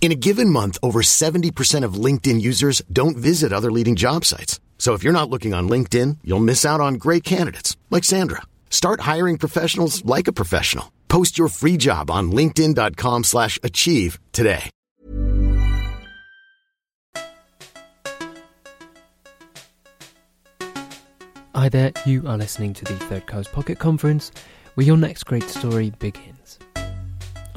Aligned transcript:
In 0.00 0.12
a 0.12 0.14
given 0.14 0.48
month, 0.48 0.78
over 0.82 1.02
70% 1.02 1.84
of 1.84 1.94
LinkedIn 2.04 2.40
users 2.40 2.80
don't 2.90 3.18
visit 3.18 3.52
other 3.52 3.70
leading 3.70 3.96
job 3.96 4.24
sites. 4.24 4.58
So 4.78 4.94
if 4.94 5.04
you're 5.04 5.12
not 5.12 5.28
looking 5.28 5.52
on 5.52 5.68
LinkedIn, 5.68 6.16
you'll 6.24 6.40
miss 6.40 6.64
out 6.64 6.80
on 6.80 6.94
great 6.94 7.22
candidates 7.22 7.76
like 7.90 8.02
Sandra. 8.02 8.40
Start 8.70 9.00
hiring 9.00 9.36
professionals 9.36 10.02
like 10.06 10.26
a 10.26 10.32
professional. 10.32 10.90
Post 11.08 11.36
your 11.36 11.48
free 11.48 11.76
job 11.76 12.10
on 12.10 12.32
linkedin.com/achieve 12.32 14.18
today. 14.32 14.70
Hi 21.54 21.68
there, 21.68 21.92
you 22.06 22.26
are 22.26 22.38
listening 22.38 22.72
to 22.72 22.84
the 22.86 22.96
Third 23.10 23.26
Coast 23.26 23.52
Pocket 23.52 23.78
Conference, 23.78 24.32
where 24.76 24.86
your 24.86 24.96
next 24.96 25.24
great 25.26 25.44
story 25.50 25.92
begins. 25.98 26.39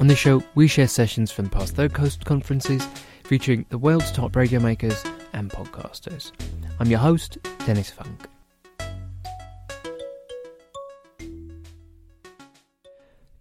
On 0.00 0.08
this 0.08 0.18
show, 0.18 0.42
we 0.56 0.66
share 0.66 0.88
sessions 0.88 1.30
from 1.30 1.48
past 1.48 1.76
Third 1.76 1.94
Coast 1.94 2.24
conferences 2.24 2.84
featuring 3.22 3.64
the 3.68 3.78
world's 3.78 4.10
top 4.10 4.34
radio 4.34 4.58
makers 4.58 5.04
and 5.32 5.48
podcasters. 5.50 6.32
I'm 6.80 6.90
your 6.90 6.98
host, 6.98 7.38
Dennis 7.64 7.90
Funk. 7.90 8.28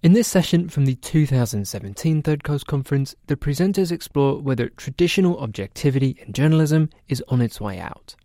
In 0.04 0.14
this 0.14 0.28
session 0.28 0.70
from 0.70 0.86
the 0.86 0.96
2017 0.96 2.22
Third 2.22 2.44
Coast 2.44 2.68
Conference, 2.68 3.16
the 3.26 3.36
presenters 3.36 3.92
explore 3.92 4.40
whether 4.40 4.70
traditional 4.70 5.40
objectivity 5.40 6.18
in 6.20 6.34
journalism 6.34 6.90
is 7.08 7.24
on 7.30 7.42
its 7.42 7.60
way 7.60 7.80
out. 7.80 8.16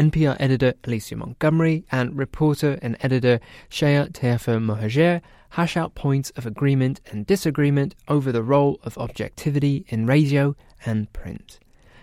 NPR 0.00 0.34
editor 0.40 0.72
Alicia 0.84 1.14
Montgomery 1.14 1.84
and 1.92 2.16
reporter 2.16 2.78
and 2.80 2.96
editor 3.02 3.38
Shaya 3.68 4.10
Tayefe 4.10 4.56
Mohajer 4.58 5.20
hash 5.50 5.76
out 5.76 5.94
points 5.94 6.30
of 6.36 6.46
agreement 6.46 7.02
and 7.10 7.26
disagreement 7.26 7.94
over 8.08 8.32
the 8.32 8.42
role 8.42 8.80
of 8.82 8.96
objectivity 8.96 9.84
in 9.88 10.06
radio 10.06 10.56
and 10.86 11.12
print. 11.12 11.58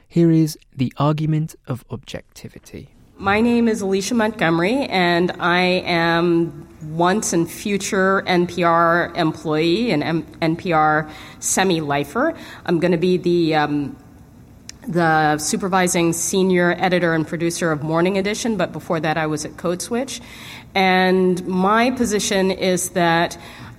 Here 0.07 0.29
is 0.29 0.59
the 0.75 0.93
argument 0.97 1.55
of 1.65 1.83
objectivity. 1.89 2.93
My 3.17 3.41
name 3.41 3.67
is 3.67 3.81
Alicia 3.81 4.13
Montgomery, 4.13 4.85
and 4.85 5.31
I 5.39 5.81
am 5.83 6.67
once 6.91 7.33
and 7.33 7.49
future 7.49 8.21
NPR 8.27 9.17
employee 9.17 9.89
and 9.89 10.03
M- 10.03 10.23
NPR 10.39 11.09
semi 11.39 11.81
lifer. 11.81 12.35
I'm 12.67 12.79
going 12.79 12.91
to 12.91 12.99
be 12.99 13.17
the 13.17 13.55
um, 13.55 13.97
the 14.87 15.37
supervising 15.37 16.13
senior 16.13 16.73
editor 16.77 17.13
and 17.13 17.27
producer 17.27 17.71
of 17.71 17.83
Morning 17.83 18.17
Edition, 18.17 18.57
but 18.57 18.71
before 18.71 18.99
that 18.99 19.17
I 19.17 19.27
was 19.27 19.45
at 19.45 19.57
Code 19.57 19.81
Switch. 19.81 20.21
And 20.73 21.45
my 21.47 21.91
position 21.91 22.51
is 22.51 22.89
that 22.89 23.37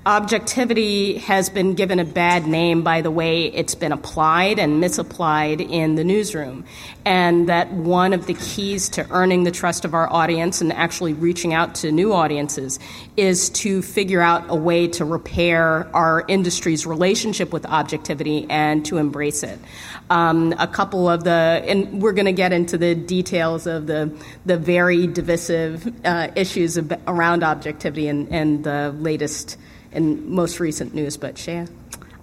objectivity 0.08 1.18
has 1.18 1.50
been 1.50 1.74
given 1.74 1.98
a 1.98 2.04
bad 2.04 2.46
name 2.46 2.82
by 2.82 3.02
the 3.02 3.10
way 3.10 3.44
it's 3.44 3.74
been 3.74 3.92
applied 3.92 4.58
and 4.58 4.80
misapplied 4.80 5.60
in 5.60 5.96
the 5.96 6.02
newsroom. 6.02 6.64
And 7.04 7.50
that 7.50 7.70
one 7.72 8.14
of 8.14 8.24
the 8.24 8.32
keys 8.32 8.88
to 8.90 9.06
earning 9.10 9.44
the 9.44 9.50
trust 9.50 9.84
of 9.84 9.92
our 9.92 10.10
audience 10.10 10.62
and 10.62 10.72
actually 10.72 11.12
reaching 11.12 11.52
out 11.52 11.74
to 11.76 11.92
new 11.92 12.14
audiences 12.14 12.78
is 13.18 13.50
to 13.50 13.82
figure 13.82 14.22
out 14.22 14.46
a 14.48 14.54
way 14.54 14.88
to 14.88 15.04
repair 15.04 15.94
our 15.94 16.24
industry's 16.26 16.86
relationship 16.86 17.52
with 17.52 17.66
objectivity 17.66 18.46
and 18.48 18.86
to 18.86 18.96
embrace 18.96 19.42
it. 19.42 19.58
Um, 20.08 20.54
a 20.58 20.66
couple 20.66 21.06
of 21.06 21.24
the, 21.24 21.30
and 21.30 22.00
we're 22.00 22.14
going 22.14 22.24
to 22.24 22.32
get 22.32 22.54
into 22.54 22.78
the 22.78 22.94
details 22.94 23.66
of 23.66 23.86
the, 23.86 24.10
the 24.46 24.56
very 24.56 25.06
divisive 25.06 25.92
uh, 26.02 26.28
issues 26.34 26.78
of, 26.78 26.94
around 27.06 27.44
objectivity 27.44 28.08
and, 28.08 28.32
and 28.32 28.64
the 28.64 28.94
latest 28.98 29.58
and 29.92 30.26
most 30.28 30.60
recent 30.60 30.94
news, 30.94 31.16
but 31.16 31.36
Shaya? 31.36 31.68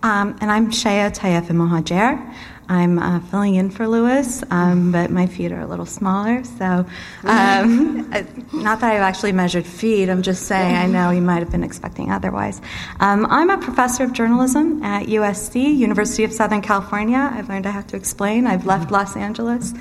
Um, 0.03 0.37
and 0.39 0.51
I'm 0.51 0.71
Shaya 0.71 1.15
Tayefe 1.15 1.47
Mohajer. 1.47 2.33
I'm 2.67 2.99
uh, 2.99 3.19
filling 3.19 3.55
in 3.55 3.69
for 3.69 3.87
Lewis, 3.87 4.43
um, 4.49 4.91
but 4.91 5.11
my 5.11 5.27
feet 5.27 5.51
are 5.51 5.61
a 5.61 5.67
little 5.67 5.85
smaller. 5.85 6.43
So, 6.43 6.85
um, 7.23 8.09
not 8.53 8.79
that 8.79 8.93
I've 8.93 9.01
actually 9.01 9.31
measured 9.31 9.65
feet, 9.65 10.09
I'm 10.09 10.21
just 10.21 10.43
saying 10.43 10.75
I 10.75 10.87
know 10.87 11.11
you 11.11 11.21
might 11.21 11.39
have 11.39 11.51
been 11.51 11.63
expecting 11.63 12.11
otherwise. 12.11 12.61
Um, 12.99 13.25
I'm 13.29 13.49
a 13.49 13.57
professor 13.57 14.03
of 14.03 14.13
journalism 14.13 14.81
at 14.83 15.07
USC, 15.07 15.75
University 15.75 16.23
of 16.23 16.33
Southern 16.33 16.61
California. 16.61 17.29
I've 17.31 17.49
learned 17.49 17.67
I 17.67 17.71
have 17.71 17.87
to 17.87 17.97
explain. 17.97 18.47
I've 18.47 18.65
left 18.65 18.91
Los 18.91 19.15
Angeles. 19.15 19.73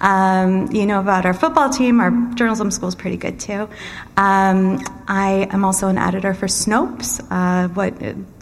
Um, 0.00 0.70
you 0.72 0.86
know 0.86 1.00
about 1.00 1.26
our 1.26 1.34
football 1.34 1.68
team, 1.70 2.00
our 2.00 2.10
journalism 2.34 2.70
school 2.70 2.88
is 2.88 2.94
pretty 2.94 3.16
good 3.16 3.38
too. 3.38 3.68
Um, 4.16 4.82
I 5.08 5.48
am 5.50 5.64
also 5.64 5.88
an 5.88 5.98
editor 5.98 6.34
for 6.34 6.46
Snopes, 6.46 7.20
uh, 7.30 7.68
what 7.68 7.94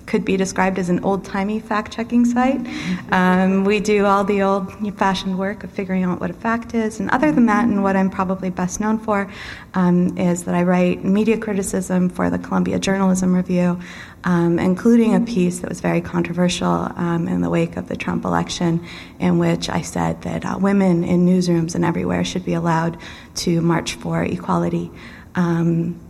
could 0.09 0.25
be 0.25 0.37
described 0.37 0.79
as 0.79 0.89
an 0.89 1.05
old 1.05 1.25
timey 1.25 1.61
fact 1.61 1.93
checking 1.93 2.25
site. 2.25 2.67
Um, 3.13 3.65
we 3.65 3.79
do 3.79 4.07
all 4.07 4.25
the 4.25 4.43
old 4.43 4.73
fashioned 4.97 5.39
work 5.39 5.63
of 5.65 5.71
figuring 5.71 6.03
out 6.03 6.19
what 6.19 6.31
a 6.31 6.35
fact 6.35 6.75
is. 6.75 6.99
And 6.99 7.11
other 7.11 7.31
than 7.31 7.47
that, 7.47 7.65
and 7.67 7.83
what 7.83 7.95
I'm 7.95 8.11
probably 8.11 8.49
best 8.49 8.81
known 8.81 8.99
for, 8.99 9.31
um, 9.75 10.17
is 10.17 10.45
that 10.45 10.55
I 10.55 10.63
write 10.63 11.05
media 11.05 11.37
criticism 11.37 12.09
for 12.09 12.31
the 12.31 12.39
Columbia 12.39 12.79
Journalism 12.79 13.35
Review, 13.35 13.79
um, 14.25 14.59
including 14.59 15.15
a 15.15 15.21
piece 15.21 15.61
that 15.61 15.69
was 15.69 15.81
very 15.81 16.01
controversial 16.01 16.91
um, 16.97 17.29
in 17.29 17.43
the 17.43 17.51
wake 17.51 17.77
of 17.77 17.89
the 17.89 17.97
Trump 17.97 18.25
election, 18.25 18.85
in 19.21 19.39
which 19.39 19.69
I 19.69 19.83
said 19.83 20.23
that 20.23 20.45
uh, 20.47 20.59
women 20.59 21.05
in 21.05 21.27
newsrooms 21.27 21.75
and 21.75 21.85
everywhere 21.85 22.25
should 22.25 22.47
be 22.47 22.55
allowed 22.55 22.97
to 23.37 23.61
march 23.61 23.95
for 23.95 24.25
equality. 24.25 24.91
Um, 25.35 26.01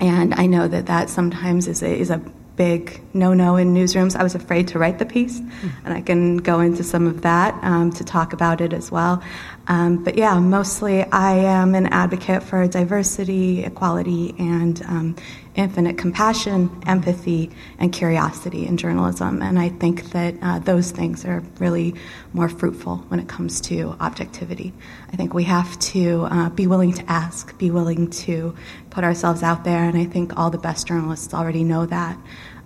and 0.00 0.34
I 0.34 0.46
know 0.46 0.66
that 0.66 0.86
that 0.86 1.08
sometimes 1.08 1.68
is 1.68 1.82
a, 1.82 1.96
is 1.96 2.10
a 2.10 2.20
big 2.56 3.00
no 3.12 3.34
no 3.34 3.56
in 3.56 3.74
newsrooms. 3.74 4.16
I 4.16 4.22
was 4.22 4.34
afraid 4.34 4.68
to 4.68 4.78
write 4.78 4.98
the 4.98 5.06
piece, 5.06 5.38
and 5.84 5.94
I 5.94 6.00
can 6.00 6.36
go 6.38 6.60
into 6.60 6.82
some 6.82 7.06
of 7.06 7.22
that 7.22 7.58
um, 7.62 7.90
to 7.92 8.04
talk 8.04 8.32
about 8.32 8.60
it 8.60 8.72
as 8.72 8.90
well. 8.90 9.22
Um, 9.66 10.04
but 10.04 10.16
yeah, 10.16 10.38
mostly 10.38 11.02
I 11.04 11.32
am 11.32 11.74
an 11.74 11.86
advocate 11.86 12.42
for 12.42 12.66
diversity, 12.66 13.64
equality, 13.64 14.34
and 14.38 14.82
um, 14.82 15.16
infinite 15.54 15.96
compassion, 15.96 16.82
empathy, 16.86 17.50
and 17.78 17.92
curiosity 17.92 18.66
in 18.66 18.76
journalism. 18.76 19.40
And 19.40 19.58
I 19.58 19.68
think 19.68 20.10
that 20.10 20.34
uh, 20.42 20.58
those 20.58 20.90
things 20.90 21.24
are 21.24 21.42
really 21.58 21.94
more 22.32 22.48
fruitful 22.48 22.98
when 23.08 23.20
it 23.20 23.28
comes 23.28 23.60
to 23.62 23.96
objectivity. 24.00 24.72
I 25.12 25.16
think 25.16 25.32
we 25.32 25.44
have 25.44 25.78
to 25.78 26.26
uh, 26.30 26.50
be 26.50 26.66
willing 26.66 26.92
to 26.94 27.10
ask, 27.10 27.56
be 27.56 27.70
willing 27.70 28.10
to 28.10 28.56
put 28.90 29.04
ourselves 29.04 29.42
out 29.42 29.64
there, 29.64 29.84
and 29.84 29.96
I 29.96 30.04
think 30.04 30.36
all 30.36 30.50
the 30.50 30.58
best 30.58 30.86
journalists 30.86 31.32
already 31.32 31.62
know 31.62 31.86
that. 31.86 32.18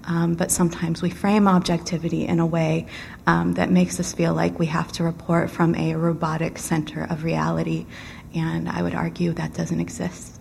Um, 0.05 0.35
but 0.35 0.51
sometimes 0.51 1.03
we 1.03 1.11
frame 1.11 1.47
objectivity 1.47 2.27
in 2.27 2.41
a 2.41 2.47
way 2.47 2.87
um, 3.27 3.53
that 3.55 3.71
makes 3.71 4.01
us 4.01 4.15
feel 4.15 4.33
like 4.33 4.59
we 4.59 4.65
have 4.67 4.91
to 4.93 5.05
report 5.05 5.51
from 5.51 5.75
a 5.75 5.97
robotic 5.97 6.57
center 6.57 7.07
of 7.11 7.25
reality. 7.25 7.85
And 8.35 8.71
I 8.71 8.83
would 8.83 8.95
argue 8.95 9.33
that 9.35 9.53
doesn't 9.53 9.81
exist. 9.81 10.38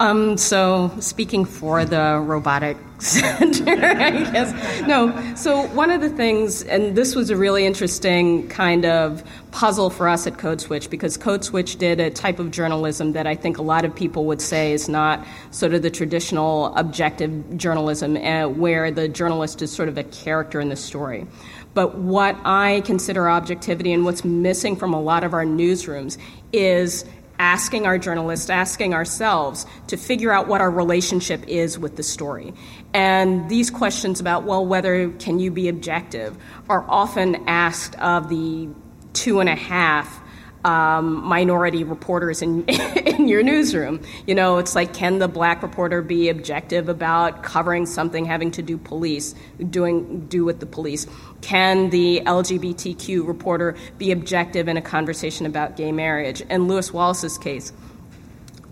Um, 0.00 0.38
so, 0.38 0.90
speaking 0.98 1.44
for 1.44 1.84
the 1.84 2.22
robotic 2.24 2.78
center, 3.00 3.70
I 3.70 4.30
guess. 4.32 4.86
No, 4.86 5.34
so 5.34 5.66
one 5.74 5.90
of 5.90 6.00
the 6.00 6.08
things, 6.08 6.62
and 6.62 6.96
this 6.96 7.14
was 7.14 7.28
a 7.28 7.36
really 7.36 7.66
interesting 7.66 8.48
kind 8.48 8.86
of 8.86 9.22
puzzle 9.50 9.90
for 9.90 10.08
us 10.08 10.26
at 10.26 10.38
Code 10.38 10.62
Switch 10.62 10.88
because 10.88 11.18
Code 11.18 11.44
Switch 11.44 11.76
did 11.76 12.00
a 12.00 12.08
type 12.08 12.38
of 12.38 12.50
journalism 12.50 13.12
that 13.12 13.26
I 13.26 13.34
think 13.34 13.58
a 13.58 13.62
lot 13.62 13.84
of 13.84 13.94
people 13.94 14.24
would 14.24 14.40
say 14.40 14.72
is 14.72 14.88
not 14.88 15.22
sort 15.50 15.74
of 15.74 15.82
the 15.82 15.90
traditional 15.90 16.74
objective 16.76 17.58
journalism, 17.58 18.16
uh, 18.16 18.48
where 18.48 18.90
the 18.90 19.06
journalist 19.06 19.60
is 19.60 19.70
sort 19.70 19.90
of 19.90 19.98
a 19.98 20.04
character 20.04 20.60
in 20.60 20.70
the 20.70 20.76
story. 20.76 21.26
But 21.74 21.98
what 21.98 22.36
I 22.46 22.80
consider 22.86 23.28
objectivity 23.28 23.92
and 23.92 24.06
what's 24.06 24.24
missing 24.24 24.76
from 24.76 24.94
a 24.94 25.00
lot 25.00 25.24
of 25.24 25.34
our 25.34 25.44
newsrooms 25.44 26.16
is 26.52 27.04
asking 27.40 27.86
our 27.86 27.96
journalists, 27.96 28.50
asking 28.50 28.92
ourselves 28.92 29.64
to 29.86 29.96
figure 29.96 30.30
out 30.30 30.46
what 30.46 30.60
our 30.60 30.70
relationship 30.70 31.42
is 31.48 31.78
with 31.78 31.96
the 31.96 32.02
story. 32.02 32.52
And 32.92 33.48
these 33.48 33.70
questions 33.70 34.20
about, 34.20 34.44
well, 34.44 34.64
whether 34.64 35.08
can 35.12 35.38
you 35.38 35.50
be 35.50 35.68
objective, 35.68 36.36
are 36.68 36.84
often 36.86 37.42
asked 37.48 37.98
of 37.98 38.28
the 38.28 38.68
two 39.14 39.40
and 39.40 39.48
a 39.48 39.56
half 39.56 40.19
um, 40.64 41.24
minority 41.24 41.84
reporters 41.84 42.42
in, 42.42 42.64
in 42.68 43.28
your 43.28 43.42
newsroom. 43.42 44.00
You 44.26 44.34
know, 44.34 44.58
it's 44.58 44.74
like, 44.74 44.92
can 44.92 45.18
the 45.18 45.28
black 45.28 45.62
reporter 45.62 46.02
be 46.02 46.28
objective 46.28 46.88
about 46.88 47.42
covering 47.42 47.86
something 47.86 48.24
having 48.24 48.50
to 48.52 48.62
do 48.62 48.76
police, 48.76 49.34
doing 49.70 50.26
do 50.26 50.44
with 50.44 50.60
the 50.60 50.66
police? 50.66 51.06
Can 51.40 51.90
the 51.90 52.22
LGBTQ 52.24 53.26
reporter 53.26 53.76
be 53.98 54.12
objective 54.12 54.68
in 54.68 54.76
a 54.76 54.82
conversation 54.82 55.46
about 55.46 55.76
gay 55.76 55.92
marriage? 55.92 56.42
In 56.42 56.68
Lewis 56.68 56.92
Wallace's 56.92 57.38
case, 57.38 57.72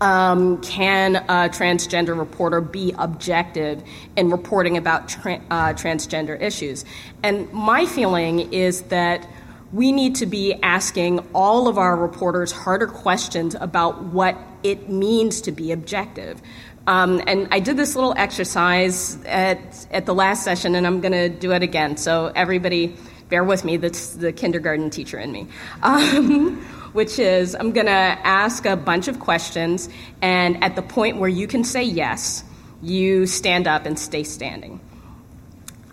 um, 0.01 0.61
can 0.61 1.17
a 1.17 1.49
transgender 1.49 2.17
reporter 2.17 2.61
be 2.61 2.93
objective 2.97 3.83
in 4.15 4.29
reporting 4.29 4.77
about 4.77 5.09
tra- 5.09 5.41
uh, 5.49 5.73
transgender 5.73 6.39
issues? 6.41 6.85
And 7.21 7.51
my 7.51 7.85
feeling 7.85 8.53
is 8.53 8.83
that 8.83 9.27
we 9.71 9.91
need 9.91 10.15
to 10.15 10.25
be 10.25 10.55
asking 10.63 11.19
all 11.33 11.67
of 11.67 11.77
our 11.77 11.95
reporters 11.95 12.51
harder 12.51 12.87
questions 12.87 13.55
about 13.55 14.03
what 14.03 14.37
it 14.63 14.89
means 14.89 15.41
to 15.41 15.51
be 15.51 15.71
objective. 15.71 16.41
Um, 16.87 17.21
and 17.27 17.47
I 17.51 17.59
did 17.59 17.77
this 17.77 17.95
little 17.95 18.13
exercise 18.17 19.23
at, 19.25 19.87
at 19.91 20.05
the 20.05 20.15
last 20.15 20.43
session, 20.43 20.73
and 20.75 20.87
I'm 20.87 21.01
going 21.01 21.11
to 21.11 21.29
do 21.29 21.51
it 21.51 21.61
again. 21.61 21.97
So, 21.97 22.31
everybody, 22.35 22.95
bear 23.29 23.43
with 23.43 23.63
me, 23.63 23.77
that's 23.77 24.15
the 24.15 24.31
kindergarten 24.33 24.89
teacher 24.89 25.19
in 25.19 25.31
me. 25.31 25.47
Um, 25.83 26.61
which 26.93 27.19
is 27.19 27.55
I'm 27.55 27.71
going 27.71 27.85
to 27.85 27.91
ask 27.91 28.65
a 28.65 28.75
bunch 28.75 29.07
of 29.07 29.19
questions, 29.19 29.87
and 30.21 30.63
at 30.63 30.75
the 30.75 30.81
point 30.81 31.17
where 31.17 31.29
you 31.29 31.45
can 31.45 31.63
say 31.63 31.83
yes, 31.83 32.43
you 32.81 33.27
stand 33.27 33.67
up 33.67 33.85
and 33.85 33.99
stay 33.99 34.23
standing. 34.23 34.79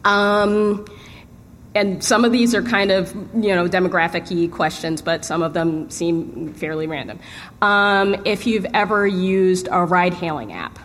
Um, 0.05 0.87
and 1.77 2.03
some 2.03 2.25
of 2.25 2.33
these 2.33 2.55
are 2.55 2.63
kind 2.63 2.91
of 2.91 3.15
you 3.35 3.55
know 3.55 3.69
demographic 3.69 4.51
questions, 4.51 5.03
but 5.03 5.25
some 5.25 5.43
of 5.43 5.53
them 5.53 5.91
seem 5.91 6.55
fairly 6.55 6.87
random. 6.87 7.21
Um, 7.61 8.17
if 8.25 8.47
you've 8.47 8.67
ever 8.73 9.07
used 9.07 9.69
a 9.71 9.85
ride-hailing 9.85 10.55
app, 10.55 10.79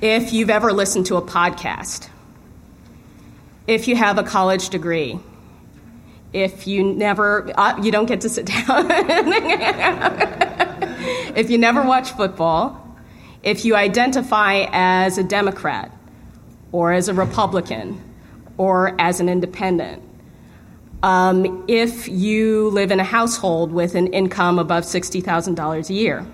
if 0.00 0.32
you've 0.32 0.50
ever 0.50 0.72
listened 0.72 1.06
to 1.06 1.16
a 1.16 1.22
podcast, 1.22 2.08
if 3.66 3.86
you 3.88 3.94
have 3.94 4.18
a 4.18 4.22
college 4.22 4.70
degree, 4.70 5.20
if 6.32 6.66
you 6.66 6.82
never 6.82 7.52
uh, 7.58 7.78
you 7.82 7.92
don't 7.92 8.06
get 8.06 8.22
to 8.22 8.30
sit 8.30 8.46
down, 8.66 8.86
if 11.36 11.50
you 11.50 11.58
never 11.58 11.82
watch 11.82 12.12
football, 12.12 12.96
if 13.42 13.66
you 13.66 13.76
identify 13.76 14.66
as 14.72 15.18
a 15.18 15.22
Democrat 15.22 15.92
or 16.72 16.92
as 16.92 17.08
a 17.08 17.14
Republican 17.14 18.00
or 18.56 18.94
as 19.00 19.20
an 19.20 19.28
independent. 19.28 20.02
Um, 21.02 21.64
if 21.68 22.08
you 22.08 22.70
live 22.70 22.90
in 22.90 22.98
a 22.98 23.04
household 23.04 23.72
with 23.72 23.94
an 23.94 24.06
income 24.08 24.58
above 24.58 24.84
$60,000 24.84 25.90
a 25.90 25.92
year. 25.92 26.26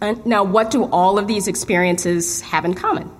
And 0.00 0.24
now, 0.24 0.44
what 0.44 0.70
do 0.70 0.84
all 0.84 1.18
of 1.18 1.26
these 1.26 1.48
experiences 1.48 2.40
have 2.42 2.64
in 2.64 2.74
common? 2.74 3.10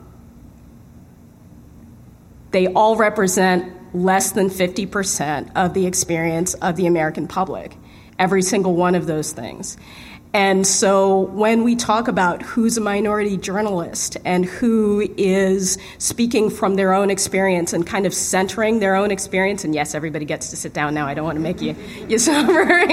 They 2.52 2.68
all 2.68 2.96
represent 2.96 3.74
less 3.94 4.32
than 4.32 4.48
50% 4.48 5.50
of 5.56 5.74
the 5.74 5.86
experience 5.86 6.54
of 6.54 6.76
the 6.76 6.86
American 6.86 7.26
public, 7.26 7.76
every 8.18 8.42
single 8.42 8.74
one 8.74 8.94
of 8.94 9.06
those 9.06 9.32
things. 9.32 9.76
And 10.34 10.66
so 10.66 11.20
when 11.20 11.64
we 11.64 11.74
talk 11.74 12.06
about 12.06 12.42
who's 12.42 12.76
a 12.76 12.80
minority 12.82 13.38
journalist 13.38 14.18
and 14.24 14.44
who 14.44 15.08
is 15.16 15.78
speaking 15.98 16.50
from 16.50 16.74
their 16.76 16.92
own 16.92 17.10
experience 17.10 17.72
and 17.72 17.86
kind 17.86 18.04
of 18.04 18.12
centering 18.12 18.78
their 18.78 18.94
own 18.94 19.10
experience, 19.10 19.64
and 19.64 19.74
yes, 19.74 19.94
everybody 19.94 20.26
gets 20.26 20.50
to 20.50 20.56
sit 20.56 20.74
down 20.74 20.92
now, 20.94 21.06
I 21.06 21.14
don't 21.14 21.24
want 21.24 21.36
to 21.36 21.42
make 21.42 21.62
you, 21.62 21.74
you 22.08 22.18
suffer. 22.18 22.86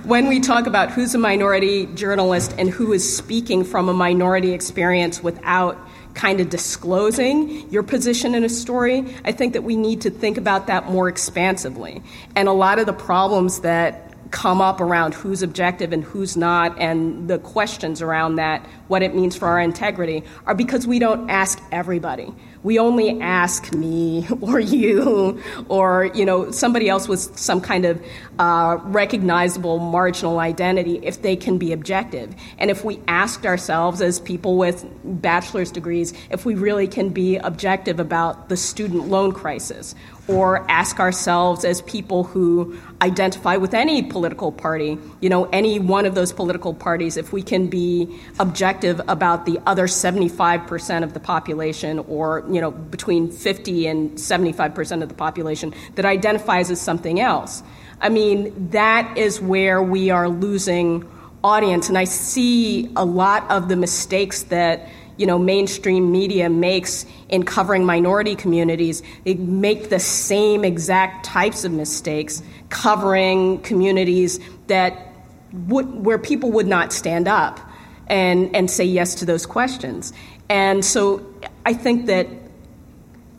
when 0.04 0.28
we 0.28 0.40
talk 0.40 0.66
about 0.66 0.90
who's 0.90 1.14
a 1.14 1.18
minority 1.18 1.86
journalist 1.86 2.54
and 2.56 2.70
who 2.70 2.92
is 2.92 3.16
speaking 3.16 3.64
from 3.64 3.88
a 3.88 3.92
minority 3.92 4.52
experience 4.52 5.22
without 5.22 5.76
kind 6.14 6.40
of 6.40 6.48
disclosing 6.48 7.70
your 7.70 7.82
position 7.82 8.34
in 8.34 8.42
a 8.42 8.48
story, 8.48 9.04
I 9.24 9.32
think 9.32 9.52
that 9.52 9.62
we 9.62 9.76
need 9.76 10.00
to 10.02 10.10
think 10.10 10.38
about 10.38 10.68
that 10.68 10.90
more 10.90 11.08
expansively. 11.08 12.02
And 12.34 12.48
a 12.48 12.52
lot 12.52 12.78
of 12.78 12.86
the 12.86 12.94
problems 12.94 13.60
that 13.60 14.05
come 14.30 14.60
up 14.60 14.80
around 14.80 15.14
who's 15.14 15.42
objective 15.42 15.92
and 15.92 16.02
who's 16.02 16.36
not, 16.36 16.78
and 16.78 17.28
the 17.28 17.38
questions 17.38 18.02
around 18.02 18.36
that, 18.36 18.64
what 18.88 19.02
it 19.02 19.14
means 19.14 19.36
for 19.36 19.48
our 19.48 19.60
integrity, 19.60 20.22
are 20.46 20.54
because 20.54 20.86
we 20.86 20.98
don't 20.98 21.30
ask 21.30 21.62
everybody. 21.72 22.32
We 22.62 22.80
only 22.80 23.20
ask 23.20 23.72
me 23.72 24.26
or 24.40 24.58
you 24.58 25.40
or 25.68 26.10
you 26.14 26.24
know 26.24 26.50
somebody 26.50 26.88
else 26.88 27.06
with 27.06 27.38
some 27.38 27.60
kind 27.60 27.84
of 27.84 28.04
uh, 28.38 28.78
recognizable 28.82 29.78
marginal 29.78 30.40
identity 30.40 30.98
if 31.02 31.22
they 31.22 31.36
can 31.36 31.58
be 31.58 31.72
objective. 31.72 32.34
And 32.58 32.70
if 32.70 32.84
we 32.84 33.00
asked 33.06 33.46
ourselves 33.46 34.02
as 34.02 34.18
people 34.18 34.56
with 34.56 34.84
bachelor's 35.04 35.70
degrees 35.70 36.12
if 36.30 36.44
we 36.44 36.54
really 36.54 36.88
can 36.88 37.10
be 37.10 37.36
objective 37.36 38.00
about 38.00 38.48
the 38.48 38.56
student 38.56 39.08
loan 39.08 39.32
crisis 39.32 39.94
or 40.28 40.68
ask 40.70 40.98
ourselves 40.98 41.64
as 41.64 41.82
people 41.82 42.24
who 42.24 42.76
identify 43.00 43.56
with 43.56 43.74
any 43.74 44.02
political 44.02 44.50
party, 44.50 44.98
you 45.20 45.28
know, 45.28 45.44
any 45.46 45.78
one 45.78 46.04
of 46.06 46.14
those 46.14 46.32
political 46.32 46.74
parties, 46.74 47.16
if 47.16 47.32
we 47.32 47.42
can 47.42 47.68
be 47.68 48.20
objective 48.38 49.00
about 49.08 49.46
the 49.46 49.60
other 49.66 49.86
75% 49.86 51.04
of 51.04 51.14
the 51.14 51.20
population 51.20 52.00
or, 52.00 52.44
you 52.50 52.60
know, 52.60 52.70
between 52.70 53.30
50 53.30 53.86
and 53.86 54.10
75% 54.12 55.02
of 55.02 55.08
the 55.08 55.14
population 55.14 55.72
that 55.94 56.04
identifies 56.04 56.70
as 56.70 56.80
something 56.80 57.20
else. 57.20 57.62
I 58.00 58.08
mean, 58.08 58.70
that 58.70 59.16
is 59.16 59.40
where 59.40 59.82
we 59.82 60.10
are 60.10 60.28
losing 60.28 61.08
audience. 61.44 61.88
And 61.88 61.96
I 61.96 62.04
see 62.04 62.90
a 62.96 63.04
lot 63.04 63.48
of 63.50 63.68
the 63.68 63.76
mistakes 63.76 64.44
that 64.44 64.88
you 65.16 65.26
know 65.26 65.38
mainstream 65.38 66.12
media 66.12 66.48
makes 66.48 67.06
in 67.28 67.42
covering 67.42 67.84
minority 67.84 68.34
communities 68.34 69.02
they 69.24 69.34
make 69.34 69.88
the 69.88 69.98
same 70.00 70.64
exact 70.64 71.24
types 71.24 71.64
of 71.64 71.72
mistakes 71.72 72.42
covering 72.68 73.60
communities 73.62 74.40
that 74.66 75.06
would, 75.52 75.86
where 76.04 76.18
people 76.18 76.50
would 76.52 76.66
not 76.66 76.92
stand 76.92 77.28
up 77.28 77.60
and 78.08 78.54
and 78.54 78.70
say 78.70 78.84
yes 78.84 79.14
to 79.16 79.24
those 79.24 79.46
questions. 79.46 80.12
And 80.48 80.84
so 80.84 81.26
i 81.64 81.72
think 81.72 82.06
that 82.06 82.28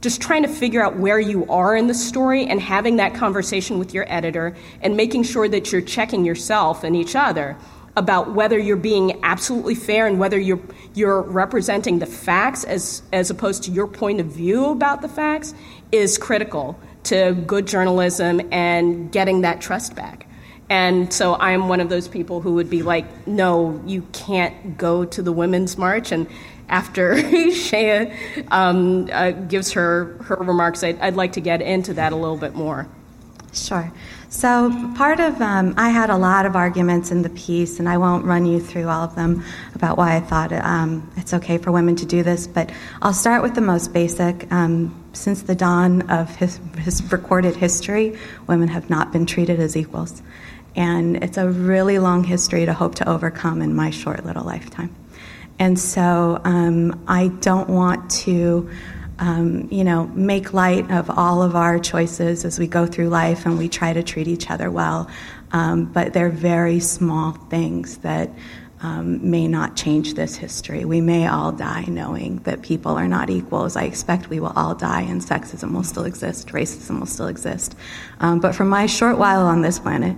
just 0.02 0.22
trying 0.22 0.44
to 0.44 0.48
figure 0.48 0.84
out 0.84 0.98
where 0.98 1.20
you 1.20 1.50
are 1.50 1.76
in 1.76 1.88
the 1.88 1.94
story 1.94 2.46
and 2.46 2.62
having 2.62 2.98
that 2.98 3.16
conversation 3.16 3.80
with 3.80 3.94
your 3.94 4.06
editor 4.08 4.56
and 4.82 4.96
making 4.96 5.24
sure 5.24 5.48
that 5.48 5.72
you're 5.72 5.82
checking 5.82 6.24
yourself 6.24 6.84
and 6.84 6.96
each 6.96 7.16
other 7.16 7.58
about 7.98 8.34
whether 8.34 8.58
you're 8.58 8.78
being 8.78 9.20
absolutely 9.24 9.76
fair 9.76 10.06
and 10.08 10.20
whether 10.20 10.40
you're 10.40 10.62
you're 10.94 11.22
representing 11.24 12.00
the 12.00 12.06
facts 12.06 12.64
as 12.64 13.02
as 13.12 13.30
opposed 13.30 13.64
to 13.64 13.72
your 13.72 13.88
point 13.88 14.22
of 14.22 14.28
view 14.28 14.68
about 14.68 15.02
the 15.02 15.10
facts 15.10 15.54
is 15.92 16.18
critical 16.18 16.80
to 17.04 17.34
good 17.48 17.66
journalism 17.66 18.40
and 18.52 19.12
getting 19.12 19.42
that 19.42 19.60
trust 19.60 19.96
back. 19.96 20.28
And 20.70 21.12
so 21.14 21.36
I'm 21.36 21.70
one 21.70 21.80
of 21.80 21.90
those 21.90 22.08
people 22.08 22.42
who 22.42 22.56
would 22.56 22.70
be 22.70 22.84
like, 22.84 23.26
no, 23.26 23.82
you 23.86 24.02
can't 24.12 24.78
go 24.78 25.06
to 25.06 25.22
the 25.22 25.32
Women's 25.32 25.78
March. 25.78 26.12
And 26.12 26.28
after 26.68 27.16
Shaya 27.16 28.14
um, 28.52 29.10
uh, 29.12 29.32
gives 29.32 29.72
her, 29.72 30.18
her 30.24 30.36
remarks, 30.36 30.84
I'd, 30.84 31.00
I'd 31.00 31.16
like 31.16 31.34
to 31.34 31.42
get 31.42 31.62
into 31.62 31.94
that 31.94 32.12
a 32.12 32.18
little 32.18 32.38
bit 32.38 32.54
more. 32.54 32.88
Sure. 33.54 33.92
So, 34.30 34.92
part 34.96 35.22
of, 35.22 35.42
um, 35.42 35.74
I 35.78 35.90
had 35.90 36.10
a 36.10 36.18
lot 36.18 36.46
of 36.46 36.58
arguments 36.58 37.12
in 37.12 37.22
the 37.22 37.30
piece, 37.30 37.80
and 37.80 37.88
I 37.88 37.98
won't 37.98 38.26
run 38.26 38.46
you 38.46 38.60
through 38.60 38.90
all 38.90 39.06
of 39.06 39.16
them 39.16 39.42
about 39.74 39.98
why 39.98 40.18
I 40.18 40.20
thought 40.20 40.52
um, 40.52 41.10
it's 41.16 41.34
okay 41.34 41.58
for 41.58 41.72
women 41.72 41.96
to 41.96 42.06
do 42.06 42.24
this, 42.24 42.46
but 42.46 42.70
I'll 43.02 43.14
start 43.14 43.42
with 43.42 43.56
the 43.56 43.62
most 43.62 43.94
basic. 43.94 44.52
Um, 44.52 45.02
since 45.14 45.44
the 45.44 45.56
dawn 45.56 46.10
of 46.10 46.36
his, 46.36 46.60
his 46.78 47.10
recorded 47.12 47.56
history, 47.56 48.20
women 48.48 48.68
have 48.68 48.90
not 48.90 49.14
been 49.14 49.26
treated 49.26 49.62
as 49.62 49.78
equals. 49.78 50.22
And 50.76 51.24
it's 51.24 51.38
a 51.38 51.50
really 51.50 51.98
long 51.98 52.26
history 52.26 52.66
to 52.66 52.74
hope 52.74 52.96
to 52.96 53.10
overcome 53.10 53.62
in 53.62 53.74
my 53.74 53.92
short 53.92 54.26
little 54.26 54.44
lifetime. 54.44 54.94
And 55.58 55.80
so 55.80 56.40
um, 56.44 57.04
I 57.08 57.30
don't 57.30 57.70
want 57.70 58.12
to 58.12 58.70
um, 59.20 59.68
you 59.72 59.84
know, 59.84 60.08
make 60.08 60.54
light 60.54 60.90
of 60.92 61.10
all 61.10 61.42
of 61.42 61.56
our 61.56 61.80
choices 61.80 62.46
as 62.46 62.60
we 62.60 62.68
go 62.68 62.86
through 62.86 63.10
life 63.10 63.46
and 63.46 63.58
we 63.58 63.68
try 63.68 63.94
to 63.94 64.04
treat 64.04 64.28
each 64.28 64.50
other 64.50 64.70
well. 64.70 65.10
Um, 65.52 65.86
but 65.86 66.14
they're 66.14 66.30
very 66.30 66.80
small 66.80 67.32
things 67.32 67.98
that 68.00 68.30
um, 68.82 69.30
may 69.30 69.48
not 69.48 69.76
change 69.76 70.14
this 70.14 70.36
history. 70.36 70.86
We 70.86 71.02
may 71.02 71.28
all 71.28 71.52
die 71.52 71.86
knowing 71.88 72.38
that 72.40 72.62
people 72.62 72.92
are 72.92 73.08
not 73.08 73.30
equals. 73.30 73.76
I 73.76 73.84
expect 73.84 74.30
we 74.30 74.40
will 74.40 74.54
all 74.56 74.76
die 74.76 75.02
and 75.02 75.20
sexism 75.20 75.74
will 75.74 75.84
still 75.84 76.04
exist, 76.04 76.50
racism 76.50 77.00
will 77.00 77.08
still 77.08 77.28
exist. 77.28 77.76
Um, 78.20 78.40
but 78.40 78.54
for 78.54 78.66
my 78.66 78.86
short 78.86 79.18
while 79.18 79.48
on 79.48 79.62
this 79.62 79.80
planet, 79.80 80.16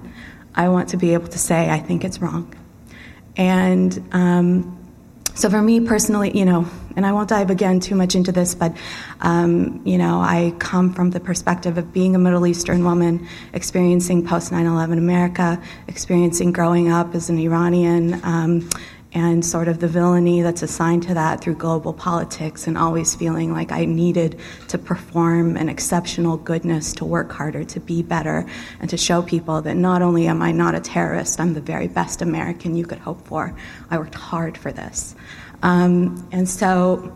I 0.55 0.67
want 0.67 0.89
to 0.89 0.97
be 0.97 1.13
able 1.13 1.27
to 1.29 1.37
say, 1.37 1.69
I 1.69 1.79
think 1.79 2.03
it's 2.03 2.19
wrong. 2.19 2.53
And 3.37 4.09
um, 4.11 4.78
so 5.39 5.49
for 5.49 5.61
me 5.61 5.79
personally, 5.79 6.37
you 6.37 6.43
know, 6.43 6.67
and 6.97 7.05
I 7.05 7.13
won't 7.13 7.29
dive 7.29 7.49
again 7.49 7.79
too 7.79 7.95
much 7.95 8.13
into 8.13 8.33
this, 8.33 8.53
but 8.53 8.75
um, 9.21 9.81
you 9.85 9.97
know, 9.97 10.19
I 10.19 10.53
come 10.59 10.93
from 10.93 11.11
the 11.11 11.21
perspective 11.21 11.77
of 11.77 11.93
being 11.93 12.13
a 12.13 12.19
Middle 12.19 12.45
Eastern 12.45 12.83
woman, 12.83 13.25
experiencing 13.53 14.27
post 14.27 14.51
9/11 14.51 14.97
America, 14.97 15.61
experiencing 15.87 16.51
growing 16.51 16.91
up 16.91 17.15
as 17.15 17.29
an 17.29 17.39
Iranian. 17.39 18.19
Um, 18.25 18.69
and 19.13 19.43
sort 19.43 19.67
of 19.67 19.79
the 19.79 19.87
villainy 19.87 20.41
that's 20.41 20.61
assigned 20.61 21.03
to 21.03 21.13
that 21.15 21.41
through 21.41 21.55
global 21.55 21.93
politics, 21.93 22.67
and 22.67 22.77
always 22.77 23.15
feeling 23.15 23.51
like 23.51 23.71
I 23.71 23.85
needed 23.85 24.39
to 24.67 24.77
perform 24.77 25.57
an 25.57 25.67
exceptional 25.67 26.37
goodness, 26.37 26.93
to 26.93 27.05
work 27.05 27.31
harder, 27.31 27.63
to 27.63 27.79
be 27.79 28.03
better, 28.03 28.45
and 28.79 28.89
to 28.89 28.97
show 28.97 29.21
people 29.21 29.61
that 29.63 29.75
not 29.75 30.01
only 30.01 30.27
am 30.27 30.41
I 30.41 30.51
not 30.51 30.75
a 30.75 30.79
terrorist, 30.79 31.39
I'm 31.39 31.53
the 31.53 31.61
very 31.61 31.87
best 31.87 32.21
American 32.21 32.75
you 32.75 32.85
could 32.85 32.99
hope 32.99 33.25
for. 33.27 33.55
I 33.89 33.97
worked 33.97 34.15
hard 34.15 34.57
for 34.57 34.71
this. 34.71 35.15
Um, 35.63 36.27
and 36.31 36.47
so 36.47 37.11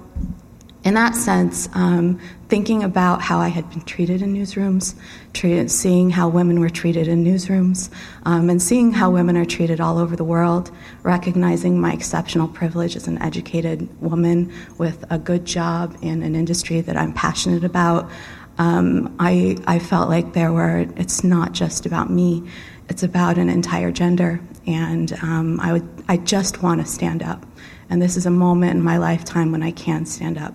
in 0.84 0.96
that 0.96 1.16
sense, 1.16 1.70
um, 1.74 2.20
thinking 2.50 2.84
about 2.84 3.22
how 3.22 3.40
I 3.40 3.48
had 3.48 3.70
been 3.70 3.82
treated 3.82 4.22
in 4.22 4.34
newsrooms, 4.34 4.96
treated, 5.32 5.72
seeing 5.72 6.10
how 6.10 6.28
women 6.28 6.60
were 6.60 6.70
treated 6.70 7.08
in 7.08 7.24
newsrooms, 7.24 7.90
um, 8.26 8.50
and 8.50 8.62
seeing 8.62 8.92
how 8.92 9.10
women 9.10 9.38
are 9.38 9.46
treated 9.46 9.80
all 9.80 9.98
over 9.98 10.16
the 10.16 10.26
world, 10.26 10.72
recognizing 11.04 11.80
my 11.80 11.94
exceptional 11.94 12.50
privilege 12.50 12.96
as 12.96 13.08
an 13.08 13.22
educated 13.22 13.88
woman 14.02 14.52
with 14.78 15.06
a 15.10 15.18
good 15.18 15.46
job 15.46 15.98
in 16.02 16.22
an 16.22 16.36
industry 16.36 16.82
that 16.82 16.98
I'm 16.98 17.14
passionate 17.14 17.64
about, 17.64 18.12
um, 18.58 19.16
I, 19.20 19.58
I 19.66 19.80
felt 19.80 20.10
like 20.10 20.34
there 20.34 20.52
were, 20.52 20.86
it's 20.98 21.24
not 21.24 21.54
just 21.54 21.86
about 21.86 22.12
me, 22.12 22.44
it's 22.90 23.04
about 23.04 23.38
an 23.38 23.50
entire 23.50 23.92
gender, 23.92 24.42
and 24.68 25.14
um, 25.24 25.60
I, 25.60 25.74
would, 25.74 26.04
I 26.08 26.18
just 26.18 26.62
want 26.62 26.82
to 26.82 26.86
stand 26.86 27.24
up. 27.24 27.46
And 27.90 28.02
this 28.02 28.18
is 28.18 28.26
a 28.26 28.32
moment 28.32 28.72
in 28.72 28.82
my 28.82 28.98
lifetime 28.98 29.52
when 29.52 29.64
I 29.64 29.72
can 29.72 30.06
stand 30.06 30.38
up. 30.38 30.54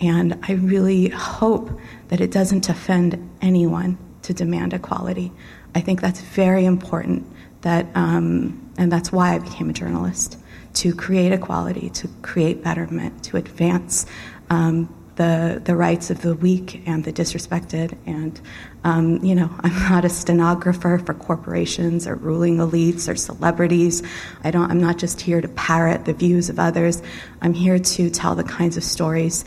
And 0.00 0.38
I 0.48 0.52
really 0.52 1.08
hope 1.08 1.70
that 2.08 2.20
it 2.20 2.30
doesn't 2.30 2.68
offend 2.68 3.30
anyone 3.40 3.98
to 4.22 4.34
demand 4.34 4.72
equality. 4.72 5.32
I 5.74 5.80
think 5.80 6.00
that's 6.00 6.20
very 6.20 6.64
important. 6.64 7.26
That, 7.62 7.86
um, 7.94 8.70
and 8.78 8.90
that's 8.90 9.12
why 9.12 9.34
I 9.34 9.38
became 9.38 9.68
a 9.68 9.72
journalist 9.72 10.38
to 10.74 10.94
create 10.94 11.32
equality, 11.32 11.90
to 11.90 12.08
create 12.22 12.62
betterment, 12.62 13.22
to 13.24 13.36
advance 13.36 14.06
um, 14.48 14.92
the, 15.20 15.60
the 15.62 15.76
rights 15.76 16.08
of 16.08 16.22
the 16.22 16.34
weak 16.34 16.82
and 16.86 17.04
the 17.04 17.12
disrespected. 17.12 17.94
And, 18.06 18.40
um, 18.84 19.22
you 19.22 19.34
know, 19.34 19.50
I'm 19.60 19.74
not 19.90 20.06
a 20.06 20.08
stenographer 20.08 20.96
for 21.04 21.12
corporations 21.12 22.06
or 22.06 22.14
ruling 22.14 22.56
elites 22.56 23.06
or 23.06 23.16
celebrities. 23.16 24.02
I 24.44 24.50
don't, 24.50 24.70
I'm 24.70 24.80
not 24.80 24.96
just 24.96 25.20
here 25.20 25.42
to 25.42 25.48
parrot 25.48 26.06
the 26.06 26.14
views 26.14 26.48
of 26.48 26.58
others. 26.58 27.02
I'm 27.42 27.52
here 27.52 27.78
to 27.78 28.08
tell 28.08 28.34
the 28.34 28.44
kinds 28.44 28.78
of 28.78 28.82
stories 28.82 29.44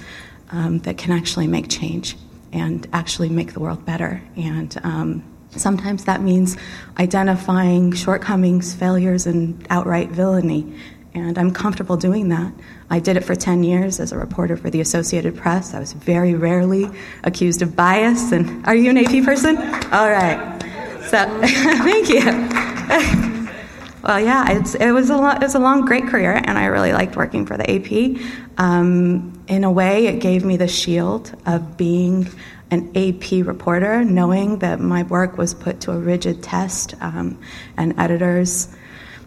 um, 0.51 0.77
that 0.81 0.99
can 0.99 1.11
actually 1.11 1.47
make 1.47 1.69
change 1.69 2.17
and 2.51 2.87
actually 2.93 3.29
make 3.29 3.53
the 3.53 3.59
world 3.59 3.83
better. 3.83 4.21
And 4.37 4.79
um, 4.83 5.23
sometimes 5.49 6.05
that 6.05 6.21
means 6.21 6.55
identifying 6.99 7.93
shortcomings, 7.93 8.75
failures, 8.75 9.25
and 9.25 9.65
outright 9.71 10.09
villainy. 10.11 10.77
And 11.15 11.39
I'm 11.39 11.51
comfortable 11.51 11.97
doing 11.97 12.29
that. 12.29 12.53
I 12.93 12.99
did 12.99 13.17
it 13.17 13.23
for 13.23 13.33
10 13.33 13.63
years 13.63 13.99
as 13.99 14.11
a 14.11 14.19
reporter 14.19 14.55
for 14.55 14.69
the 14.69 14.79
Associated 14.79 15.35
Press. 15.35 15.73
I 15.73 15.79
was 15.79 15.93
very 15.93 16.35
rarely 16.35 16.87
accused 17.23 17.63
of 17.63 17.75
bias. 17.75 18.31
And 18.31 18.63
are 18.67 18.75
you 18.75 18.91
an 18.91 18.99
AP 18.99 19.25
person? 19.25 19.57
All 19.57 20.11
right. 20.11 20.61
So, 21.09 21.25
thank 21.41 22.07
you. 22.07 22.23
well, 24.03 24.19
yeah, 24.19 24.47
it 24.51 24.91
was 24.91 25.09
a 25.09 25.15
it 25.15 25.41
was 25.41 25.55
a 25.55 25.59
long, 25.59 25.85
great 25.85 26.05
career, 26.05 26.33
and 26.33 26.55
I 26.55 26.65
really 26.65 26.93
liked 26.93 27.15
working 27.15 27.47
for 27.47 27.57
the 27.57 27.67
AP. 27.67 28.21
Um, 28.59 29.43
in 29.47 29.63
a 29.63 29.71
way, 29.71 30.05
it 30.05 30.19
gave 30.19 30.45
me 30.45 30.57
the 30.57 30.67
shield 30.67 31.33
of 31.47 31.75
being 31.75 32.29
an 32.69 32.95
AP 32.95 33.43
reporter, 33.43 34.03
knowing 34.03 34.59
that 34.59 34.79
my 34.79 35.01
work 35.01 35.35
was 35.35 35.55
put 35.55 35.81
to 35.81 35.93
a 35.93 35.97
rigid 35.97 36.43
test, 36.43 36.93
um, 37.01 37.41
and 37.75 37.99
editors 37.99 38.67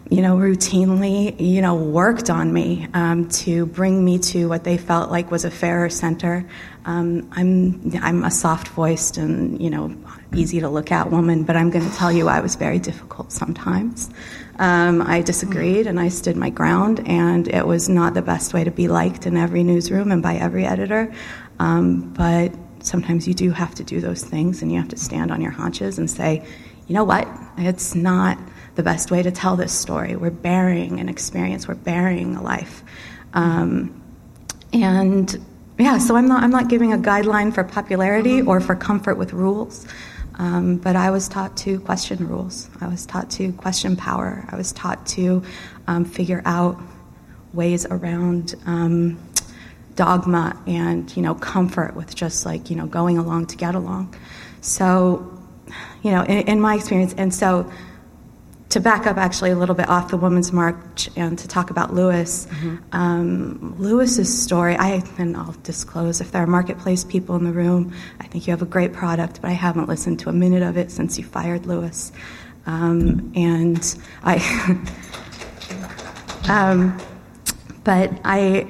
you 0.09 0.21
know, 0.21 0.37
routinely, 0.37 1.39
you 1.39 1.61
know, 1.61 1.75
worked 1.75 2.29
on 2.29 2.53
me 2.53 2.87
um, 2.93 3.27
to 3.29 3.65
bring 3.65 4.03
me 4.05 4.19
to 4.19 4.47
what 4.47 4.63
they 4.63 4.77
felt 4.77 5.11
like 5.11 5.31
was 5.31 5.43
a 5.43 5.51
fairer 5.51 5.89
center. 5.89 6.47
Um, 6.85 7.29
I'm 7.33 7.91
I'm 8.01 8.23
a 8.23 8.31
soft-voiced 8.31 9.17
and 9.17 9.61
you 9.61 9.69
know 9.69 9.93
easy 10.33 10.61
to 10.61 10.69
look 10.69 10.91
at 10.91 11.11
woman, 11.11 11.43
but 11.43 11.57
I'm 11.57 11.69
going 11.69 11.89
to 11.89 11.95
tell 11.97 12.11
you 12.11 12.29
I 12.29 12.39
was 12.39 12.55
very 12.55 12.79
difficult 12.79 13.31
sometimes. 13.31 14.09
Um, 14.59 15.01
I 15.01 15.21
disagreed 15.21 15.87
and 15.87 15.99
I 15.99 16.09
stood 16.09 16.37
my 16.37 16.49
ground, 16.49 17.05
and 17.05 17.47
it 17.47 17.67
was 17.67 17.89
not 17.89 18.13
the 18.13 18.21
best 18.21 18.53
way 18.53 18.63
to 18.63 18.71
be 18.71 18.87
liked 18.87 19.25
in 19.25 19.35
every 19.35 19.63
newsroom 19.63 20.11
and 20.11 20.23
by 20.23 20.35
every 20.35 20.65
editor. 20.65 21.13
Um, 21.59 22.13
but 22.13 22.53
sometimes 22.79 23.27
you 23.27 23.33
do 23.33 23.51
have 23.51 23.75
to 23.75 23.83
do 23.83 23.99
those 23.99 24.23
things, 24.23 24.61
and 24.61 24.71
you 24.71 24.77
have 24.77 24.89
to 24.89 24.97
stand 24.97 25.31
on 25.31 25.41
your 25.41 25.51
haunches 25.51 25.99
and 25.99 26.09
say, 26.09 26.45
you 26.87 26.95
know 26.95 27.03
what, 27.03 27.27
it's 27.57 27.93
not 27.93 28.37
the 28.77 28.83
best 28.83 29.09
way 29.09 29.23
to 29.23 29.31
tell 29.31 29.55
this 29.55 29.73
story. 29.73 30.15
We're 30.15 30.29
burying 30.29 30.99
an 30.99 31.09
experience, 31.09 31.67
we're 31.67 31.73
burying 31.73 32.35
a 32.35 32.43
life. 32.43 32.83
Um, 33.33 34.01
and 34.71 35.35
yeah, 35.79 35.97
so 35.97 36.15
I'm 36.15 36.27
not, 36.27 36.43
I'm 36.43 36.51
not 36.51 36.69
giving 36.69 36.93
a 36.93 36.97
guideline 36.97 37.53
for 37.53 37.63
popularity 37.63 38.41
or 38.41 38.61
for 38.61 38.75
comfort 38.75 39.17
with 39.17 39.33
rules. 39.33 39.87
Um, 40.35 40.77
but 40.77 40.95
I 40.95 41.09
was 41.09 41.27
taught 41.27 41.57
to 41.57 41.79
question 41.79 42.27
rules. 42.27 42.69
I 42.79 42.87
was 42.87 43.07
taught 43.07 43.31
to 43.31 43.51
question 43.53 43.95
power. 43.95 44.45
I 44.49 44.55
was 44.55 44.71
taught 44.71 45.07
to 45.07 45.41
um, 45.87 46.05
figure 46.05 46.43
out 46.45 46.79
ways 47.53 47.87
around 47.87 48.53
um, 48.67 49.17
dogma 49.95 50.55
and 50.67 51.15
you 51.17 51.23
know 51.23 51.33
comfort 51.33 51.95
with 51.95 52.13
just 52.13 52.45
like 52.45 52.69
you 52.69 52.75
know 52.75 52.85
going 52.85 53.17
along 53.17 53.47
to 53.47 53.57
get 53.57 53.73
along. 53.73 54.15
So, 54.61 55.41
you 56.03 56.11
know, 56.11 56.21
in, 56.21 56.47
in 56.47 56.61
my 56.61 56.75
experience, 56.75 57.15
and 57.17 57.33
so 57.33 57.71
to 58.69 58.81
back 58.81 59.07
up 59.07 59.17
actually 59.17 59.51
a 59.51 59.55
little 59.55 59.75
bit 59.75 59.87
off 59.87 60.09
the 60.09 60.17
Women's 60.17 60.51
March 60.51 61.09
and 61.15 61.39
to 61.39 61.47
talk 61.47 61.69
about 61.69 61.93
Lewis, 61.93 62.47
mm-hmm. 62.47 62.77
um, 62.91 63.75
Lewis's 63.77 64.43
story, 64.43 64.75
I, 64.75 65.03
and 65.17 65.37
I'll 65.37 65.55
disclose 65.63 66.19
if 66.19 66.31
there 66.31 66.43
are 66.43 66.47
marketplace 66.47 67.05
people 67.05 67.35
in 67.37 67.45
the 67.45 67.53
room, 67.53 67.93
I 68.19 68.27
think 68.27 68.45
you 68.45 68.51
have 68.51 68.61
a 68.61 68.65
great 68.65 68.91
product, 68.91 69.41
but 69.41 69.49
I 69.49 69.53
haven't 69.53 69.87
listened 69.87 70.19
to 70.19 70.29
a 70.29 70.33
minute 70.33 70.63
of 70.63 70.75
it 70.77 70.91
since 70.91 71.17
you 71.17 71.23
fired 71.23 71.65
Lewis. 71.65 72.11
Um, 72.65 73.31
and 73.35 73.97
I, 74.23 74.35
um, 76.49 76.99
but 77.85 78.11
I, 78.25 78.67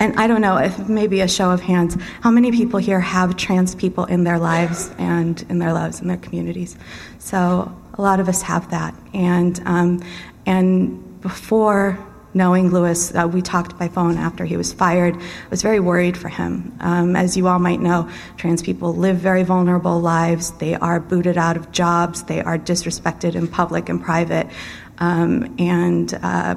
and 0.00 0.18
I 0.18 0.26
don't 0.26 0.40
know 0.40 0.56
if 0.56 0.88
maybe 0.88 1.20
a 1.20 1.28
show 1.28 1.50
of 1.50 1.60
hands, 1.60 1.98
how 2.22 2.30
many 2.30 2.50
people 2.50 2.78
here 2.78 3.00
have 3.00 3.36
trans 3.36 3.74
people 3.74 4.06
in 4.06 4.24
their 4.24 4.38
lives 4.38 4.90
and 4.96 5.44
in 5.50 5.58
their 5.58 5.74
lives 5.74 6.00
in 6.00 6.08
their 6.08 6.16
communities? 6.16 6.78
So 7.18 7.76
a 7.98 8.02
lot 8.02 8.20
of 8.20 8.28
us 8.28 8.42
have 8.42 8.70
that. 8.70 8.94
And, 9.12 9.60
um, 9.66 10.02
and 10.46 11.20
before 11.20 11.98
knowing 12.32 12.70
Lewis, 12.70 13.12
uh, 13.14 13.26
we 13.26 13.42
talked 13.42 13.76
by 13.78 13.88
phone 13.88 14.16
after 14.16 14.44
he 14.44 14.56
was 14.56 14.72
fired. 14.72 15.16
I 15.16 15.48
was 15.50 15.62
very 15.62 15.80
worried 15.80 16.16
for 16.16 16.28
him. 16.28 16.76
Um, 16.80 17.16
as 17.16 17.36
you 17.36 17.48
all 17.48 17.58
might 17.58 17.80
know, 17.80 18.08
trans 18.36 18.62
people 18.62 18.94
live 18.94 19.16
very 19.16 19.42
vulnerable 19.42 19.98
lives. 20.00 20.52
They 20.52 20.76
are 20.76 21.00
booted 21.00 21.36
out 21.36 21.56
of 21.56 21.72
jobs. 21.72 22.22
They 22.24 22.40
are 22.40 22.56
disrespected 22.56 23.34
in 23.34 23.48
public 23.48 23.88
and 23.88 24.00
private. 24.00 24.46
Um, 24.98 25.56
and 25.58 26.14
uh, 26.22 26.54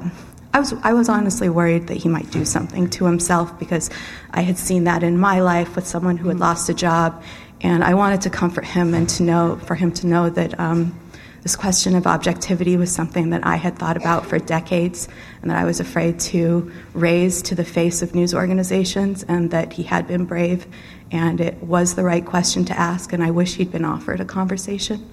I 0.54 0.60
was, 0.60 0.74
I 0.84 0.92
was 0.92 1.08
honestly 1.08 1.48
worried 1.48 1.88
that 1.88 1.96
he 1.96 2.08
might 2.08 2.30
do 2.30 2.44
something 2.44 2.88
to 2.90 3.06
himself 3.06 3.58
because 3.58 3.90
I 4.30 4.42
had 4.42 4.58
seen 4.58 4.84
that 4.84 5.02
in 5.02 5.18
my 5.18 5.40
life 5.40 5.74
with 5.74 5.86
someone 5.86 6.18
who 6.18 6.28
had 6.28 6.38
lost 6.38 6.68
a 6.68 6.74
job. 6.74 7.20
And 7.62 7.82
I 7.82 7.94
wanted 7.94 8.20
to 8.22 8.30
comfort 8.30 8.64
him 8.64 8.94
and 8.94 9.08
to 9.10 9.22
know, 9.22 9.56
for 9.66 9.74
him 9.74 9.92
to 9.92 10.06
know 10.06 10.28
that 10.30 10.58
um, 10.60 10.98
this 11.42 11.56
question 11.56 11.96
of 11.96 12.06
objectivity 12.06 12.76
was 12.76 12.92
something 12.92 13.30
that 13.30 13.44
I 13.44 13.56
had 13.56 13.76
thought 13.76 13.96
about 13.96 14.26
for 14.26 14.38
decades 14.38 15.08
and 15.40 15.50
that 15.50 15.58
I 15.58 15.64
was 15.64 15.80
afraid 15.80 16.20
to 16.20 16.72
raise 16.94 17.42
to 17.42 17.54
the 17.54 17.64
face 17.64 18.00
of 18.00 18.14
news 18.14 18.32
organizations, 18.32 19.24
and 19.24 19.50
that 19.50 19.72
he 19.72 19.82
had 19.82 20.06
been 20.06 20.24
brave 20.24 20.66
and 21.12 21.40
it 21.40 21.62
was 21.62 21.94
the 21.94 22.02
right 22.02 22.24
question 22.24 22.64
to 22.64 22.78
ask, 22.78 23.12
and 23.12 23.22
I 23.22 23.30
wish 23.30 23.56
he'd 23.56 23.70
been 23.70 23.84
offered 23.84 24.20
a 24.20 24.24
conversation. 24.24 25.08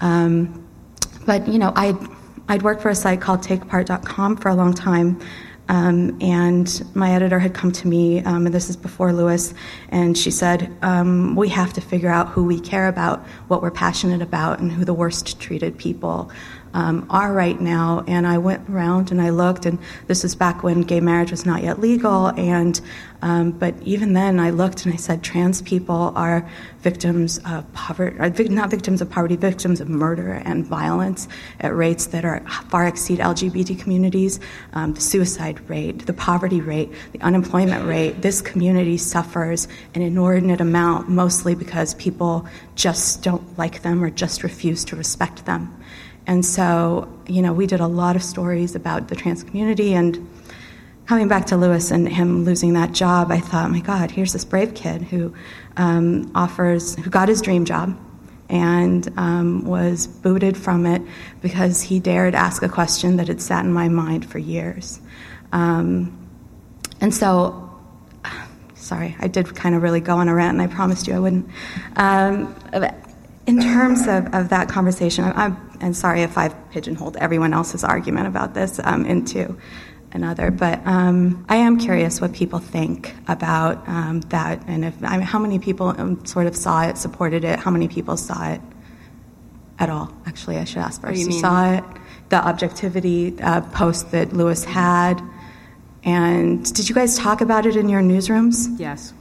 Um, 0.00 0.66
but, 1.24 1.46
you 1.46 1.58
know, 1.58 1.72
I'd, 1.76 1.96
I'd 2.48 2.62
worked 2.62 2.82
for 2.82 2.88
a 2.88 2.94
site 2.96 3.20
called 3.20 3.42
TakePart.com 3.42 4.38
for 4.38 4.48
a 4.48 4.54
long 4.54 4.74
time. 4.74 5.20
Um, 5.70 6.18
and 6.20 6.84
my 6.96 7.12
editor 7.12 7.38
had 7.38 7.54
come 7.54 7.70
to 7.70 7.86
me, 7.86 8.24
um, 8.24 8.44
and 8.44 8.52
this 8.52 8.68
is 8.68 8.76
before 8.76 9.12
Lewis, 9.12 9.54
and 9.88 10.18
she 10.18 10.32
said, 10.32 10.76
um, 10.82 11.36
We 11.36 11.48
have 11.50 11.72
to 11.74 11.80
figure 11.80 12.10
out 12.10 12.28
who 12.28 12.44
we 12.44 12.58
care 12.58 12.88
about, 12.88 13.24
what 13.46 13.62
we're 13.62 13.70
passionate 13.70 14.20
about, 14.20 14.58
and 14.58 14.72
who 14.72 14.84
the 14.84 14.92
worst 14.92 15.40
treated 15.40 15.78
people 15.78 16.28
um, 16.74 17.06
are 17.10 17.32
right 17.32 17.60
now. 17.60 18.04
And 18.06 18.26
I 18.26 18.38
went 18.38 18.68
around 18.68 19.10
and 19.10 19.20
I 19.20 19.30
looked, 19.30 19.66
and 19.66 19.78
this 20.06 20.24
is 20.24 20.34
back 20.34 20.62
when 20.62 20.82
gay 20.82 21.00
marriage 21.00 21.30
was 21.30 21.46
not 21.46 21.62
yet 21.62 21.80
legal. 21.80 22.28
And 22.28 22.80
um, 23.22 23.52
but 23.52 23.74
even 23.82 24.14
then, 24.14 24.40
I 24.40 24.50
looked 24.50 24.86
and 24.86 24.94
I 24.94 24.96
said, 24.96 25.22
trans 25.22 25.60
people 25.60 26.12
are 26.16 26.48
victims 26.80 27.38
of 27.46 27.70
poverty, 27.74 28.48
not 28.48 28.70
victims 28.70 29.02
of 29.02 29.10
poverty, 29.10 29.36
victims 29.36 29.80
of 29.80 29.90
murder 29.90 30.32
and 30.32 30.64
violence 30.64 31.28
at 31.60 31.74
rates 31.74 32.06
that 32.06 32.24
are 32.24 32.40
far 32.70 32.86
exceed 32.86 33.18
LGBT 33.18 33.78
communities. 33.78 34.40
Um, 34.72 34.94
the 34.94 35.00
suicide 35.00 35.68
rate, 35.68 36.06
the 36.06 36.14
poverty 36.14 36.62
rate, 36.62 36.90
the 37.12 37.20
unemployment 37.20 37.86
rate. 37.86 38.22
This 38.22 38.40
community 38.40 38.96
suffers 38.96 39.68
an 39.94 40.00
inordinate 40.00 40.62
amount, 40.62 41.10
mostly 41.10 41.54
because 41.54 41.92
people 41.94 42.46
just 42.74 43.22
don't 43.22 43.58
like 43.58 43.82
them 43.82 44.02
or 44.02 44.08
just 44.08 44.42
refuse 44.42 44.84
to 44.86 44.96
respect 44.96 45.44
them. 45.44 45.76
And 46.26 46.44
so, 46.44 47.12
you 47.26 47.42
know, 47.42 47.52
we 47.52 47.66
did 47.66 47.80
a 47.80 47.86
lot 47.86 48.16
of 48.16 48.22
stories 48.22 48.74
about 48.74 49.08
the 49.08 49.16
trans 49.16 49.42
community 49.42 49.94
and 49.94 50.28
coming 51.06 51.26
back 51.26 51.46
to 51.46 51.56
Lewis 51.56 51.90
and 51.90 52.08
him 52.08 52.44
losing 52.44 52.74
that 52.74 52.92
job, 52.92 53.32
I 53.32 53.40
thought, 53.40 53.68
my 53.70 53.80
God, 53.80 54.12
here's 54.12 54.32
this 54.32 54.44
brave 54.44 54.74
kid 54.74 55.02
who 55.02 55.34
um, 55.76 56.30
offers, 56.36 56.94
who 56.94 57.10
got 57.10 57.28
his 57.28 57.42
dream 57.42 57.64
job 57.64 57.98
and 58.48 59.12
um, 59.16 59.64
was 59.64 60.06
booted 60.06 60.56
from 60.56 60.86
it 60.86 61.02
because 61.40 61.82
he 61.82 61.98
dared 61.98 62.34
ask 62.34 62.62
a 62.62 62.68
question 62.68 63.16
that 63.16 63.28
had 63.28 63.40
sat 63.40 63.64
in 63.64 63.72
my 63.72 63.88
mind 63.88 64.24
for 64.24 64.38
years. 64.38 65.00
Um, 65.52 66.16
and 67.00 67.12
so, 67.14 67.70
sorry, 68.74 69.16
I 69.18 69.28
did 69.28 69.54
kind 69.56 69.74
of 69.74 69.82
really 69.82 70.00
go 70.00 70.16
on 70.16 70.28
a 70.28 70.34
rant, 70.34 70.60
and 70.60 70.62
I 70.62 70.72
promised 70.72 71.06
you 71.08 71.14
I 71.14 71.18
wouldn't. 71.18 71.48
Um, 71.96 72.54
in 73.46 73.60
terms 73.60 74.06
of, 74.06 74.32
of 74.34 74.48
that 74.50 74.68
conversation, 74.68 75.24
I'm, 75.24 75.69
and 75.80 75.96
sorry 75.96 76.22
if 76.22 76.36
I've 76.36 76.54
pigeonholed 76.70 77.16
everyone 77.16 77.52
else's 77.52 77.84
argument 77.84 78.26
about 78.26 78.54
this 78.54 78.80
um, 78.82 79.04
into 79.06 79.56
another, 80.12 80.50
but 80.50 80.84
um, 80.86 81.44
I 81.48 81.56
am 81.56 81.78
curious 81.78 82.20
what 82.20 82.32
people 82.32 82.58
think 82.58 83.14
about 83.28 83.88
um, 83.88 84.20
that, 84.28 84.62
and 84.66 84.84
if 84.84 84.94
I 85.02 85.16
mean, 85.16 85.26
how 85.26 85.38
many 85.38 85.58
people 85.58 85.88
um, 85.88 86.24
sort 86.24 86.46
of 86.46 86.56
saw 86.56 86.82
it, 86.82 86.98
supported 86.98 87.44
it, 87.44 87.58
how 87.58 87.70
many 87.70 87.88
people 87.88 88.16
saw 88.16 88.52
it 88.52 88.60
at 89.78 89.88
all. 89.88 90.12
Actually, 90.26 90.58
I 90.58 90.64
should 90.64 90.78
ask 90.78 91.00
first. 91.00 91.20
You, 91.20 91.26
you 91.26 91.40
saw 91.40 91.72
it, 91.74 91.84
the 92.28 92.36
objectivity 92.36 93.40
uh, 93.40 93.62
post 93.62 94.10
that 94.10 94.32
Lewis 94.32 94.64
had, 94.64 95.22
and 96.04 96.72
did 96.74 96.88
you 96.88 96.94
guys 96.94 97.18
talk 97.18 97.40
about 97.40 97.66
it 97.66 97.76
in 97.76 97.88
your 97.88 98.02
newsrooms? 98.02 98.78
Yes. 98.78 99.14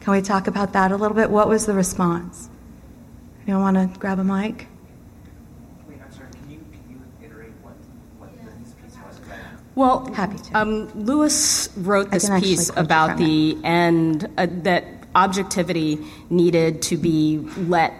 Can 0.00 0.12
we 0.12 0.20
talk 0.20 0.48
about 0.48 0.74
that 0.74 0.92
a 0.92 0.96
little 0.96 1.16
bit? 1.16 1.30
What 1.30 1.48
was 1.48 1.64
the 1.64 1.72
response? 1.72 2.50
You 3.46 3.58
want 3.58 3.76
to 3.76 3.98
grab 3.98 4.18
a 4.18 4.24
mic? 4.24 4.66
Well, 9.74 10.06
happy 10.12 10.38
to. 10.38 10.58
Um, 10.58 10.88
Lewis 10.94 11.68
wrote 11.76 12.10
this 12.10 12.28
piece 12.40 12.70
about 12.76 13.16
the 13.16 13.58
end 13.64 14.28
uh, 14.38 14.46
that 14.62 14.84
objectivity 15.14 15.98
needed 16.30 16.82
to 16.82 16.96
be 16.96 17.38
let 17.56 17.92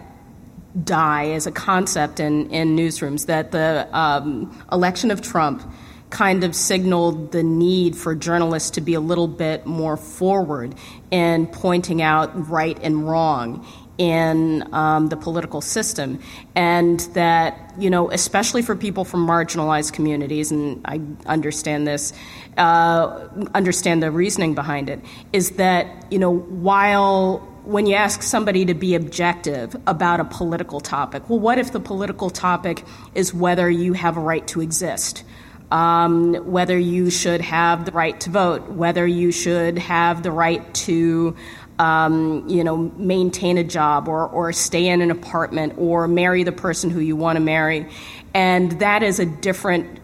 die 0.83 1.29
as 1.31 1.47
a 1.47 1.51
concept 1.51 2.19
in, 2.19 2.49
in 2.51 2.75
newsrooms. 2.75 3.25
That 3.25 3.51
the 3.51 3.89
um, 3.91 4.65
election 4.71 5.11
of 5.11 5.21
Trump 5.21 5.63
kind 6.09 6.45
of 6.45 6.55
signaled 6.55 7.33
the 7.33 7.43
need 7.43 7.95
for 7.95 8.15
journalists 8.15 8.71
to 8.71 8.81
be 8.81 8.93
a 8.93 8.99
little 9.01 9.27
bit 9.27 9.65
more 9.65 9.97
forward 9.97 10.75
in 11.11 11.47
pointing 11.47 12.01
out 12.01 12.49
right 12.49 12.77
and 12.81 13.07
wrong 13.07 13.65
in 13.97 14.67
um, 14.73 15.07
the 15.07 15.17
political 15.17 15.61
system, 15.61 16.19
and 16.55 16.99
that 17.13 17.73
you 17.77 17.89
know, 17.89 18.11
especially 18.11 18.61
for 18.61 18.75
people 18.75 19.05
from 19.05 19.25
marginalized 19.25 19.93
communities, 19.93 20.51
and 20.51 20.81
I 20.85 21.01
understand 21.25 21.87
this, 21.87 22.13
uh, 22.57 23.27
understand 23.53 24.01
the 24.01 24.11
reasoning 24.11 24.55
behind 24.55 24.89
it, 24.89 25.01
is 25.33 25.51
that 25.51 26.05
you 26.11 26.19
know, 26.19 26.31
while 26.31 27.37
when 27.65 27.87
you 27.87 27.95
ask 27.95 28.21
somebody 28.21 28.65
to 28.65 28.73
be 28.73 28.95
objective 28.95 29.75
about 29.87 30.19
a 30.19 30.25
political 30.25 30.79
topic, 30.79 31.29
well, 31.29 31.39
what 31.39 31.57
if 31.57 31.71
the 31.71 31.79
political 31.79 32.29
topic 32.29 32.83
is 33.15 33.33
whether 33.33 33.69
you 33.69 33.93
have 33.93 34.17
a 34.17 34.19
right 34.19 34.47
to 34.47 34.61
exist? 34.61 35.23
Um, 35.71 36.35
whether 36.35 36.77
you 36.77 37.09
should 37.09 37.41
have 37.41 37.85
the 37.85 37.91
right 37.91 38.19
to 38.21 38.29
vote, 38.29 38.69
whether 38.69 39.05
you 39.05 39.31
should 39.31 39.79
have 39.79 40.21
the 40.21 40.31
right 40.31 40.73
to 40.75 41.35
um, 41.79 42.47
you 42.47 42.63
know, 42.63 42.77
maintain 42.97 43.57
a 43.57 43.63
job 43.63 44.07
or, 44.07 44.27
or 44.27 44.53
stay 44.53 44.87
in 44.87 45.01
an 45.01 45.11
apartment 45.11 45.73
or 45.77 46.07
marry 46.07 46.43
the 46.43 46.51
person 46.51 46.89
who 46.89 46.99
you 46.99 47.15
want 47.15 47.35
to 47.35 47.41
marry. 47.41 47.89
And 48.33 48.71
that 48.79 49.03
is 49.03 49.19
a 49.19 49.25
different 49.25 49.99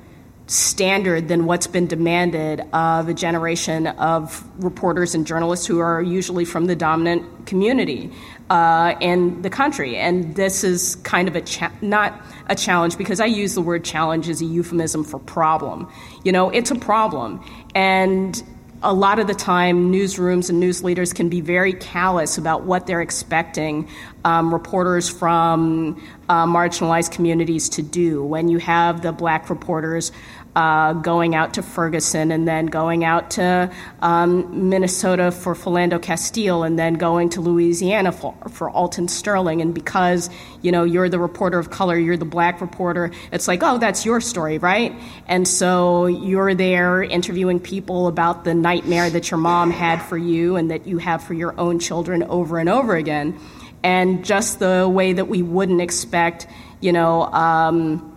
standard 0.47 1.29
than 1.29 1.45
what's 1.45 1.67
been 1.67 1.87
demanded 1.87 2.61
of 2.73 3.07
a 3.07 3.13
generation 3.13 3.87
of 3.87 4.43
reporters 4.61 5.15
and 5.15 5.25
journalists 5.25 5.65
who 5.65 5.79
are 5.79 6.01
usually 6.01 6.43
from 6.43 6.65
the 6.65 6.75
dominant 6.75 7.45
community 7.45 8.11
uh, 8.49 8.93
in 8.99 9.41
the 9.43 9.49
country. 9.49 9.95
And 9.95 10.35
this 10.35 10.65
is 10.65 10.97
kind 10.97 11.29
of 11.29 11.37
a 11.37 11.41
cha- 11.41 11.71
not 11.81 12.21
a 12.47 12.55
challenge 12.55 12.97
because 12.97 13.21
I 13.21 13.27
use 13.27 13.55
the 13.55 13.61
word 13.61 13.85
challenge 13.85 14.27
as 14.27 14.41
a 14.41 14.45
euphemism 14.45 15.05
for 15.05 15.19
problem. 15.19 15.89
You 16.25 16.33
know, 16.33 16.49
it's 16.49 16.69
a 16.69 16.75
problem. 16.75 17.41
And 17.73 18.43
a 18.83 18.93
lot 18.93 19.19
of 19.19 19.27
the 19.27 19.35
time, 19.35 19.91
newsrooms 19.91 20.49
and 20.49 20.59
news 20.59 20.83
leaders 20.83 21.13
can 21.13 21.29
be 21.29 21.39
very 21.39 21.73
callous 21.73 22.37
about 22.37 22.63
what 22.63 22.87
they're 22.87 23.01
expecting 23.01 23.87
um, 24.25 24.51
reporters 24.51 25.07
from 25.07 26.01
uh, 26.29 26.45
marginalized 26.45 27.11
communities 27.11 27.69
to 27.69 27.83
do. 27.83 28.23
When 28.23 28.47
you 28.47 28.57
have 28.57 29.01
the 29.01 29.11
black 29.11 29.49
reporters 29.49 30.11
uh, 30.55 30.93
going 30.93 31.33
out 31.33 31.53
to 31.53 31.61
Ferguson 31.61 32.31
and 32.31 32.47
then 32.47 32.65
going 32.65 33.05
out 33.05 33.31
to 33.31 33.71
um, 34.01 34.69
Minnesota 34.69 35.31
for 35.31 35.55
Philando 35.55 36.01
Castile 36.01 36.63
and 36.63 36.77
then 36.77 36.95
going 36.95 37.29
to 37.29 37.41
Louisiana 37.41 38.11
for, 38.11 38.35
for 38.49 38.69
Alton 38.69 39.07
Sterling. 39.07 39.61
And 39.61 39.73
because, 39.73 40.29
you 40.61 40.71
know, 40.71 40.83
you're 40.83 41.07
the 41.07 41.19
reporter 41.19 41.57
of 41.57 41.69
color, 41.69 41.97
you're 41.97 42.17
the 42.17 42.25
black 42.25 42.59
reporter, 42.59 43.11
it's 43.31 43.47
like, 43.47 43.63
oh, 43.63 43.77
that's 43.77 44.05
your 44.05 44.19
story, 44.19 44.57
right? 44.57 44.93
And 45.27 45.47
so 45.47 46.07
you're 46.07 46.53
there 46.53 47.01
interviewing 47.01 47.59
people 47.59 48.07
about 48.07 48.43
the 48.43 48.53
nightmare 48.53 49.09
that 49.09 49.31
your 49.31 49.39
mom 49.39 49.71
had 49.71 50.01
for 50.01 50.17
you 50.17 50.57
and 50.57 50.71
that 50.71 50.85
you 50.85 50.97
have 50.97 51.23
for 51.23 51.33
your 51.33 51.57
own 51.57 51.79
children 51.79 52.23
over 52.23 52.59
and 52.59 52.67
over 52.67 52.95
again. 52.95 53.39
And 53.83 54.25
just 54.25 54.59
the 54.59 54.87
way 54.87 55.13
that 55.13 55.25
we 55.25 55.41
wouldn't 55.41 55.81
expect, 55.81 56.45
you 56.81 56.91
know, 56.91 57.23
um, 57.23 58.10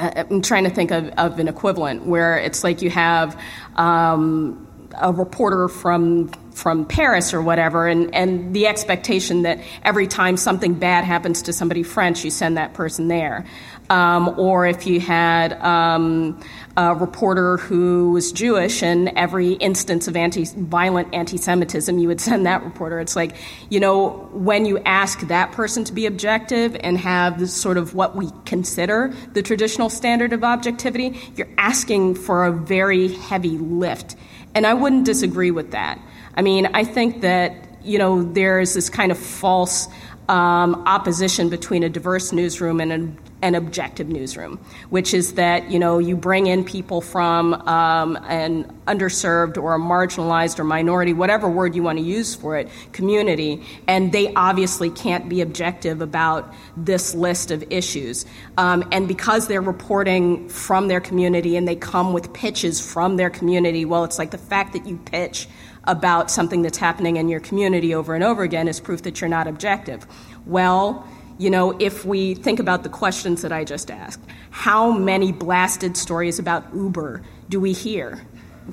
I'm 0.00 0.42
trying 0.42 0.64
to 0.64 0.70
think 0.70 0.90
of, 0.90 1.08
of 1.18 1.38
an 1.38 1.48
equivalent 1.48 2.06
where 2.06 2.38
it's 2.38 2.64
like 2.64 2.82
you 2.82 2.90
have 2.90 3.40
um, 3.76 4.66
a 4.98 5.12
reporter 5.12 5.68
from 5.68 6.28
from 6.52 6.84
Paris 6.84 7.32
or 7.32 7.40
whatever, 7.40 7.86
and, 7.86 8.14
and 8.14 8.54
the 8.54 8.66
expectation 8.66 9.42
that 9.42 9.60
every 9.82 10.06
time 10.06 10.36
something 10.36 10.74
bad 10.74 11.04
happens 11.04 11.42
to 11.42 11.52
somebody 11.52 11.82
French, 11.82 12.24
you 12.24 12.30
send 12.30 12.56
that 12.56 12.74
person 12.74 13.08
there. 13.08 13.46
Um, 13.88 14.38
or 14.38 14.66
if 14.66 14.86
you 14.86 15.00
had 15.00 15.52
um, 15.54 16.40
a 16.76 16.94
reporter 16.94 17.56
who 17.56 18.12
was 18.12 18.32
Jewish 18.32 18.82
and 18.82 19.08
every 19.16 19.54
instance 19.54 20.06
of 20.08 20.16
anti- 20.16 20.46
violent 20.56 21.12
anti 21.12 21.36
Semitism, 21.36 21.98
you 21.98 22.08
would 22.08 22.20
send 22.20 22.46
that 22.46 22.62
reporter. 22.62 23.00
It's 23.00 23.16
like, 23.16 23.36
you 23.68 23.80
know, 23.80 24.28
when 24.32 24.64
you 24.64 24.78
ask 24.80 25.20
that 25.28 25.52
person 25.52 25.84
to 25.84 25.92
be 25.92 26.06
objective 26.06 26.76
and 26.80 26.96
have 26.98 27.50
sort 27.50 27.76
of 27.76 27.94
what 27.94 28.14
we 28.14 28.28
consider 28.44 29.12
the 29.32 29.42
traditional 29.42 29.90
standard 29.90 30.32
of 30.32 30.44
objectivity, 30.44 31.18
you're 31.36 31.48
asking 31.58 32.14
for 32.14 32.44
a 32.44 32.52
very 32.52 33.08
heavy 33.08 33.58
lift. 33.58 34.16
And 34.54 34.66
I 34.66 34.74
wouldn't 34.74 35.04
disagree 35.04 35.50
with 35.50 35.72
that. 35.72 36.00
I 36.34 36.42
mean, 36.42 36.66
I 36.66 36.84
think 36.84 37.22
that, 37.22 37.82
you 37.82 37.98
know, 37.98 38.22
there's 38.22 38.74
this 38.74 38.88
kind 38.88 39.10
of 39.10 39.18
false 39.18 39.88
um, 40.28 40.76
opposition 40.86 41.48
between 41.48 41.82
a 41.82 41.88
diverse 41.88 42.32
newsroom 42.32 42.80
and 42.80 42.92
a 42.92 43.29
an 43.42 43.54
objective 43.54 44.08
newsroom, 44.08 44.58
which 44.90 45.14
is 45.14 45.34
that 45.34 45.70
you 45.70 45.78
know 45.78 45.98
you 45.98 46.16
bring 46.16 46.46
in 46.46 46.64
people 46.64 47.00
from 47.00 47.54
um, 47.68 48.16
an 48.28 48.64
underserved 48.86 49.56
or 49.56 49.74
a 49.74 49.78
marginalized 49.78 50.58
or 50.58 50.64
minority, 50.64 51.12
whatever 51.12 51.48
word 51.48 51.74
you 51.74 51.82
want 51.82 51.98
to 51.98 52.04
use 52.04 52.34
for 52.34 52.56
it, 52.56 52.68
community, 52.92 53.62
and 53.86 54.12
they 54.12 54.32
obviously 54.34 54.90
can't 54.90 55.28
be 55.28 55.40
objective 55.40 56.00
about 56.00 56.52
this 56.76 57.14
list 57.14 57.50
of 57.50 57.64
issues. 57.70 58.26
Um, 58.58 58.86
and 58.92 59.06
because 59.08 59.48
they're 59.48 59.60
reporting 59.60 60.48
from 60.48 60.88
their 60.88 61.00
community 61.00 61.56
and 61.56 61.66
they 61.66 61.76
come 61.76 62.12
with 62.12 62.32
pitches 62.32 62.80
from 62.80 63.16
their 63.16 63.30
community, 63.30 63.84
well, 63.84 64.04
it's 64.04 64.18
like 64.18 64.30
the 64.30 64.38
fact 64.38 64.72
that 64.72 64.86
you 64.86 64.96
pitch 64.96 65.48
about 65.84 66.30
something 66.30 66.62
that's 66.62 66.78
happening 66.78 67.16
in 67.16 67.28
your 67.28 67.40
community 67.40 67.94
over 67.94 68.14
and 68.14 68.22
over 68.22 68.42
again 68.42 68.68
is 68.68 68.80
proof 68.80 69.02
that 69.02 69.20
you're 69.20 69.30
not 69.30 69.46
objective. 69.46 70.06
Well 70.46 71.06
you 71.40 71.48
know, 71.48 71.74
if 71.80 72.04
we 72.04 72.34
think 72.34 72.60
about 72.60 72.82
the 72.82 72.90
questions 72.90 73.40
that 73.42 73.50
I 73.50 73.64
just 73.64 73.90
asked, 73.90 74.22
how 74.50 74.92
many 74.92 75.32
blasted 75.32 75.96
stories 75.96 76.38
about 76.38 76.64
Uber 76.74 77.22
do 77.48 77.58
we 77.58 77.72
hear? 77.72 78.26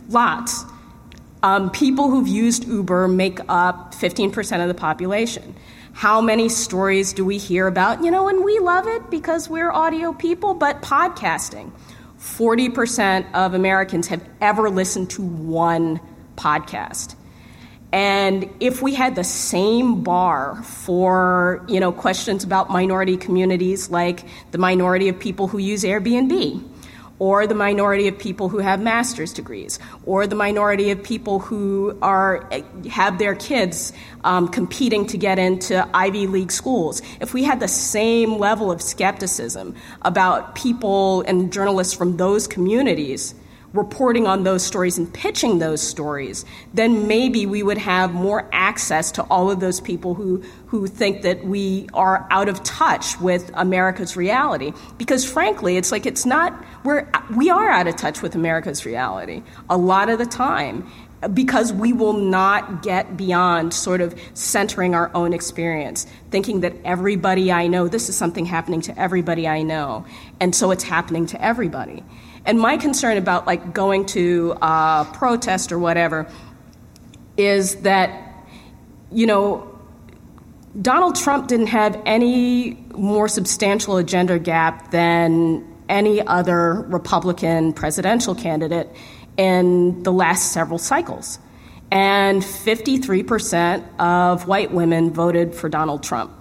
Lots. 0.10 0.65
Um, 1.43 1.71
people 1.71 2.10
who've 2.10 2.27
used 2.27 2.67
Uber 2.67 3.08
make 3.08 3.39
up 3.47 3.95
15% 3.95 4.62
of 4.62 4.67
the 4.67 4.73
population. 4.73 5.56
How 5.93 6.19
many 6.19 6.49
stories 6.49 7.13
do 7.13 7.23
we 7.23 7.38
hear 7.38 7.67
about, 7.67 8.03
you 8.03 8.12
know, 8.12 8.27
and 8.27 8.43
we 8.43 8.60
love 8.60 8.86
it 8.86 9.10
because 9.10 9.49
we're 9.49 9.71
audio 9.71 10.12
people, 10.12 10.53
but 10.53 10.82
podcasting? 10.82 11.71
40% 12.19 13.34
of 13.34 13.53
Americans 13.53 14.08
have 14.08 14.27
ever 14.41 14.69
listened 14.69 15.10
to 15.12 15.21
one 15.21 16.01
podcast. 16.36 17.15
And 17.91 18.50
if 18.60 18.82
we 18.82 18.93
had 18.93 19.15
the 19.15 19.23
same 19.23 20.04
bar 20.04 20.62
for, 20.63 21.63
you 21.67 21.80
know, 21.80 21.91
questions 21.91 22.43
about 22.43 22.69
minority 22.69 23.15
communities 23.15 23.89
like 23.89 24.26
the 24.52 24.58
minority 24.58 25.08
of 25.08 25.17
people 25.19 25.47
who 25.47 25.58
use 25.58 25.84
Airbnb, 25.84 26.63
or 27.19 27.47
the 27.47 27.56
minority 27.56 28.08
of 28.08 28.17
people 28.19 28.47
who 28.50 28.60
have 28.60 28.80
master's 28.80 29.34
degrees, 29.34 29.80
or 30.06 30.28
the 30.28 30.36
minority 30.36 30.91
of 30.91 31.02
people 31.02 31.39
who 31.39 31.97
are 32.02 32.47
have 32.89 33.17
their 33.17 33.34
kids 33.34 33.91
um, 34.23 34.47
competing 34.47 35.08
to 35.08 35.17
get 35.17 35.39
into 35.39 35.88
Ivy 35.95 36.28
League 36.28 36.52
schools. 36.52 37.02
If 37.19 37.34
we 37.34 37.43
had 37.43 37.60
the 37.60 37.67
same 37.67 38.38
level 38.38 38.71
of 38.71 38.82
skepticism 38.82 39.73
about 40.04 40.56
people 40.56 41.21
and 41.21 41.52
journalists 41.52 41.93
from 41.93 42.17
those 42.17 42.47
communities, 42.47 43.34
reporting 43.73 44.27
on 44.27 44.43
those 44.43 44.63
stories 44.63 44.97
and 44.97 45.13
pitching 45.13 45.60
those 45.60 45.82
stories, 45.82 46.45
then 46.73 47.08
maybe 47.08 47.45
we 47.45 47.62
would 47.62 47.77
have 47.77 48.13
more 48.13 48.49
access 48.51 49.12
to 49.12 49.23
all 49.23 49.51
of 49.51 49.60
those 49.60 49.82
people 49.82 50.13
who, 50.13 50.43
who 50.67 50.88
think 50.88 51.21
that 51.21 51.45
we 51.45 51.88
are 51.93 52.27
out 52.32 52.49
of 52.49 52.63
touch 52.63 53.19
with 53.19 53.51
America's 53.53 54.15
reality. 54.15 54.73
Because 54.97 55.30
frankly, 55.30 55.77
it's 55.77 55.91
like 55.91 56.06
it's 56.06 56.25
not, 56.25 56.53
we're, 56.84 57.08
we 57.36 57.49
are 57.49 57.69
out 57.69 57.88
of 57.88 57.95
touch 57.95 58.21
with 58.21 58.36
America's 58.36 58.86
reality 58.86 59.43
a 59.69 59.77
lot 59.77 60.10
of 60.10 60.17
the 60.17 60.25
time 60.25 60.89
because 61.34 61.73
we 61.73 61.93
will 61.93 62.13
not 62.13 62.84
get 62.84 63.17
beyond 63.17 63.73
sort 63.73 64.01
of 64.01 64.19
centering 64.34 64.93
our 64.93 65.10
own 65.15 65.34
experience, 65.34 66.06
thinking 66.30 66.62
that 66.62 66.73
everybody 66.86 67.51
I 67.51 67.67
know, 67.67 67.88
this 67.88 68.08
is 68.08 68.15
something 68.15 68.45
happening 68.45 68.82
to 68.82 68.99
everybody 68.99 69.47
I 69.47 69.63
know, 69.63 70.06
and 70.39 70.53
so 70.53 70.71
it's 70.71 70.84
happening 70.84 71.25
to 71.27 71.41
everybody. 71.43 72.03
And 72.47 72.57
my 72.57 72.77
concern 72.77 73.17
about 73.17 73.45
like 73.45 73.73
going 73.73 74.05
to 74.07 74.57
a 74.62 75.05
protest 75.13 75.73
or 75.73 75.77
whatever 75.77 76.31
is 77.36 77.75
that, 77.81 78.33
you 79.12 79.27
know, 79.27 79.77
Donald 80.81 81.15
Trump 81.15 81.49
didn't 81.49 81.67
have 81.67 82.01
any 82.05 82.75
more 82.95 83.27
substantial 83.27 83.97
agenda 83.97 84.39
gap 84.39 84.91
than 84.91 85.65
any 85.89 86.25
other 86.25 86.73
Republican 86.83 87.73
presidential 87.73 88.33
candidate 88.33 88.89
in 89.36 90.01
the 90.03 90.13
last 90.13 90.53
several 90.53 90.79
cycles. 90.79 91.39
And 91.91 92.41
53% 92.41 93.99
of 93.99 94.47
white 94.47 94.71
women 94.71 95.12
voted 95.12 95.53
for 95.53 95.67
Donald 95.67 96.01
Trump. 96.01 96.31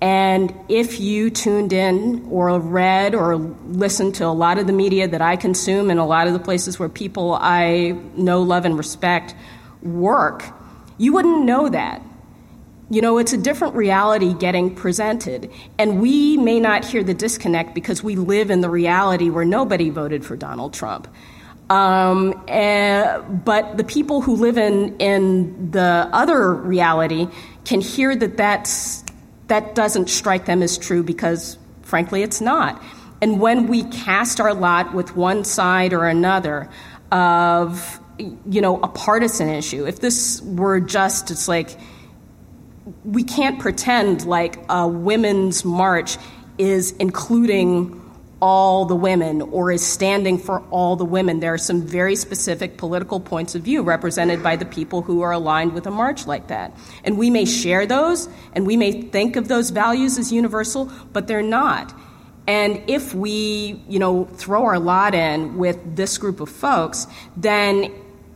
And 0.00 0.54
if 0.68 1.00
you 1.00 1.28
tuned 1.28 1.72
in 1.72 2.28
or 2.30 2.58
read 2.60 3.14
or 3.14 3.36
listened 3.36 4.14
to 4.16 4.26
a 4.26 4.28
lot 4.28 4.58
of 4.58 4.66
the 4.68 4.72
media 4.72 5.08
that 5.08 5.20
I 5.20 5.34
consume 5.36 5.90
and 5.90 5.98
a 5.98 6.04
lot 6.04 6.28
of 6.28 6.34
the 6.34 6.38
places 6.38 6.78
where 6.78 6.88
people 6.88 7.36
I 7.40 7.96
know, 8.14 8.42
love, 8.42 8.64
and 8.64 8.78
respect 8.78 9.34
work, 9.82 10.44
you 10.98 11.12
wouldn't 11.12 11.44
know 11.44 11.68
that. 11.68 12.02
You 12.90 13.02
know, 13.02 13.18
it's 13.18 13.32
a 13.32 13.36
different 13.36 13.74
reality 13.74 14.34
getting 14.34 14.74
presented. 14.74 15.50
And 15.78 16.00
we 16.00 16.36
may 16.36 16.60
not 16.60 16.84
hear 16.84 17.02
the 17.02 17.12
disconnect 17.12 17.74
because 17.74 18.02
we 18.02 18.16
live 18.16 18.50
in 18.50 18.60
the 18.60 18.70
reality 18.70 19.30
where 19.30 19.44
nobody 19.44 19.90
voted 19.90 20.24
for 20.24 20.36
Donald 20.36 20.74
Trump. 20.74 21.08
Um, 21.68 22.32
and, 22.48 22.48
eh, 22.48 23.18
but 23.18 23.76
the 23.76 23.84
people 23.84 24.22
who 24.22 24.36
live 24.36 24.56
in, 24.56 24.96
in 24.98 25.70
the 25.70 26.08
other 26.12 26.54
reality 26.54 27.28
can 27.66 27.82
hear 27.82 28.16
that 28.16 28.38
that's 28.38 29.04
that 29.48 29.74
doesn't 29.74 30.08
strike 30.08 30.46
them 30.46 30.62
as 30.62 30.78
true 30.78 31.02
because, 31.02 31.58
frankly, 31.82 32.22
it's 32.22 32.40
not. 32.40 32.82
And 33.20 33.40
when 33.40 33.66
we 33.66 33.82
cast 33.84 34.40
our 34.40 34.54
lot 34.54 34.94
with 34.94 35.16
one 35.16 35.44
side 35.44 35.92
or 35.92 36.06
another 36.06 36.68
of, 37.10 38.00
you 38.18 38.60
know, 38.60 38.80
a 38.80 38.88
partisan 38.88 39.48
issue, 39.48 39.86
if 39.86 40.00
this 40.00 40.40
were 40.42 40.80
just, 40.80 41.30
it's 41.30 41.48
like, 41.48 41.76
we 43.04 43.24
can't 43.24 43.58
pretend 43.58 44.24
like 44.24 44.58
a 44.68 44.86
women's 44.86 45.64
march 45.64 46.16
is 46.58 46.92
including 46.92 48.00
all 48.40 48.84
the 48.84 48.94
women 48.94 49.42
or 49.42 49.70
is 49.72 49.84
standing 49.84 50.38
for 50.38 50.60
all 50.70 50.96
the 50.96 51.04
women. 51.04 51.40
There 51.40 51.54
are 51.54 51.58
some 51.58 51.82
very 51.82 52.14
specific 52.14 52.76
political 52.76 53.18
points 53.18 53.54
of 53.54 53.62
view 53.62 53.82
represented 53.82 54.42
by 54.42 54.56
the 54.56 54.64
people 54.64 55.02
who 55.02 55.22
are 55.22 55.32
aligned 55.32 55.72
with 55.72 55.86
a 55.86 55.90
march 55.90 56.26
like 56.26 56.48
that. 56.48 56.76
And 57.04 57.18
we 57.18 57.30
may 57.30 57.44
share 57.44 57.86
those 57.86 58.28
and 58.52 58.66
we 58.66 58.76
may 58.76 59.02
think 59.02 59.36
of 59.36 59.48
those 59.48 59.70
values 59.70 60.18
as 60.18 60.32
universal, 60.32 60.90
but 61.12 61.26
they're 61.26 61.42
not. 61.42 61.92
And 62.46 62.82
if 62.86 63.14
we, 63.14 63.82
you 63.88 63.98
know, 63.98 64.24
throw 64.24 64.64
our 64.64 64.78
lot 64.78 65.14
in 65.14 65.58
with 65.58 65.96
this 65.96 66.16
group 66.16 66.40
of 66.40 66.48
folks, 66.48 67.06
then 67.36 67.92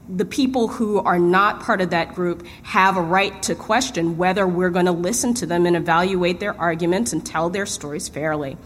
the 0.09 0.25
people 0.25 0.69
who 0.69 0.99
are 0.99 1.19
not 1.19 1.61
part 1.61 1.81
of 1.81 1.91
that 1.91 2.15
group 2.15 2.45
have 2.65 2.97
a 2.97 3.01
right 3.01 3.43
to 3.45 3.55
question 3.55 4.19
whether 4.19 4.47
we're 4.47 4.71
going 4.71 4.87
to 4.87 4.93
listen 4.93 5.33
to 5.35 5.47
them 5.47 5.65
and 5.65 5.77
evaluate 5.77 6.41
their 6.41 6.59
arguments 6.61 7.13
and 7.13 7.25
tell 7.25 7.49
their 7.49 7.65
stories 7.65 8.09
fairly. 8.09 8.59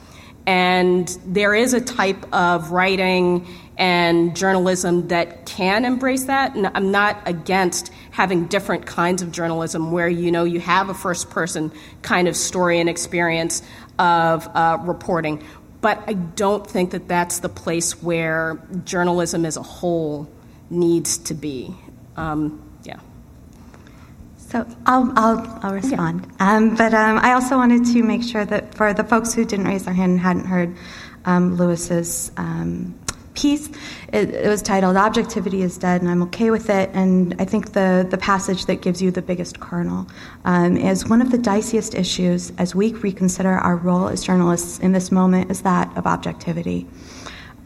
And 0.47 1.09
there 1.27 1.55
is 1.55 1.75
a 1.75 1.81
type 1.81 2.33
of 2.33 2.71
writing 2.71 3.47
and 3.77 4.35
journalism 4.37 5.09
that 5.09 5.45
can 5.45 5.85
embrace 5.85 6.25
that. 6.25 6.55
And 6.55 6.71
I'm 6.75 6.91
not 6.91 7.21
against 7.27 7.93
having 8.11 8.47
different 8.47 8.87
kinds 8.87 9.23
of 9.23 9.33
journalism 9.33 9.93
where 9.93 10.09
you 10.09 10.31
know 10.31 10.45
you 10.45 10.61
have 10.61 10.89
a 10.89 10.95
first 10.95 11.31
person 11.31 11.73
kind 12.03 12.29
of 12.29 12.37
story 12.37 12.81
and 12.81 12.89
experience 12.89 13.63
of 13.99 14.49
uh, 14.55 14.79
reporting. 14.83 15.43
But 15.81 16.03
I 16.07 16.15
don't 16.15 16.69
think 16.69 16.93
that 16.93 17.07
that's 17.07 17.41
the 17.41 17.49
place 17.49 18.03
where 18.03 18.59
journalism 18.85 19.45
as 19.45 19.57
a 19.57 19.63
whole 19.63 20.31
needs 20.71 21.19
to 21.19 21.35
be. 21.35 21.75
Um, 22.17 22.66
so 24.49 24.67
I'll, 24.87 25.13
I'll, 25.17 25.59
I'll 25.63 25.75
respond. 25.75 26.27
Yeah. 26.39 26.57
Um, 26.57 26.77
but 26.77 26.95
um, 26.95 27.19
I 27.19 27.33
also 27.33 27.57
wanted 27.57 27.85
to 27.87 28.03
make 28.03 28.23
sure 28.23 28.45
that 28.45 28.75
for 28.75 28.95
the 28.95 29.03
folks 29.03 29.35
who 29.35 29.45
didn't 29.45 29.67
raise 29.67 29.85
their 29.85 29.95
hand 29.95 30.13
and 30.13 30.21
hadn't 30.21 30.45
heard 30.45 30.77
um, 31.25 31.57
Lewis's 31.57 32.31
um, 32.37 32.95
piece, 33.35 33.69
it, 34.13 34.31
it, 34.31 34.49
was 34.49 34.63
titled 34.63 34.97
"Objectivity 34.97 35.63
is 35.63 35.77
Dead," 35.77 36.01
and 36.01 36.09
I'm 36.09 36.23
okay 36.25 36.53
with 36.53 36.71
it. 36.71 36.91
And 36.93 37.35
I 37.41 37.45
think 37.45 37.73
the 37.73 38.07
the 38.09 38.19
passage 38.19 38.67
that 38.67 38.83
gives 38.83 39.03
you 39.03 39.11
the 39.11 39.21
biggest 39.21 39.59
kernel 39.59 40.07
um, 40.45 40.77
is 40.77 41.09
one 41.09 41.21
of 41.21 41.33
the 41.33 41.39
diciest 41.39 41.97
issues 41.97 42.53
as 42.57 42.73
we 42.73 42.93
reconsider 42.95 43.51
our 43.51 43.77
role 43.77 44.07
as 44.07 44.23
journalists 44.23 44.79
in 44.79 44.93
this 44.93 45.11
moment 45.11 45.51
is 45.51 45.63
that 45.63 45.95
of 45.97 46.07
objectivity. 46.07 46.87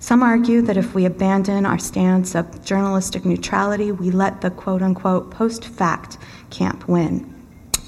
Some 0.03 0.23
argue 0.23 0.63
that 0.63 0.79
if 0.79 0.95
we 0.95 1.05
abandon 1.05 1.67
our 1.67 1.79
stance 1.79 2.35
of 2.35 2.65
journalistic 2.65 3.27
neutrality, 3.27 3.93
we 3.93 4.11
let 4.11 4.41
the 4.41 4.51
quote 4.51 4.81
unquote 4.81 5.31
post 5.31 5.67
fact 5.67 6.17
camp 6.51 6.89
win. 6.89 7.35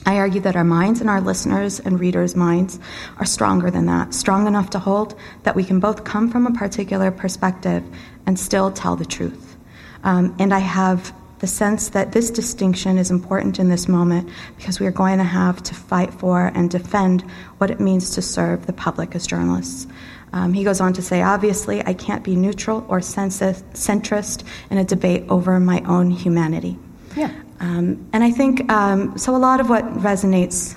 I 0.05 0.16
argue 0.16 0.40
that 0.40 0.57
our 0.57 0.64
minds 0.64 1.01
and 1.01 1.09
our 1.09 1.20
listeners' 1.20 1.79
and 1.79 2.01
readers' 2.01 2.35
minds 2.35 2.81
are 3.18 3.25
stronger 3.25 3.70
than 3.70 3.87
that, 3.87 4.14
strong 4.14 4.46
enough 4.46 4.70
to 4.70 4.81
hold 4.81 5.14
that 5.44 5.55
we 5.55 5.62
can 5.62 5.79
both 5.79 6.05
come 6.05 6.31
from 6.31 6.46
a 6.46 6.53
particular 6.53 7.11
perspective 7.11 7.85
and 8.27 8.38
still 8.38 8.72
tell 8.72 8.96
the 8.96 9.05
truth. 9.05 9.57
Um, 10.03 10.35
and 10.40 10.53
I 10.53 10.59
have 10.59 11.14
the 11.38 11.46
sense 11.46 11.90
that 11.90 12.12
this 12.12 12.31
distinction 12.31 12.98
is 12.98 13.11
important 13.11 13.59
in 13.59 13.68
this 13.68 13.88
moment 13.88 14.29
because 14.57 14.81
we 14.81 14.87
are 14.87 14.92
going 14.92 15.18
to 15.18 15.25
have 15.25 15.62
to 15.64 15.75
fight 15.75 16.14
for 16.14 16.46
and 16.55 16.70
defend 16.70 17.22
what 17.59 17.70
it 17.70 17.81
means 17.81 18.11
to 18.11 18.22
serve 18.22 18.66
the 18.66 18.72
public 18.72 19.14
as 19.14 19.27
journalists. 19.27 19.87
Um, 20.33 20.53
he 20.53 20.64
goes 20.64 20.81
on 20.81 20.92
to 20.94 21.03
say, 21.03 21.20
obviously, 21.20 21.85
I 21.85 21.94
can't 21.94 22.25
be 22.25 22.37
neutral 22.37 22.87
or 22.88 23.01
centrist 23.01 24.44
in 24.70 24.79
a 24.79 24.85
debate 24.85 25.25
over 25.29 25.61
my 25.61 25.81
own 25.81 26.11
humanity. 26.11 26.79
Yeah. 27.16 27.33
Um, 27.62 28.11
and 28.12 28.25
I 28.25 28.33
think 28.33 28.70
um, 28.70 29.16
so. 29.16 29.37
A 29.37 29.38
lot 29.38 29.61
of 29.61 29.68
what 29.68 29.85
resonates 29.94 30.77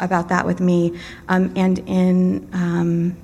about 0.00 0.30
that 0.30 0.46
with 0.46 0.60
me, 0.60 0.98
um, 1.28 1.52
and 1.56 1.78
in 1.80 2.48
um, 2.54 3.16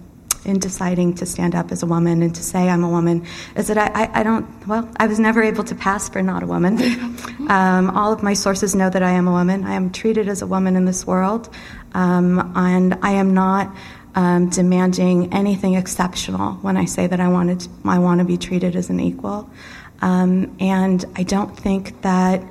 in 0.45 0.59
deciding 0.59 1.15
to 1.15 1.27
stand 1.27 1.55
up 1.55 1.73
as 1.73 1.83
a 1.83 1.87
woman 1.87 2.23
and 2.23 2.35
to 2.35 2.43
say 2.43 2.69
I'm 2.69 2.85
a 2.85 2.89
woman, 2.89 3.27
is 3.57 3.69
that 3.69 3.79
I, 3.79 4.05
I, 4.05 4.21
I 4.21 4.23
don't. 4.23 4.47
Well, 4.69 4.87
I 4.99 5.07
was 5.07 5.19
never 5.19 5.43
able 5.43 5.65
to 5.65 5.75
pass 5.75 6.11
for 6.11 6.23
not 6.23 6.43
a 6.43 6.47
woman. 6.47 6.79
Um, 7.49 7.89
all 7.97 8.13
of 8.13 8.23
my 8.23 8.35
sources 8.35 8.75
know 8.75 8.91
that 8.91 9.03
I 9.03 9.13
am 9.13 9.27
a 9.27 9.31
woman. 9.31 9.65
I 9.65 9.73
am 9.73 9.91
treated 9.91 10.29
as 10.29 10.43
a 10.43 10.47
woman 10.47 10.77
in 10.77 10.85
this 10.85 11.07
world, 11.07 11.49
um, 11.95 12.53
and 12.55 12.99
I 13.01 13.13
am 13.13 13.33
not. 13.33 13.75
Um, 14.15 14.49
demanding 14.49 15.33
anything 15.33 15.75
exceptional 15.75 16.55
when 16.55 16.77
I 16.77 16.87
say 16.87 17.07
that 17.07 17.21
I 17.21 17.29
wanted 17.29 17.61
to, 17.61 17.71
I 17.85 18.01
want 18.01 18.19
to 18.19 18.25
be 18.25 18.37
treated 18.37 18.75
as 18.75 18.91
an 18.91 18.99
equal, 18.99 19.49
um, 20.03 20.57
and 20.59 21.05
I 21.15 21.23
don't 21.23 21.57
think 21.57 22.03
that 22.03 22.43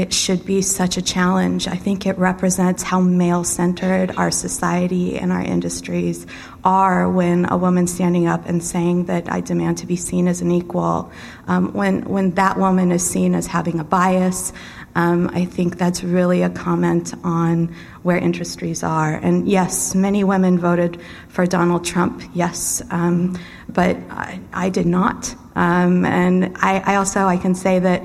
it 0.00 0.14
should 0.14 0.46
be 0.46 0.62
such 0.62 0.96
a 0.96 1.02
challenge. 1.02 1.68
I 1.68 1.76
think 1.76 2.06
it 2.06 2.16
represents 2.16 2.82
how 2.82 3.00
male 3.00 3.44
centered 3.44 4.16
our 4.16 4.30
society 4.30 5.18
and 5.18 5.30
our 5.30 5.42
industries 5.42 6.26
are 6.64 7.06
when 7.10 7.44
a 7.50 7.58
woman 7.58 7.86
standing 7.86 8.26
up 8.26 8.46
and 8.46 8.64
saying 8.64 9.04
that 9.04 9.30
I 9.30 9.42
demand 9.42 9.76
to 9.78 9.86
be 9.86 9.96
seen 9.96 10.26
as 10.26 10.40
an 10.40 10.50
equal. 10.50 11.12
Um, 11.48 11.74
when, 11.74 12.04
when 12.04 12.30
that 12.32 12.56
woman 12.56 12.92
is 12.92 13.06
seen 13.06 13.34
as 13.34 13.46
having 13.46 13.78
a 13.78 13.84
bias, 13.84 14.54
um, 14.94 15.30
I 15.34 15.44
think 15.44 15.76
that's 15.76 16.02
really 16.02 16.42
a 16.42 16.48
comment 16.50 17.12
on 17.22 17.74
where 18.02 18.16
industries 18.16 18.82
are. 18.82 19.14
And 19.14 19.46
yes, 19.46 19.94
many 19.94 20.24
women 20.24 20.58
voted 20.58 20.98
for 21.28 21.44
Donald 21.46 21.84
Trump, 21.84 22.22
yes, 22.32 22.82
um, 22.90 23.38
but 23.68 23.96
I, 24.08 24.40
I, 24.52 24.70
did 24.70 24.86
not. 24.86 25.34
Um, 25.54 26.04
and 26.04 26.56
I, 26.56 26.82
I 26.84 26.96
also 26.96 27.26
I 27.26 27.36
can 27.36 27.54
say 27.54 27.78
that 27.78 28.02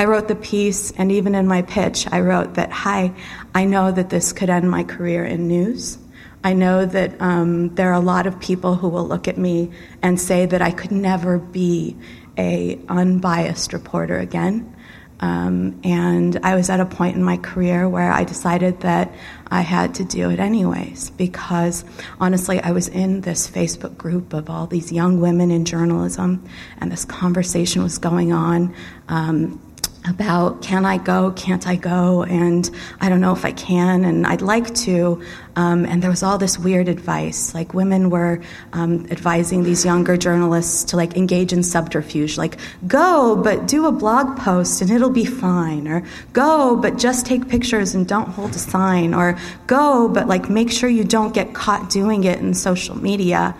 I 0.00 0.04
wrote 0.04 0.28
the 0.28 0.36
piece, 0.36 0.92
and 0.92 1.10
even 1.10 1.34
in 1.34 1.48
my 1.48 1.62
pitch, 1.62 2.06
I 2.10 2.20
wrote 2.20 2.54
that, 2.54 2.70
hi, 2.70 3.12
I 3.52 3.64
know 3.64 3.90
that 3.90 4.10
this 4.10 4.32
could 4.32 4.48
end 4.48 4.70
my 4.70 4.84
career 4.84 5.24
in 5.24 5.48
news. 5.48 5.98
I 6.44 6.52
know 6.52 6.86
that 6.86 7.20
um, 7.20 7.74
there 7.74 7.90
are 7.90 8.00
a 8.00 8.00
lot 8.00 8.28
of 8.28 8.38
people 8.38 8.76
who 8.76 8.88
will 8.88 9.06
look 9.06 9.26
at 9.26 9.36
me 9.36 9.72
and 10.00 10.20
say 10.20 10.46
that 10.46 10.62
I 10.62 10.70
could 10.70 10.92
never 10.92 11.38
be 11.38 11.96
a 12.38 12.78
unbiased 12.88 13.72
reporter 13.72 14.16
again. 14.18 14.76
Um, 15.20 15.80
and 15.82 16.38
I 16.44 16.54
was 16.54 16.70
at 16.70 16.78
a 16.78 16.86
point 16.86 17.16
in 17.16 17.24
my 17.24 17.38
career 17.38 17.88
where 17.88 18.12
I 18.12 18.22
decided 18.22 18.82
that 18.82 19.12
I 19.48 19.62
had 19.62 19.96
to 19.96 20.04
do 20.04 20.30
it 20.30 20.38
anyways 20.38 21.10
because 21.10 21.84
honestly, 22.20 22.60
I 22.60 22.70
was 22.70 22.86
in 22.86 23.22
this 23.22 23.50
Facebook 23.50 23.96
group 23.96 24.32
of 24.32 24.48
all 24.48 24.68
these 24.68 24.92
young 24.92 25.20
women 25.20 25.50
in 25.50 25.64
journalism, 25.64 26.48
and 26.78 26.92
this 26.92 27.04
conversation 27.04 27.82
was 27.82 27.98
going 27.98 28.32
on. 28.32 28.76
Um, 29.08 29.60
about 30.06 30.62
can 30.62 30.84
I 30.84 30.98
go, 30.98 31.32
can't 31.32 31.66
I 31.66 31.76
go, 31.76 32.22
and 32.22 32.68
I 33.00 33.08
don't 33.08 33.20
know 33.20 33.32
if 33.32 33.44
I 33.44 33.52
can, 33.52 34.04
and 34.04 34.26
I'd 34.26 34.42
like 34.42 34.74
to. 34.76 35.22
Um, 35.56 35.84
and 35.84 36.02
there 36.02 36.10
was 36.10 36.22
all 36.22 36.38
this 36.38 36.58
weird 36.58 36.88
advice. 36.88 37.52
Like 37.54 37.74
women 37.74 38.10
were 38.10 38.40
um, 38.72 39.06
advising 39.10 39.64
these 39.64 39.84
younger 39.84 40.16
journalists 40.16 40.84
to 40.84 40.96
like 40.96 41.16
engage 41.16 41.52
in 41.52 41.62
subterfuge, 41.62 42.38
like 42.38 42.58
go, 42.86 43.36
but 43.36 43.66
do 43.66 43.86
a 43.86 43.92
blog 43.92 44.38
post 44.38 44.80
and 44.80 44.90
it'll 44.90 45.10
be 45.10 45.24
fine, 45.24 45.88
or 45.88 46.06
go, 46.32 46.76
but 46.76 46.96
just 46.96 47.26
take 47.26 47.48
pictures 47.48 47.94
and 47.94 48.06
don't 48.06 48.28
hold 48.28 48.50
a 48.50 48.58
sign, 48.58 49.14
or 49.14 49.36
go, 49.66 50.08
but 50.08 50.28
like 50.28 50.48
make 50.48 50.70
sure 50.70 50.88
you 50.88 51.04
don't 51.04 51.34
get 51.34 51.54
caught 51.54 51.90
doing 51.90 52.24
it 52.24 52.38
in 52.38 52.54
social 52.54 52.96
media. 52.96 53.54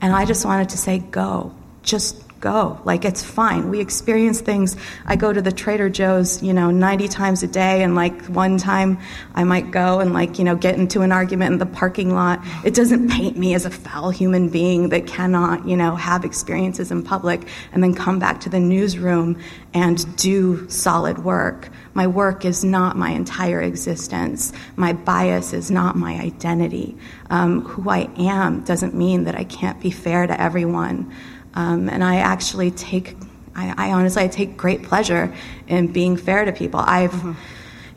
And 0.00 0.14
I 0.14 0.24
just 0.24 0.44
wanted 0.44 0.70
to 0.70 0.78
say, 0.78 0.98
go, 0.98 1.54
just 1.82 2.25
go. 2.40 2.80
Like 2.84 3.04
it's 3.04 3.22
fine. 3.22 3.70
We 3.70 3.80
experience 3.80 4.40
things. 4.40 4.76
I 5.06 5.16
go 5.16 5.32
to 5.32 5.40
the 5.40 5.52
Trader 5.52 5.88
Joe's, 5.88 6.42
you 6.42 6.52
know, 6.52 6.70
90 6.70 7.08
times 7.08 7.42
a 7.42 7.46
day 7.46 7.82
and 7.82 7.94
like 7.94 8.26
one 8.26 8.58
time 8.58 8.98
I 9.34 9.44
might 9.44 9.70
go 9.70 10.00
and 10.00 10.12
like, 10.12 10.38
you 10.38 10.44
know, 10.44 10.56
get 10.56 10.76
into 10.76 11.02
an 11.02 11.12
argument 11.12 11.52
in 11.52 11.58
the 11.58 11.66
parking 11.66 12.14
lot. 12.14 12.40
It 12.64 12.74
doesn't 12.74 13.10
paint 13.10 13.36
me 13.36 13.54
as 13.54 13.64
a 13.64 13.70
foul 13.70 14.10
human 14.10 14.48
being 14.48 14.90
that 14.90 15.06
cannot, 15.06 15.66
you 15.66 15.76
know, 15.76 15.96
have 15.96 16.24
experiences 16.24 16.90
in 16.90 17.02
public 17.02 17.48
and 17.72 17.82
then 17.82 17.94
come 17.94 18.18
back 18.18 18.40
to 18.40 18.48
the 18.48 18.60
newsroom 18.60 19.38
and 19.74 20.16
do 20.16 20.68
solid 20.68 21.18
work. 21.24 21.68
My 21.94 22.06
work 22.06 22.44
is 22.44 22.62
not 22.62 22.96
my 22.96 23.10
entire 23.10 23.60
existence. 23.62 24.52
My 24.76 24.92
bias 24.92 25.52
is 25.52 25.70
not 25.70 25.96
my 25.96 26.14
identity. 26.20 26.96
Um, 27.30 27.62
who 27.62 27.88
I 27.88 28.08
am 28.18 28.64
doesn't 28.64 28.94
mean 28.94 29.24
that 29.24 29.34
I 29.34 29.44
can't 29.44 29.80
be 29.80 29.90
fair 29.90 30.26
to 30.26 30.40
everyone. 30.40 31.12
Um, 31.56 31.88
and 31.88 32.04
I 32.04 32.16
actually 32.16 32.70
take, 32.70 33.16
I, 33.54 33.88
I, 33.88 33.92
honestly, 33.92 34.22
I 34.22 34.28
take 34.28 34.56
great 34.58 34.82
pleasure 34.82 35.34
in 35.66 35.90
being 35.90 36.18
fair 36.18 36.44
to 36.44 36.52
people. 36.52 36.80
I've 36.80 37.12
mm-hmm. 37.12 37.32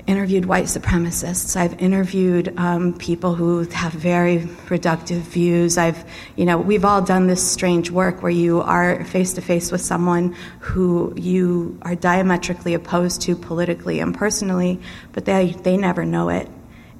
interviewed 0.07 0.45
white 0.45 0.65
supremacists. 0.65 1.57
I've 1.57 1.79
interviewed 1.81 2.57
um, 2.57 2.97
people 2.97 3.35
who 3.35 3.63
have 3.65 3.91
very 3.91 4.39
reductive 4.67 5.19
views. 5.19 5.77
I've, 5.77 6.09
you 6.37 6.45
know, 6.45 6.57
we've 6.57 6.85
all 6.85 7.01
done 7.01 7.27
this 7.27 7.45
strange 7.45 7.91
work 7.91 8.23
where 8.23 8.31
you 8.31 8.61
are 8.61 9.03
face 9.03 9.33
to 9.33 9.41
face 9.41 9.73
with 9.73 9.81
someone 9.81 10.37
who 10.61 11.13
you 11.17 11.77
are 11.81 11.95
diametrically 11.95 12.73
opposed 12.73 13.21
to 13.23 13.35
politically 13.35 13.99
and 13.99 14.15
personally, 14.15 14.79
but 15.11 15.25
they, 15.25 15.51
they 15.63 15.75
never 15.75 16.05
know 16.05 16.29
it 16.29 16.49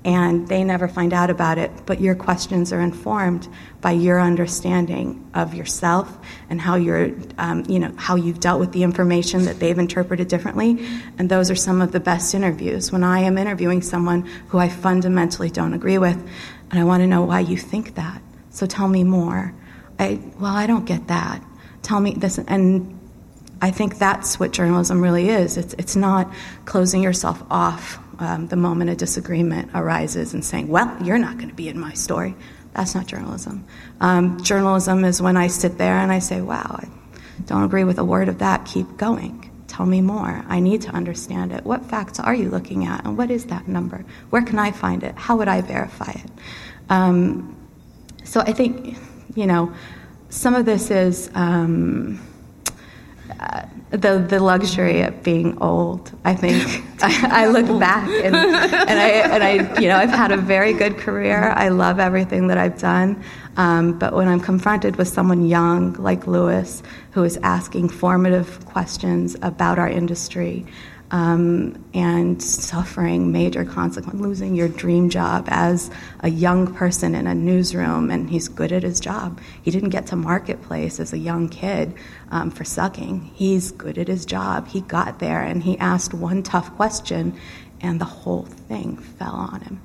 and 0.06 0.48
they 0.48 0.64
never 0.64 0.88
find 0.88 1.14
out 1.14 1.30
about 1.30 1.58
it, 1.58 1.72
but 1.86 2.00
your 2.00 2.16
questions 2.16 2.72
are 2.72 2.80
informed 2.80 3.48
by 3.82 3.92
your 3.92 4.22
understanding 4.22 5.30
of 5.34 5.54
yourself 5.54 6.18
and 6.50 6.62
how 6.62 6.76
you're, 6.76 7.12
um, 7.38 7.66
you 7.68 7.80
know, 7.80 7.94
how 7.98 8.16
you've 8.16 8.40
dealt 8.40 8.62
with 8.62 8.72
the 8.72 8.84
information 8.84 9.44
that 9.44 9.60
they've 9.60 9.78
interpreted 9.78 10.30
differently. 10.30 10.86
And 11.18 11.30
those 11.30 11.52
are 11.52 11.56
some 11.56 11.82
of 11.82 11.92
the 11.92 12.00
best 12.00 12.34
interviews. 12.34 12.94
When 12.94 13.04
I 13.04 13.20
am 13.20 13.38
interviewing 13.38 13.82
someone 13.82 14.26
who 14.48 14.58
I 14.58 14.70
fundamentally 14.70 15.50
don't 15.50 15.74
agree 15.74 15.98
with, 15.98 16.18
and 16.72 16.80
I 16.80 16.86
want 16.86 17.02
to 17.02 17.08
know 17.08 17.24
why 17.24 17.42
you 17.42 17.58
think 17.58 17.96
that. 17.96 18.22
So 18.52 18.66
tell 18.66 18.88
me 18.88 19.04
more. 19.04 19.54
I, 20.00 20.20
well, 20.40 20.56
I 20.56 20.66
don't 20.66 20.86
get 20.86 21.08
that. 21.08 21.44
Tell 21.82 22.00
me 22.00 22.14
this, 22.14 22.38
and 22.38 22.98
I 23.62 23.72
think 23.72 23.98
that's 23.98 24.40
what 24.40 24.54
journalism 24.54 25.02
really 25.02 25.30
is. 25.30 25.58
It's, 25.58 25.74
it's 25.74 25.96
not 25.96 26.32
closing 26.64 27.04
yourself 27.04 27.44
off 27.50 28.00
um, 28.20 28.48
the 28.48 28.56
moment 28.56 28.90
a 28.90 28.96
disagreement 28.96 29.72
arises 29.74 30.34
and 30.34 30.44
saying, 30.44 30.68
well, 30.68 30.96
you're 31.04 31.18
not 31.18 31.38
going 31.38 31.50
to 31.50 31.56
be 31.56 31.70
in 31.70 31.80
my 31.80 31.94
story. 31.94 32.36
That's 32.74 32.94
not 32.94 33.08
journalism. 33.08 33.66
Um, 34.00 34.42
journalism 34.44 35.04
is 35.04 35.22
when 35.22 35.38
I 35.38 35.48
sit 35.48 35.78
there 35.78 35.98
and 35.98 36.12
I 36.12 36.20
say, 36.20 36.42
wow, 36.42 36.80
I 36.80 36.88
don't 37.46 37.64
agree 37.64 37.84
with 37.84 37.98
a 37.98 38.04
word 38.04 38.30
of 38.30 38.40
that. 38.40 38.66
Keep 38.66 38.98
going. 38.98 39.50
Tell 39.68 39.86
me 39.86 40.02
more. 40.02 40.44
I 40.48 40.60
need 40.60 40.82
to 40.84 40.90
understand 40.90 41.52
it. 41.52 41.66
What 41.66 41.86
facts 41.86 42.20
are 42.20 42.34
you 42.34 42.50
looking 42.50 42.86
at? 42.86 43.06
And 43.06 43.18
what 43.18 43.32
is 43.32 43.46
that 43.46 43.68
number? 43.68 44.06
Where 44.30 44.42
can 44.42 44.60
I 44.60 44.72
find 44.72 45.04
it? 45.04 45.16
How 45.16 45.38
would 45.38 45.48
I 45.48 45.62
verify 45.62 46.12
it? 46.12 46.32
Um, 46.90 47.56
so 48.24 48.42
I 48.42 48.52
think, 48.54 48.98
you 49.36 49.48
know, 49.48 49.74
some 50.30 50.56
of 50.56 50.66
this 50.66 50.92
is. 50.92 51.32
Um, 51.34 52.20
uh, 53.40 53.66
the 53.92 54.20
the 54.20 54.40
luxury 54.40 55.02
of 55.02 55.24
being 55.24 55.58
old. 55.62 56.12
I 56.24 56.36
think 56.36 56.64
I, 57.02 57.44
I, 57.44 57.48
look 57.48 57.80
back 57.80 58.08
and, 58.08 58.36
and 58.36 59.00
I 59.00 59.08
and 59.10 59.44
I 59.44 59.80
you 59.80 59.88
know 59.88 59.98
I've 59.98 60.10
had 60.10 60.32
a 60.32 60.38
very 60.38 60.74
good 60.74 60.98
career. 60.98 61.52
I 61.56 61.70
love 61.70 62.00
everything 62.00 62.48
that 62.48 62.58
I've 62.58 62.78
done. 62.78 63.24
Um, 63.58 63.98
but 63.98 64.14
when 64.14 64.28
I'm 64.28 64.40
confronted 64.40 64.96
with 64.96 65.08
someone 65.08 65.46
young 65.46 65.94
like 65.94 66.28
Lewis, 66.28 66.84
who 67.12 67.24
is 67.24 67.38
asking 67.38 67.90
formative 67.90 68.64
questions 68.66 69.36
about 69.42 69.80
our 69.80 69.90
industry, 69.90 70.66
um, 71.12 71.84
and 71.94 72.42
suffering 72.42 73.32
major 73.32 73.66
consequences, 73.66 74.22
losing 74.22 74.56
your 74.56 74.68
dream 74.68 75.10
job 75.10 75.46
as 75.50 75.90
a 76.20 76.30
young 76.30 76.74
person 76.74 77.16
in 77.16 77.26
a 77.26 77.34
newsroom, 77.34 78.12
and 78.12 78.30
he's 78.30 78.48
good 78.48 78.72
at 78.72 78.84
his 78.84 79.00
job. 79.00 79.40
He 79.64 79.72
didn't 79.72 79.90
get 79.90 80.08
to 80.08 80.16
marketplace 80.16 81.00
as 81.00 81.12
a 81.14 81.18
young 81.18 81.50
kid 81.50 81.96
um, 82.30 82.52
for 82.52 82.64
sucking. 82.64 83.22
He's 83.34 83.72
good 83.72 83.98
at 83.98 84.08
his 84.08 84.26
job. 84.26 84.68
He 84.68 84.82
got 84.82 85.20
there, 85.20 85.42
and 85.42 85.64
he 85.64 85.78
asked 85.80 86.14
one 86.14 86.44
tough 86.44 86.76
question, 86.76 87.36
and 87.82 88.00
the 88.00 88.06
whole 88.06 88.44
thing 88.44 88.98
fell 88.98 89.36
on 89.36 89.62
him. 89.62 89.82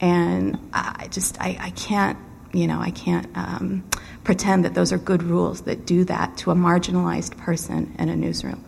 And 0.00 0.58
I 0.72 1.08
just, 1.10 1.40
I, 1.40 1.56
I 1.60 1.70
can't, 1.70 2.18
you 2.52 2.66
know, 2.66 2.80
I 2.80 2.90
can't 2.90 3.28
um, 3.36 3.88
pretend 4.24 4.64
that 4.64 4.74
those 4.74 4.92
are 4.92 4.98
good 4.98 5.22
rules 5.22 5.62
that 5.62 5.86
do 5.86 6.04
that 6.04 6.36
to 6.38 6.50
a 6.50 6.54
marginalized 6.54 7.36
person 7.36 7.94
in 7.98 8.08
a 8.08 8.16
newsroom. 8.16 8.64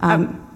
Um, 0.00 0.46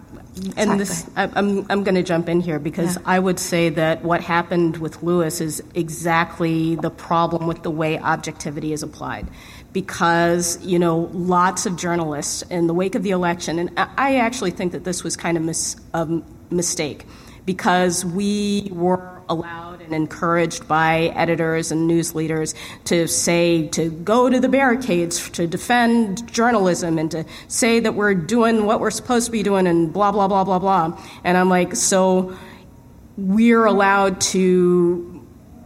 and 0.56 0.80
this, 0.80 1.08
I'm, 1.16 1.64
I'm 1.70 1.84
going 1.84 1.94
to 1.94 2.02
jump 2.02 2.28
in 2.28 2.40
here 2.40 2.58
because 2.58 2.96
yeah. 2.96 3.02
I 3.04 3.18
would 3.18 3.38
say 3.38 3.68
that 3.70 4.02
what 4.02 4.20
happened 4.20 4.78
with 4.78 5.02
Lewis 5.02 5.40
is 5.40 5.62
exactly 5.74 6.74
the 6.76 6.90
problem 6.90 7.46
with 7.46 7.62
the 7.62 7.70
way 7.70 7.98
objectivity 7.98 8.72
is 8.72 8.82
applied. 8.82 9.28
Because, 9.72 10.64
you 10.64 10.78
know, 10.78 11.10
lots 11.12 11.66
of 11.66 11.76
journalists 11.76 12.42
in 12.42 12.68
the 12.68 12.74
wake 12.74 12.94
of 12.94 13.02
the 13.02 13.10
election, 13.10 13.58
and 13.58 13.72
I 13.76 14.16
actually 14.16 14.52
think 14.52 14.72
that 14.72 14.84
this 14.84 15.02
was 15.02 15.16
kind 15.16 15.36
of 15.36 15.42
mis- 15.42 15.76
a 15.92 16.22
mistake 16.50 17.06
because 17.44 18.04
we 18.04 18.68
were 18.72 19.22
allowed 19.28 19.73
and 19.86 19.94
encouraged 19.94 20.66
by 20.68 21.12
editors 21.14 21.70
and 21.72 21.86
news 21.86 22.14
leaders 22.14 22.54
to 22.84 23.06
say 23.06 23.68
to 23.68 23.90
go 23.90 24.28
to 24.28 24.40
the 24.40 24.48
barricades 24.48 25.30
to 25.30 25.46
defend 25.46 26.30
journalism 26.32 26.98
and 26.98 27.10
to 27.10 27.24
say 27.48 27.80
that 27.80 27.94
we're 27.94 28.14
doing 28.14 28.66
what 28.66 28.80
we're 28.80 28.90
supposed 28.90 29.26
to 29.26 29.32
be 29.32 29.42
doing 29.42 29.66
and 29.66 29.92
blah 29.92 30.12
blah 30.12 30.28
blah 30.28 30.44
blah 30.44 30.58
blah. 30.58 31.00
And 31.24 31.36
i'm 31.36 31.48
like 31.48 31.76
so 31.76 32.36
we're 33.16 33.64
allowed 33.64 34.20
to 34.20 35.10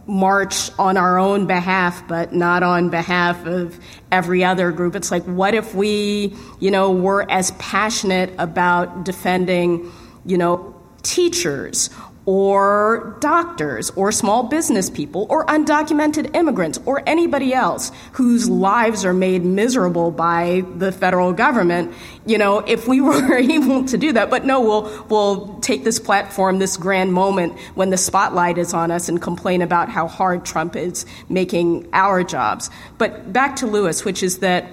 march 0.09 0.71
on 0.79 0.97
our 0.97 1.19
own 1.19 1.45
behalf 1.45 2.05
but 2.07 2.33
not 2.33 2.63
on 2.63 2.89
behalf 2.89 3.45
of 3.45 3.79
every 4.11 4.43
other 4.43 4.71
group. 4.71 4.95
It's 4.95 5.11
like 5.11 5.23
what 5.23 5.53
if 5.53 5.75
we 5.75 6.35
you 6.59 6.71
know 6.71 6.91
were 6.91 7.29
as 7.29 7.51
passionate 7.51 8.33
about 8.37 9.05
defending 9.05 9.91
you 10.25 10.37
know 10.37 10.75
teachers 11.03 11.89
or 12.25 13.17
doctors 13.19 13.89
or 13.91 14.11
small 14.11 14.43
business 14.43 14.89
people 14.89 15.25
or 15.29 15.45
undocumented 15.47 16.35
immigrants 16.35 16.79
or 16.85 17.01
anybody 17.07 17.53
else 17.53 17.91
whose 18.13 18.49
lives 18.49 19.05
are 19.05 19.13
made 19.13 19.43
miserable 19.43 20.11
by 20.11 20.63
the 20.77 20.91
federal 20.91 21.33
government 21.33 21.93
you 22.25 22.37
know 22.37 22.59
if 22.59 22.87
we 22.87 23.01
were 23.09 23.37
able 23.37 23.85
to 23.85 23.97
do 23.97 24.13
that. 24.13 24.29
But 24.29 24.45
no 24.45 24.61
we'll 24.61 25.05
we'll 25.09 25.59
take 25.59 25.83
this 25.83 25.99
platform 25.99 26.59
this 26.59 26.77
grand 26.77 27.13
moment 27.13 27.57
when 27.75 27.89
the 27.89 27.97
spotlight 27.97 28.57
is 28.57 28.73
on 28.73 28.91
us 28.91 29.09
and 29.09 29.21
complain 29.21 29.61
about 29.61 29.89
how 29.89 30.07
hard 30.07 30.45
Trump 30.45 30.75
is 30.75 31.05
making 31.29 31.89
our 31.93 32.23
jobs. 32.23 32.69
But 32.97 33.31
back 33.33 33.55
to 33.57 33.67
Lewis 33.67 34.05
which 34.05 34.23
is 34.23 34.39
that 34.39 34.71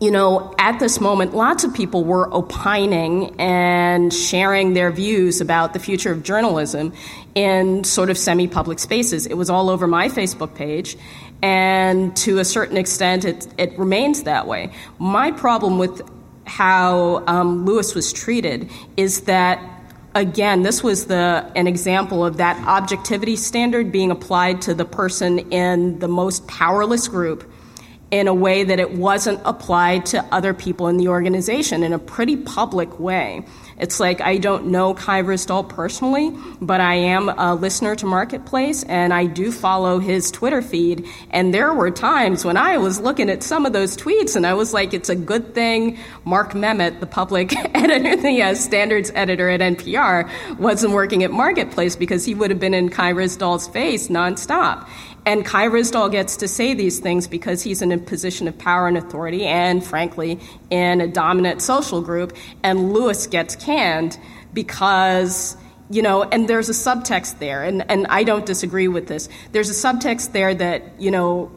you 0.00 0.10
know, 0.10 0.52
at 0.58 0.80
this 0.80 1.00
moment, 1.00 1.34
lots 1.34 1.64
of 1.64 1.72
people 1.72 2.04
were 2.04 2.32
opining 2.34 3.38
and 3.40 4.12
sharing 4.12 4.74
their 4.74 4.90
views 4.90 5.40
about 5.40 5.72
the 5.72 5.78
future 5.78 6.10
of 6.10 6.22
journalism 6.22 6.92
in 7.34 7.84
sort 7.84 8.10
of 8.10 8.18
semi 8.18 8.48
public 8.48 8.78
spaces. 8.78 9.26
It 9.26 9.34
was 9.34 9.50
all 9.50 9.70
over 9.70 9.86
my 9.86 10.08
Facebook 10.08 10.54
page, 10.54 10.96
and 11.42 12.14
to 12.18 12.38
a 12.38 12.44
certain 12.44 12.76
extent, 12.76 13.24
it, 13.24 13.46
it 13.56 13.78
remains 13.78 14.24
that 14.24 14.46
way. 14.46 14.72
My 14.98 15.30
problem 15.30 15.78
with 15.78 16.02
how 16.44 17.24
um, 17.26 17.64
Lewis 17.64 17.94
was 17.94 18.12
treated 18.12 18.70
is 18.96 19.22
that 19.22 19.62
again, 20.14 20.62
this 20.62 20.82
was 20.82 21.06
the 21.06 21.50
an 21.56 21.66
example 21.66 22.24
of 22.24 22.36
that 22.36 22.56
objectivity 22.66 23.36
standard 23.36 23.90
being 23.90 24.10
applied 24.10 24.62
to 24.62 24.74
the 24.74 24.84
person 24.84 25.38
in 25.50 25.98
the 25.98 26.08
most 26.08 26.46
powerless 26.46 27.08
group 27.08 27.50
in 28.14 28.28
a 28.28 28.34
way 28.34 28.62
that 28.62 28.78
it 28.78 28.92
wasn't 28.92 29.40
applied 29.44 30.06
to 30.06 30.24
other 30.32 30.54
people 30.54 30.86
in 30.86 30.98
the 30.98 31.08
organization 31.08 31.82
in 31.82 31.92
a 31.92 31.98
pretty 31.98 32.36
public 32.36 33.00
way. 33.00 33.44
It's 33.76 33.98
like 33.98 34.20
I 34.20 34.36
don't 34.38 34.66
know 34.66 34.94
Kai 34.94 35.22
Ryssdal 35.22 35.68
personally, 35.68 36.32
but 36.60 36.80
I 36.80 36.94
am 36.94 37.28
a 37.28 37.56
listener 37.56 37.96
to 37.96 38.06
Marketplace 38.06 38.84
and 38.84 39.12
I 39.12 39.26
do 39.26 39.50
follow 39.50 39.98
his 39.98 40.30
Twitter 40.30 40.62
feed. 40.62 41.08
And 41.30 41.52
there 41.52 41.74
were 41.74 41.90
times 41.90 42.44
when 42.44 42.56
I 42.56 42.78
was 42.78 43.00
looking 43.00 43.28
at 43.30 43.42
some 43.42 43.66
of 43.66 43.72
those 43.72 43.96
tweets 43.96 44.36
and 44.36 44.46
I 44.46 44.54
was 44.54 44.72
like, 44.72 44.94
it's 44.94 45.08
a 45.08 45.16
good 45.16 45.54
thing 45.54 45.98
Mark 46.24 46.52
Memmott, 46.52 47.00
the 47.00 47.06
public 47.06 47.52
editor, 47.74 48.14
the 48.14 48.42
uh, 48.42 48.54
standards 48.54 49.10
editor 49.16 49.48
at 49.48 49.58
NPR, 49.58 50.30
wasn't 50.58 50.92
working 50.92 51.24
at 51.24 51.32
Marketplace 51.32 51.96
because 51.96 52.24
he 52.24 52.36
would 52.36 52.50
have 52.50 52.60
been 52.60 52.74
in 52.74 52.90
Kai 52.90 53.12
Ryssdal's 53.12 53.66
face 53.66 54.06
nonstop. 54.06 54.86
And 55.26 55.44
Kai 55.44 55.68
Ryssdal 55.68 56.10
gets 56.10 56.36
to 56.36 56.48
say 56.48 56.74
these 56.74 56.98
things 56.98 57.26
because 57.26 57.62
he's 57.62 57.80
in 57.80 57.92
a 57.92 57.98
position 57.98 58.46
of 58.46 58.58
power 58.58 58.86
and 58.86 58.98
authority, 58.98 59.46
and 59.46 59.84
frankly, 59.84 60.38
in 60.68 61.00
a 61.00 61.08
dominant 61.08 61.62
social 61.62 62.02
group. 62.02 62.36
And 62.62 62.92
Lewis 62.92 63.26
gets 63.26 63.56
canned 63.56 64.18
because, 64.52 65.56
you 65.88 66.02
know, 66.02 66.24
and 66.24 66.46
there's 66.46 66.68
a 66.68 66.72
subtext 66.72 67.38
there, 67.38 67.64
and, 67.64 67.90
and 67.90 68.06
I 68.08 68.24
don't 68.24 68.44
disagree 68.44 68.88
with 68.88 69.08
this. 69.08 69.30
There's 69.52 69.70
a 69.70 69.88
subtext 69.88 70.32
there 70.32 70.54
that, 70.54 71.00
you 71.00 71.10
know, 71.10 71.50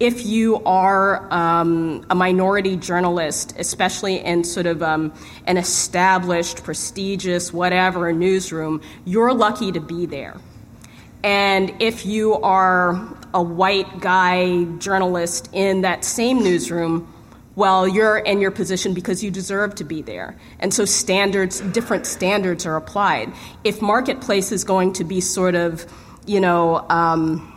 if 0.00 0.24
you 0.24 0.56
are 0.64 1.30
um, 1.32 2.06
a 2.08 2.14
minority 2.14 2.76
journalist, 2.76 3.54
especially 3.58 4.16
in 4.24 4.42
sort 4.42 4.66
of 4.66 4.82
um, 4.82 5.12
an 5.46 5.58
established, 5.58 6.64
prestigious, 6.64 7.52
whatever 7.52 8.10
newsroom, 8.12 8.80
you're 9.04 9.34
lucky 9.34 9.70
to 9.70 9.80
be 9.80 10.06
there 10.06 10.40
and 11.24 11.74
if 11.80 12.04
you 12.04 12.34
are 12.34 13.16
a 13.32 13.42
white 13.42 14.00
guy 14.00 14.64
journalist 14.78 15.48
in 15.52 15.82
that 15.82 16.04
same 16.04 16.42
newsroom, 16.42 17.12
well, 17.54 17.86
you're 17.86 18.18
in 18.18 18.40
your 18.40 18.50
position 18.50 18.94
because 18.94 19.22
you 19.22 19.30
deserve 19.30 19.74
to 19.76 19.84
be 19.84 20.02
there. 20.02 20.38
And 20.58 20.72
so 20.72 20.84
standards, 20.84 21.60
different 21.60 22.06
standards 22.06 22.64
are 22.66 22.76
applied. 22.76 23.32
If 23.62 23.82
marketplace 23.82 24.52
is 24.52 24.64
going 24.64 24.94
to 24.94 25.04
be 25.04 25.20
sort 25.20 25.54
of, 25.54 25.86
you 26.26 26.40
know, 26.40 26.86
um, 26.88 27.48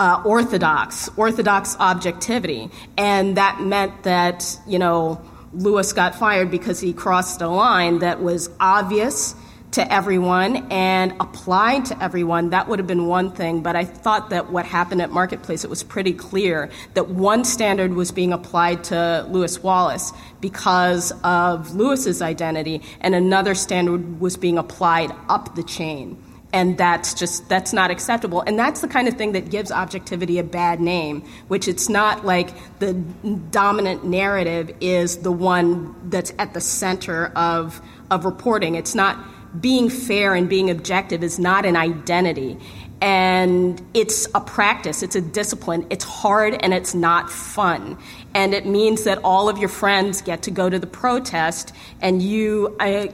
uh, 0.00 0.20
orthodox, 0.24 1.08
orthodox 1.16 1.76
objectivity, 1.78 2.70
and 2.98 3.36
that 3.36 3.60
meant 3.60 4.02
that, 4.02 4.58
you 4.66 4.78
know, 4.78 5.22
Lewis 5.52 5.92
got 5.92 6.14
fired 6.14 6.50
because 6.50 6.80
he 6.80 6.92
crossed 6.92 7.40
a 7.40 7.48
line 7.48 8.00
that 8.00 8.20
was 8.20 8.50
obvious 8.58 9.36
to 9.72 9.92
everyone 9.92 10.70
and 10.70 11.14
applied 11.18 11.86
to 11.86 12.02
everyone, 12.02 12.50
that 12.50 12.68
would 12.68 12.78
have 12.78 12.86
been 12.86 13.06
one 13.06 13.32
thing. 13.32 13.62
But 13.62 13.74
I 13.74 13.84
thought 13.84 14.30
that 14.30 14.52
what 14.52 14.66
happened 14.66 15.00
at 15.00 15.10
Marketplace, 15.10 15.64
it 15.64 15.70
was 15.70 15.82
pretty 15.82 16.12
clear 16.12 16.70
that 16.94 17.08
one 17.08 17.44
standard 17.44 17.94
was 17.94 18.12
being 18.12 18.32
applied 18.32 18.84
to 18.84 19.26
Lewis 19.30 19.62
Wallace 19.62 20.12
because 20.40 21.12
of 21.24 21.74
Lewis's 21.74 22.20
identity, 22.20 22.82
and 23.00 23.14
another 23.14 23.54
standard 23.54 24.20
was 24.20 24.36
being 24.36 24.58
applied 24.58 25.10
up 25.28 25.54
the 25.54 25.62
chain. 25.62 26.22
And 26.54 26.76
that's 26.76 27.14
just, 27.14 27.48
that's 27.48 27.72
not 27.72 27.90
acceptable. 27.90 28.42
And 28.42 28.58
that's 28.58 28.82
the 28.82 28.88
kind 28.88 29.08
of 29.08 29.14
thing 29.14 29.32
that 29.32 29.48
gives 29.48 29.72
objectivity 29.72 30.38
a 30.38 30.44
bad 30.44 30.80
name, 30.80 31.22
which 31.48 31.66
it's 31.66 31.88
not 31.88 32.26
like 32.26 32.50
the 32.78 32.92
dominant 32.92 34.04
narrative 34.04 34.70
is 34.82 35.18
the 35.18 35.32
one 35.32 36.10
that's 36.10 36.30
at 36.38 36.52
the 36.52 36.60
center 36.60 37.32
of, 37.34 37.80
of 38.10 38.26
reporting. 38.26 38.74
It's 38.74 38.94
not 38.94 39.16
being 39.60 39.88
fair 39.88 40.34
and 40.34 40.48
being 40.48 40.70
objective 40.70 41.22
is 41.22 41.38
not 41.38 41.66
an 41.66 41.76
identity. 41.76 42.58
And 43.00 43.84
it's 43.94 44.28
a 44.34 44.40
practice, 44.40 45.02
it's 45.02 45.16
a 45.16 45.20
discipline. 45.20 45.86
It's 45.90 46.04
hard 46.04 46.54
and 46.62 46.72
it's 46.72 46.94
not 46.94 47.30
fun. 47.30 47.98
And 48.34 48.54
it 48.54 48.64
means 48.64 49.04
that 49.04 49.18
all 49.24 49.48
of 49.48 49.58
your 49.58 49.68
friends 49.68 50.22
get 50.22 50.42
to 50.44 50.50
go 50.50 50.70
to 50.70 50.78
the 50.78 50.86
protest 50.86 51.72
and 52.00 52.22
you 52.22 52.76
uh, 52.78 53.08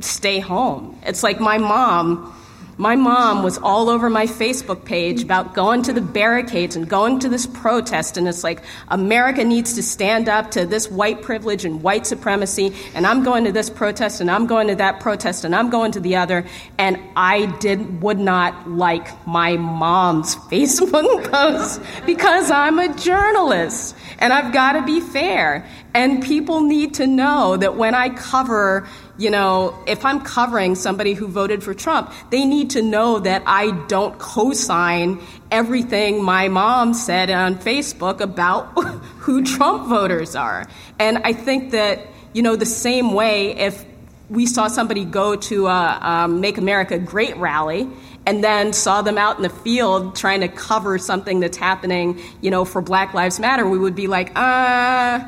stay 0.00 0.38
home. 0.38 0.98
It's 1.04 1.22
like 1.22 1.40
my 1.40 1.58
mom 1.58 2.34
my 2.78 2.96
mom 2.96 3.42
was 3.42 3.58
all 3.58 3.88
over 3.88 4.08
my 4.08 4.26
Facebook 4.26 4.84
page 4.84 5.22
about 5.22 5.54
going 5.54 5.82
to 5.82 5.92
the 5.92 6.00
barricades 6.00 6.76
and 6.76 6.88
going 6.88 7.18
to 7.20 7.28
this 7.28 7.46
protest, 7.46 8.16
and 8.16 8.26
it's 8.26 8.44
like 8.44 8.62
America 8.88 9.44
needs 9.44 9.74
to 9.74 9.82
stand 9.82 10.28
up 10.28 10.50
to 10.52 10.66
this 10.66 10.90
white 10.90 11.22
privilege 11.22 11.64
and 11.64 11.82
white 11.82 12.06
supremacy, 12.06 12.74
and 12.94 13.06
I'm 13.06 13.22
going 13.22 13.44
to 13.44 13.52
this 13.52 13.70
protest, 13.70 14.20
and 14.20 14.30
I'm 14.30 14.46
going 14.46 14.68
to 14.68 14.74
that 14.76 15.00
protest, 15.00 15.44
and 15.44 15.54
I'm 15.54 15.70
going 15.70 15.92
to 15.92 16.00
the 16.00 16.16
other, 16.16 16.46
and 16.78 16.98
I 17.16 17.46
did 17.60 18.02
would 18.02 18.18
not 18.18 18.68
like 18.68 19.26
my 19.26 19.56
mom's 19.56 20.36
Facebook 20.50 21.30
posts 21.30 21.80
because 22.06 22.50
I'm 22.50 22.78
a 22.78 22.94
journalist 22.94 23.96
and 24.22 24.32
I've 24.32 24.52
got 24.52 24.72
to 24.72 24.82
be 24.82 25.00
fair. 25.00 25.66
And 25.94 26.22
people 26.22 26.62
need 26.62 26.94
to 26.94 27.06
know 27.06 27.56
that 27.56 27.76
when 27.76 27.94
I 27.94 28.08
cover 28.08 28.88
you 29.18 29.30
know, 29.30 29.78
if 29.86 30.04
I'm 30.04 30.20
covering 30.20 30.74
somebody 30.74 31.12
who 31.12 31.28
voted 31.28 31.62
for 31.62 31.74
Trump, 31.74 32.12
they 32.30 32.44
need 32.44 32.70
to 32.70 32.82
know 32.82 33.18
that 33.18 33.42
I 33.46 33.72
don't 33.86 34.18
co 34.18 34.52
sign 34.52 35.20
everything 35.50 36.22
my 36.22 36.48
mom 36.48 36.94
said 36.94 37.30
on 37.30 37.56
Facebook 37.56 38.20
about 38.20 38.66
who 39.18 39.44
Trump 39.44 39.88
voters 39.88 40.34
are. 40.34 40.66
And 40.98 41.18
I 41.18 41.34
think 41.34 41.72
that, 41.72 42.06
you 42.32 42.42
know, 42.42 42.56
the 42.56 42.66
same 42.66 43.12
way 43.12 43.54
if 43.56 43.84
we 44.30 44.46
saw 44.46 44.68
somebody 44.68 45.04
go 45.04 45.36
to 45.36 45.66
a 45.66 45.98
um, 46.00 46.40
Make 46.40 46.56
America 46.56 46.98
Great 46.98 47.36
rally 47.36 47.86
and 48.24 48.42
then 48.42 48.72
saw 48.72 49.02
them 49.02 49.18
out 49.18 49.36
in 49.36 49.42
the 49.42 49.50
field 49.50 50.16
trying 50.16 50.40
to 50.40 50.48
cover 50.48 50.96
something 50.96 51.40
that's 51.40 51.58
happening, 51.58 52.20
you 52.40 52.50
know, 52.50 52.64
for 52.64 52.80
Black 52.80 53.12
Lives 53.12 53.38
Matter, 53.38 53.68
we 53.68 53.78
would 53.78 53.94
be 53.94 54.06
like, 54.06 54.32
uh, 54.36 55.20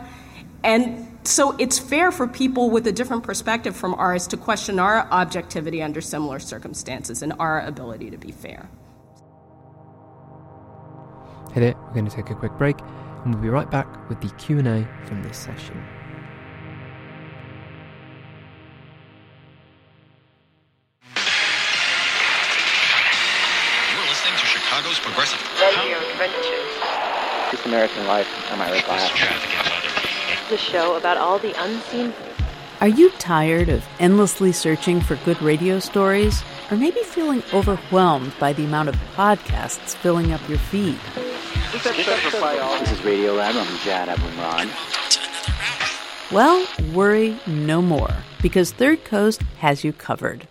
and 0.62 1.06
so 1.26 1.56
it's 1.58 1.78
fair 1.78 2.12
for 2.12 2.26
people 2.26 2.70
with 2.70 2.86
a 2.86 2.92
different 2.92 3.22
perspective 3.22 3.76
from 3.76 3.94
ours 3.94 4.26
to 4.28 4.36
question 4.36 4.78
our 4.78 5.08
objectivity 5.10 5.82
under 5.82 6.00
similar 6.00 6.38
circumstances 6.38 7.22
and 7.22 7.32
our 7.38 7.60
ability 7.60 8.10
to 8.10 8.16
be 8.18 8.32
fair. 8.32 8.68
Hey 11.52 11.60
there, 11.60 11.74
we're 11.76 11.92
going 11.92 12.06
to 12.06 12.14
take 12.14 12.30
a 12.30 12.34
quick 12.34 12.52
break 12.58 12.76
and 13.24 13.34
we'll 13.34 13.42
be 13.42 13.48
right 13.48 13.70
back 13.70 14.08
with 14.08 14.20
the 14.20 14.28
Q&A 14.30 14.86
from 15.06 15.22
this 15.22 15.38
session. 15.38 15.82
You're 23.92 24.06
listening 24.08 24.34
to 24.34 24.46
Chicago's 24.46 24.98
Progressive. 24.98 25.40
Radio 25.60 25.98
Adventures. 26.10 26.74
This 27.50 27.64
American 27.66 28.06
Life. 28.08 28.28
Am 28.50 28.60
I 28.60 28.72
right 28.72 29.83
The 30.50 30.58
show 30.58 30.96
about 30.96 31.16
all 31.16 31.38
the 31.38 31.54
unseen. 31.62 32.12
Are 32.82 32.88
you 32.88 33.10
tired 33.12 33.70
of 33.70 33.82
endlessly 33.98 34.52
searching 34.52 35.00
for 35.00 35.16
good 35.24 35.40
radio 35.40 35.78
stories? 35.78 36.44
Or 36.70 36.76
maybe 36.76 37.00
feeling 37.00 37.42
overwhelmed 37.54 38.34
by 38.38 38.52
the 38.52 38.64
amount 38.64 38.90
of 38.90 38.94
podcasts 39.16 39.94
filling 39.96 40.32
up 40.32 40.46
your 40.46 40.58
feed? 40.58 40.98
This 41.72 41.86
is 41.86 43.04
Radio 43.04 43.32
Lab. 43.32 43.56
I'm 43.56 43.78
Jad 43.78 44.08
Abumrad. 44.08 44.70
Well, 46.30 46.66
worry 46.92 47.38
no 47.46 47.80
more, 47.80 48.14
because 48.42 48.70
Third 48.72 49.02
Coast 49.04 49.40
has 49.60 49.82
you 49.82 49.94
covered. 49.94 50.46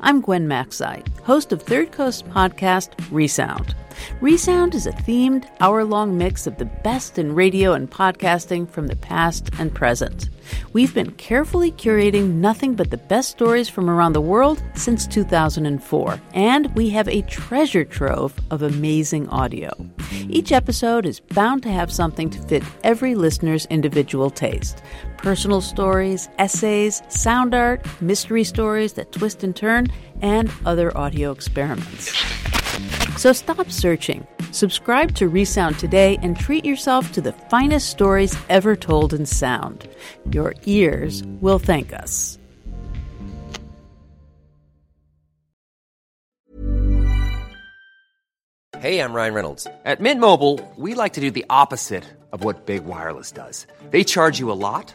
I'm 0.00 0.20
Gwen 0.20 0.46
Macsai, 0.46 1.06
host 1.22 1.52
of 1.52 1.62
Third 1.62 1.92
Coast 1.92 2.28
podcast 2.28 2.90
Resound. 3.10 3.74
Resound 4.20 4.74
is 4.74 4.86
a 4.86 4.92
themed, 4.92 5.48
hour 5.60 5.84
long 5.84 6.16
mix 6.16 6.46
of 6.46 6.58
the 6.58 6.64
best 6.64 7.18
in 7.18 7.34
radio 7.34 7.72
and 7.72 7.90
podcasting 7.90 8.68
from 8.68 8.86
the 8.86 8.96
past 8.96 9.50
and 9.58 9.74
present. 9.74 10.28
We've 10.72 10.94
been 10.94 11.12
carefully 11.12 11.72
curating 11.72 12.34
nothing 12.34 12.74
but 12.74 12.90
the 12.90 12.96
best 12.96 13.30
stories 13.30 13.68
from 13.68 13.90
around 13.90 14.12
the 14.14 14.20
world 14.20 14.62
since 14.74 15.06
2004, 15.06 16.20
and 16.34 16.74
we 16.74 16.90
have 16.90 17.08
a 17.08 17.22
treasure 17.22 17.84
trove 17.84 18.34
of 18.50 18.62
amazing 18.62 19.28
audio. 19.28 19.70
Each 20.28 20.52
episode 20.52 21.06
is 21.06 21.20
bound 21.20 21.62
to 21.64 21.70
have 21.70 21.92
something 21.92 22.30
to 22.30 22.42
fit 22.42 22.62
every 22.82 23.14
listener's 23.14 23.66
individual 23.66 24.30
taste 24.30 24.82
personal 25.18 25.60
stories, 25.60 26.28
essays, 26.38 27.02
sound 27.08 27.54
art, 27.54 27.84
mystery 28.00 28.44
stories 28.44 28.94
that 28.94 29.12
twist 29.12 29.44
and 29.44 29.54
turn, 29.54 29.88
and 30.22 30.50
other 30.64 30.96
audio 30.96 31.30
experiments. 31.30 32.16
So 33.18 33.32
stop 33.32 33.70
searching. 33.70 34.26
Subscribe 34.52 35.14
to 35.16 35.28
Resound 35.28 35.78
today 35.78 36.18
and 36.22 36.36
treat 36.36 36.64
yourself 36.64 37.12
to 37.12 37.20
the 37.20 37.32
finest 37.32 37.90
stories 37.90 38.38
ever 38.48 38.76
told 38.76 39.12
in 39.12 39.26
sound. 39.26 39.86
Your 40.30 40.54
ears 40.64 41.22
will 41.42 41.58
thank 41.58 41.92
us. 41.92 42.38
Hey, 48.78 49.00
I'm 49.00 49.12
Ryan 49.12 49.34
Reynolds. 49.34 49.66
At 49.84 50.00
Mint 50.00 50.20
Mobile, 50.20 50.60
we 50.76 50.94
like 50.94 51.14
to 51.14 51.20
do 51.20 51.32
the 51.32 51.44
opposite 51.50 52.04
of 52.30 52.44
what 52.44 52.66
Big 52.66 52.84
Wireless 52.84 53.32
does. 53.32 53.66
They 53.90 54.04
charge 54.04 54.38
you 54.38 54.52
a 54.52 54.60
lot, 54.68 54.94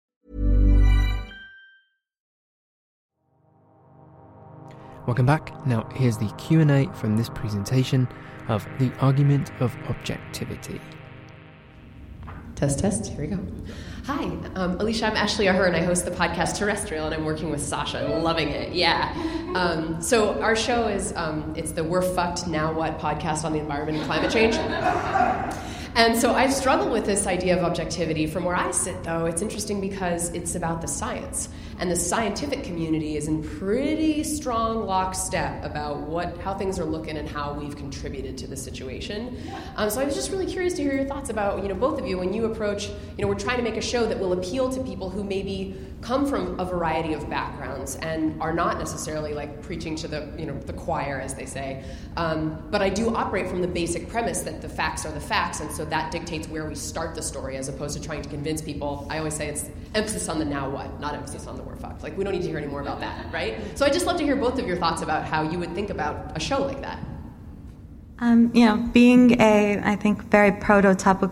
Welcome 5.11 5.25
back. 5.25 5.67
Now 5.67 5.89
here's 5.93 6.17
the 6.17 6.29
Q&A 6.37 6.85
from 6.93 7.17
this 7.17 7.27
presentation 7.27 8.07
of 8.47 8.65
the 8.79 8.93
argument 9.01 9.51
of 9.59 9.75
objectivity. 9.89 10.79
Test, 12.55 12.79
test. 12.79 13.07
Here 13.07 13.19
we 13.19 13.27
go. 13.27 13.37
Hi, 14.05 14.23
um, 14.55 14.79
Alicia. 14.79 15.07
I'm 15.07 15.17
Ashley 15.17 15.47
Ahern. 15.47 15.75
I 15.75 15.81
host 15.81 16.05
the 16.05 16.11
podcast 16.11 16.57
Terrestrial, 16.57 17.07
and 17.07 17.13
I'm 17.13 17.25
working 17.25 17.49
with 17.49 17.61
Sasha. 17.61 18.05
I'm 18.05 18.23
loving 18.23 18.51
it. 18.51 18.71
Yeah. 18.71 19.11
Um, 19.53 20.01
so 20.01 20.41
our 20.41 20.55
show 20.55 20.87
is 20.87 21.11
um, 21.17 21.55
it's 21.57 21.73
the 21.73 21.83
We're 21.83 22.01
Fucked 22.01 22.47
Now 22.47 22.71
What 22.71 22.97
podcast 22.97 23.43
on 23.43 23.51
the 23.51 23.59
environment 23.59 23.97
and 23.97 24.07
climate 24.07 24.31
change. 24.31 24.55
And 25.93 26.17
so 26.17 26.33
I 26.33 26.47
struggle 26.49 26.89
with 26.89 27.05
this 27.05 27.27
idea 27.27 27.57
of 27.57 27.65
objectivity. 27.65 28.25
From 28.25 28.45
where 28.45 28.55
I 28.55 28.71
sit, 28.71 29.03
though, 29.03 29.25
it's 29.25 29.41
interesting 29.41 29.81
because 29.81 30.33
it's 30.33 30.55
about 30.55 30.81
the 30.81 30.87
science. 30.87 31.49
And 31.79 31.91
the 31.91 31.97
scientific 31.97 32.63
community 32.63 33.17
is 33.17 33.27
in 33.27 33.43
pretty 33.43 34.23
strong 34.23 34.85
lockstep 34.85 35.65
about 35.65 36.01
what, 36.01 36.37
how 36.37 36.53
things 36.53 36.79
are 36.79 36.85
looking 36.85 37.17
and 37.17 37.27
how 37.27 37.53
we've 37.53 37.75
contributed 37.75 38.37
to 38.37 38.47
the 38.47 38.55
situation. 38.55 39.37
Um, 39.75 39.89
so 39.89 39.99
I 39.99 40.05
was 40.05 40.15
just 40.15 40.31
really 40.31 40.45
curious 40.45 40.75
to 40.75 40.81
hear 40.81 40.93
your 40.93 41.05
thoughts 41.05 41.29
about, 41.29 41.61
you 41.61 41.67
know, 41.67 41.75
both 41.75 41.99
of 41.99 42.07
you, 42.07 42.17
when 42.17 42.33
you 42.33 42.45
approach, 42.45 42.87
you 42.87 42.95
know, 43.19 43.27
we're 43.27 43.35
trying 43.35 43.57
to 43.57 43.63
make 43.63 43.77
a 43.77 43.81
show 43.81 44.05
that 44.05 44.17
will 44.17 44.33
appeal 44.33 44.69
to 44.69 44.81
people 44.83 45.09
who 45.09 45.25
maybe 45.25 45.75
come 46.01 46.25
from 46.25 46.59
a 46.59 46.65
variety 46.65 47.13
of 47.13 47.29
backgrounds 47.29 47.95
and 47.97 48.41
are 48.41 48.53
not 48.53 48.79
necessarily 48.79 49.33
like 49.33 49.61
preaching 49.61 49.95
to 49.95 50.07
the, 50.07 50.27
you 50.37 50.45
know, 50.45 50.57
the 50.61 50.73
choir, 50.73 51.21
as 51.21 51.35
they 51.35 51.45
say. 51.45 51.83
Um, 52.17 52.61
but 52.71 52.81
I 52.81 52.89
do 52.89 53.15
operate 53.15 53.47
from 53.47 53.61
the 53.61 53.67
basic 53.67 54.09
premise 54.09 54.41
that 54.41 54.61
the 54.61 54.69
facts 54.69 55.05
are 55.05 55.11
the 55.11 55.19
facts, 55.19 55.59
and 55.59 55.71
so 55.71 55.85
that 55.85 56.11
dictates 56.11 56.47
where 56.47 56.67
we 56.67 56.75
start 56.75 57.13
the 57.15 57.21
story 57.21 57.55
as 57.55 57.67
opposed 57.69 57.95
to 57.95 58.03
trying 58.03 58.23
to 58.23 58.29
convince 58.29 58.61
people. 58.61 59.07
I 59.09 59.19
always 59.19 59.35
say 59.35 59.47
it's 59.47 59.69
emphasis 59.93 60.27
on 60.27 60.39
the 60.39 60.45
now 60.45 60.69
what, 60.69 60.99
not 60.99 61.13
emphasis 61.13 61.45
on 61.47 61.55
the 61.55 61.63
we're 61.63 61.75
fucked. 61.75 62.03
Like, 62.03 62.17
we 62.17 62.23
don't 62.23 62.33
need 62.33 62.41
to 62.41 62.47
hear 62.47 62.57
any 62.57 62.67
more 62.67 62.81
about 62.81 62.99
that, 63.01 63.31
right? 63.31 63.59
So 63.77 63.85
I 63.85 63.89
just 63.89 64.05
love 64.05 64.17
to 64.17 64.23
hear 64.23 64.35
both 64.35 64.57
of 64.59 64.67
your 64.67 64.77
thoughts 64.77 65.01
about 65.03 65.25
how 65.25 65.43
you 65.43 65.59
would 65.59 65.73
think 65.75 65.91
about 65.91 66.35
a 66.35 66.39
show 66.39 66.63
like 66.65 66.81
that. 66.81 66.99
Um, 68.19 68.51
you 68.53 68.65
know, 68.65 68.77
being 68.77 69.39
a, 69.41 69.79
I 69.83 69.95
think, 69.95 70.29
very 70.29 70.51
prototypical, 70.51 71.31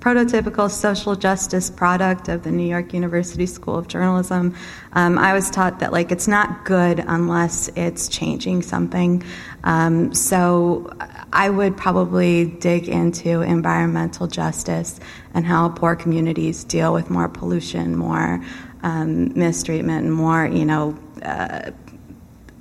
prototypical 0.00 0.70
social 0.70 1.14
justice 1.14 1.68
product 1.68 2.28
of 2.28 2.42
the 2.42 2.50
New 2.50 2.66
York 2.66 2.94
University 2.94 3.44
School 3.46 3.76
of 3.76 3.86
Journalism, 3.86 4.56
um, 4.94 5.18
I 5.18 5.34
was 5.34 5.50
taught 5.50 5.78
that 5.80 5.92
like 5.92 6.10
it's 6.10 6.26
not 6.26 6.64
good 6.64 7.04
unless 7.06 7.68
it's 7.76 8.08
changing 8.08 8.62
something. 8.62 9.22
Um, 9.62 10.14
so 10.14 10.90
I 11.32 11.50
would 11.50 11.76
probably 11.76 12.46
dig 12.46 12.88
into 12.88 13.42
environmental 13.42 14.26
justice 14.26 14.98
and 15.34 15.44
how 15.44 15.68
poor 15.68 15.94
communities 15.94 16.64
deal 16.64 16.94
with 16.94 17.10
more 17.10 17.28
pollution, 17.28 17.94
more 17.94 18.42
um, 18.82 19.32
mistreatment, 19.38 20.06
and 20.06 20.14
more, 20.14 20.46
you 20.46 20.64
know. 20.64 20.96
Uh, 21.22 21.72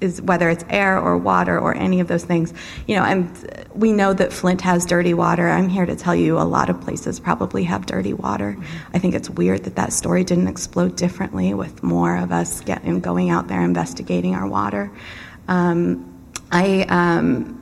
is 0.02 0.22
whether 0.22 0.50
it's 0.50 0.64
air 0.70 1.00
or 1.00 1.18
water 1.18 1.60
or 1.60 1.76
any 1.76 2.00
of 2.00 2.08
those 2.08 2.24
things. 2.24 2.54
You 2.88 2.96
know, 2.96 3.04
and 3.04 3.68
we 3.74 3.92
know 3.92 4.14
that 4.14 4.32
Flint 4.32 4.62
has 4.62 4.86
dirty 4.86 5.14
water. 5.14 5.50
I'm 5.50 5.70
here 5.70 5.86
to 5.86 5.96
tell 5.96 6.16
you 6.16 6.38
a 6.38 6.44
lot 6.44 6.70
of 6.70 6.80
places 6.82 7.20
probably 7.20 7.64
have 7.66 7.86
dirty 7.86 8.14
water. 8.14 8.58
I 8.94 9.00
think 9.00 9.16
it's 9.16 9.30
weird 9.30 9.64
that 9.64 9.76
that 9.76 9.94
story 9.94 10.24
didn't 10.24 10.48
explode 10.48 10.96
differently 10.96 11.54
with 11.54 11.84
more 11.84 12.18
of 12.18 12.32
us 12.32 12.62
getting 12.62 13.00
going 13.00 13.30
out 13.30 13.48
there 13.48 13.62
investigating 13.62 14.36
our 14.36 14.48
water. 14.48 14.92
Um, 15.48 16.06
I 16.52 16.86
um, 16.90 17.59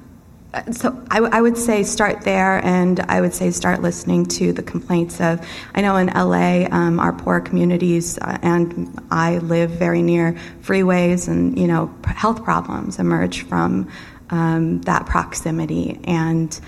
so 0.72 1.06
I, 1.12 1.20
I, 1.20 1.42
would 1.42 1.58
say 1.58 1.84
start 1.84 2.22
there, 2.22 2.64
and 2.66 3.00
I 3.02 3.22
would 3.22 3.34
say 3.34 3.52
start 3.52 3.82
listening 3.82 4.26
to 4.28 4.54
the 4.54 4.64
complaints 4.64 5.20
of. 5.20 5.46
I 5.74 5.82
know 5.82 5.96
in 5.98 6.08
LA, 6.08 6.68
um, 6.72 7.00
our 7.00 7.14
poor 7.14 7.40
communities, 7.40 8.18
uh, 8.20 8.38
and 8.42 9.00
I 9.12 9.40
live 9.40 9.72
very 9.72 10.02
near 10.02 10.34
freeways, 10.62 11.28
and 11.28 11.58
you 11.58 11.68
know, 11.68 11.94
health 12.06 12.44
problems 12.44 13.00
emerge 13.00 13.44
from 13.44 13.90
um, 14.30 14.82
that 14.82 15.06
proximity. 15.06 16.00
And 16.04 16.60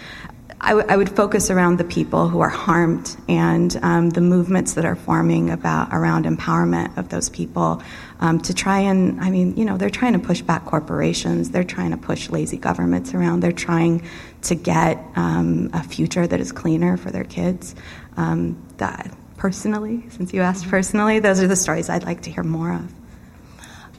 I, 0.62 0.70
w- 0.70 0.88
I 0.90 0.98
would 0.98 1.16
focus 1.16 1.50
around 1.50 1.78
the 1.78 1.86
people 1.86 2.28
who 2.28 2.42
are 2.42 2.50
harmed 2.50 3.16
and 3.28 3.78
um, 3.82 4.10
the 4.10 4.22
movements 4.22 4.74
that 4.74 4.86
are 4.86 4.96
forming 4.96 5.50
about 5.50 5.90
around 5.94 6.26
empowerment 6.26 6.98
of 6.98 7.10
those 7.10 7.30
people 7.30 7.82
um, 8.20 8.40
to 8.42 8.54
try 8.54 8.80
and 8.80 9.20
I 9.22 9.30
mean 9.30 9.56
you 9.56 9.66
know 9.66 9.78
they're 9.78 9.90
trying 9.90 10.14
to 10.14 10.20
push 10.20 10.42
back 10.42 10.66
corporations. 10.66 11.52
They're 11.52 11.64
trying 11.64 11.92
to 11.92 11.98
push 11.98 12.30
lazy 12.30 12.58
governments 12.58 13.14
around. 13.14 13.42
They're 13.42 13.52
trying 13.52 14.08
to 14.44 14.56
get 14.56 15.00
um, 15.16 15.70
a 15.74 15.84
future 15.84 16.28
that 16.28 16.40
is 16.40 16.52
cleaner 16.52 16.98
for 16.98 17.12
their 17.12 17.24
kids. 17.24 17.76
Um, 18.18 18.62
that 18.78 19.16
personally 19.38 20.04
since 20.10 20.34
you 20.34 20.42
asked 20.42 20.68
personally 20.68 21.20
those 21.20 21.42
are 21.42 21.48
the 21.48 21.56
stories 21.56 21.90
I'd 21.90 22.04
like 22.04 22.22
to 22.24 22.32
hear 22.32 22.44
more 22.44 22.74
of. 22.74 22.94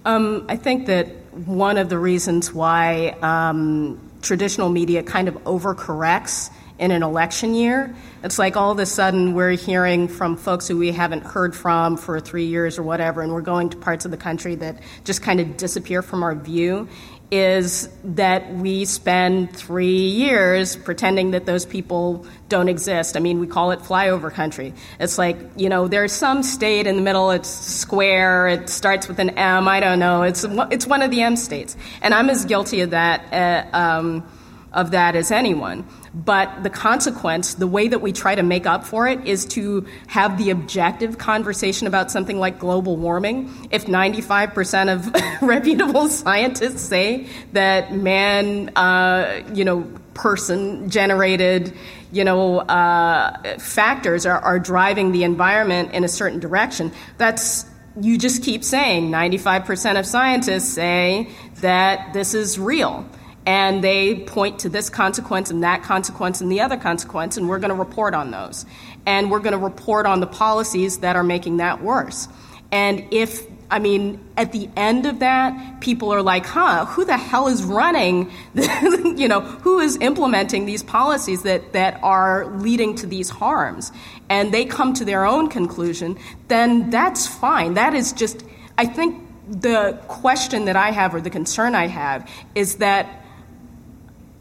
Um, 0.04 0.46
I 0.48 0.56
think 0.56 0.86
that 0.86 1.08
one 1.34 1.76
of 1.76 1.88
the 1.88 1.98
reasons 1.98 2.52
why 2.52 3.16
um, 3.22 3.98
traditional 4.22 4.68
media 4.68 5.02
kind 5.02 5.28
of 5.28 5.34
overcorrects 5.44 6.50
in 6.80 6.90
an 6.90 7.02
election 7.02 7.54
year. 7.54 7.94
It's 8.24 8.38
like 8.38 8.56
all 8.56 8.72
of 8.72 8.78
a 8.78 8.86
sudden 8.86 9.34
we're 9.34 9.50
hearing 9.50 10.08
from 10.08 10.36
folks 10.36 10.66
who 10.66 10.78
we 10.78 10.92
haven't 10.92 11.22
heard 11.22 11.54
from 11.54 11.98
for 11.98 12.18
three 12.20 12.46
years 12.46 12.78
or 12.78 12.82
whatever, 12.82 13.20
and 13.20 13.32
we're 13.32 13.42
going 13.42 13.68
to 13.70 13.76
parts 13.76 14.06
of 14.06 14.10
the 14.10 14.16
country 14.16 14.54
that 14.56 14.80
just 15.04 15.22
kind 15.22 15.40
of 15.40 15.56
disappear 15.58 16.02
from 16.02 16.22
our 16.24 16.34
view. 16.34 16.88
Is 17.30 17.88
that 18.02 18.52
we 18.54 18.86
spend 18.86 19.54
three 19.54 20.08
years 20.08 20.74
pretending 20.74 21.30
that 21.30 21.46
those 21.46 21.64
people 21.64 22.26
don't 22.48 22.68
exist. 22.68 23.16
I 23.16 23.20
mean, 23.20 23.38
we 23.38 23.46
call 23.46 23.70
it 23.70 23.78
flyover 23.78 24.32
country. 24.32 24.74
It's 24.98 25.16
like, 25.16 25.36
you 25.54 25.68
know, 25.68 25.86
there's 25.86 26.10
some 26.10 26.42
state 26.42 26.88
in 26.88 26.96
the 26.96 27.02
middle, 27.02 27.30
it's 27.30 27.48
square, 27.48 28.48
it 28.48 28.68
starts 28.68 29.06
with 29.06 29.20
an 29.20 29.30
M, 29.30 29.68
I 29.68 29.78
don't 29.78 30.00
know. 30.00 30.22
It's, 30.22 30.44
it's 30.72 30.88
one 30.88 31.02
of 31.02 31.12
the 31.12 31.20
M 31.22 31.36
states. 31.36 31.76
And 32.02 32.14
I'm 32.14 32.28
as 32.30 32.46
guilty 32.46 32.80
of 32.80 32.90
that. 32.90 33.32
Uh, 33.32 33.76
um, 33.76 34.28
of 34.72 34.92
that 34.92 35.16
as 35.16 35.30
anyone. 35.30 35.84
But 36.12 36.62
the 36.62 36.70
consequence, 36.70 37.54
the 37.54 37.66
way 37.66 37.88
that 37.88 38.00
we 38.00 38.12
try 38.12 38.34
to 38.34 38.42
make 38.42 38.66
up 38.66 38.84
for 38.84 39.06
it, 39.06 39.26
is 39.26 39.46
to 39.46 39.86
have 40.08 40.38
the 40.38 40.50
objective 40.50 41.18
conversation 41.18 41.86
about 41.86 42.10
something 42.10 42.38
like 42.38 42.58
global 42.58 42.96
warming. 42.96 43.68
If 43.70 43.86
95% 43.86 44.92
of 44.92 45.42
reputable 45.48 46.08
scientists 46.08 46.82
say 46.82 47.28
that 47.52 47.92
man, 47.92 48.70
uh, 48.76 49.44
you 49.54 49.64
know, 49.64 49.82
person 50.14 50.90
generated 50.90 51.72
you 52.12 52.24
know, 52.24 52.58
uh, 52.58 53.58
factors 53.58 54.26
are, 54.26 54.38
are 54.40 54.58
driving 54.58 55.12
the 55.12 55.24
environment 55.24 55.92
in 55.92 56.04
a 56.04 56.08
certain 56.08 56.40
direction. 56.40 56.92
That's 57.18 57.64
you 58.00 58.18
just 58.18 58.42
keep 58.42 58.64
saying 58.64 59.10
95% 59.10 59.98
of 59.98 60.06
scientists 60.06 60.72
say 60.72 61.28
that 61.56 62.12
this 62.12 62.34
is 62.34 62.58
real. 62.58 63.06
And 63.46 63.82
they 63.82 64.20
point 64.20 64.60
to 64.60 64.68
this 64.68 64.90
consequence 64.90 65.50
and 65.50 65.62
that 65.64 65.82
consequence 65.82 66.40
and 66.40 66.52
the 66.52 66.60
other 66.60 66.76
consequence, 66.76 67.36
and 67.36 67.48
we're 67.48 67.58
going 67.58 67.70
to 67.70 67.74
report 67.74 68.14
on 68.14 68.30
those. 68.30 68.66
And 69.06 69.30
we're 69.30 69.40
going 69.40 69.52
to 69.52 69.58
report 69.58 70.06
on 70.06 70.20
the 70.20 70.26
policies 70.26 70.98
that 70.98 71.16
are 71.16 71.24
making 71.24 71.56
that 71.56 71.82
worse. 71.82 72.28
And 72.70 73.08
if 73.10 73.46
I 73.70 73.78
mean, 73.78 74.18
at 74.36 74.50
the 74.50 74.68
end 74.76 75.06
of 75.06 75.20
that, 75.20 75.80
people 75.80 76.12
are 76.12 76.22
like, 76.22 76.44
huh, 76.44 76.86
who 76.86 77.04
the 77.04 77.16
hell 77.16 77.46
is 77.46 77.62
running, 77.62 78.32
you 78.54 79.28
know, 79.28 79.40
who 79.40 79.78
is 79.78 79.96
implementing 80.00 80.66
these 80.66 80.82
policies 80.82 81.44
that, 81.44 81.72
that 81.72 82.00
are 82.02 82.46
leading 82.46 82.96
to 82.96 83.06
these 83.06 83.30
harms? 83.30 83.92
And 84.28 84.52
they 84.52 84.64
come 84.64 84.92
to 84.94 85.04
their 85.04 85.24
own 85.24 85.48
conclusion, 85.48 86.18
then 86.48 86.90
that's 86.90 87.28
fine. 87.28 87.74
That 87.74 87.94
is 87.94 88.12
just, 88.12 88.44
I 88.76 88.86
think 88.86 89.24
the 89.48 90.00
question 90.08 90.64
that 90.64 90.76
I 90.76 90.90
have 90.90 91.14
or 91.14 91.20
the 91.20 91.30
concern 91.30 91.76
I 91.76 91.86
have 91.86 92.28
is 92.56 92.76
that 92.76 93.24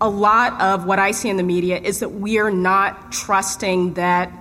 a 0.02 0.10
lot 0.10 0.60
of 0.62 0.86
what 0.86 1.00
I 1.00 1.12
see 1.12 1.30
in 1.30 1.38
the 1.38 1.44
media 1.44 1.80
is 1.80 2.00
that 2.00 2.10
we 2.10 2.40
are 2.40 2.52
not 2.52 3.12
trusting 3.12 3.96
that 3.96 4.32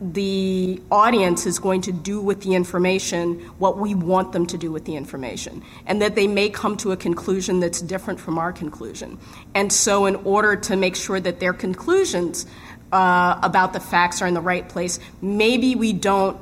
the 0.00 0.80
audience 0.92 1.44
is 1.44 1.58
going 1.58 1.80
to 1.80 1.92
do 1.92 2.20
with 2.20 2.42
the 2.42 2.54
information 2.54 3.40
what 3.58 3.78
we 3.78 3.94
want 3.94 4.32
them 4.32 4.46
to 4.46 4.56
do 4.56 4.70
with 4.70 4.84
the 4.84 4.94
information, 4.94 5.62
and 5.86 6.00
that 6.02 6.14
they 6.14 6.28
may 6.28 6.48
come 6.48 6.76
to 6.76 6.92
a 6.92 6.96
conclusion 6.96 7.58
that's 7.58 7.80
different 7.80 8.20
from 8.20 8.38
our 8.38 8.52
conclusion. 8.52 9.18
And 9.54 9.72
so, 9.72 10.06
in 10.06 10.14
order 10.16 10.54
to 10.54 10.76
make 10.76 10.94
sure 10.94 11.18
that 11.18 11.40
their 11.40 11.52
conclusions 11.52 12.46
uh, 12.92 13.40
about 13.42 13.72
the 13.72 13.80
facts 13.80 14.22
are 14.22 14.28
in 14.28 14.34
the 14.34 14.40
right 14.40 14.68
place, 14.68 15.00
maybe 15.20 15.74
we 15.74 15.92
don't 15.92 16.40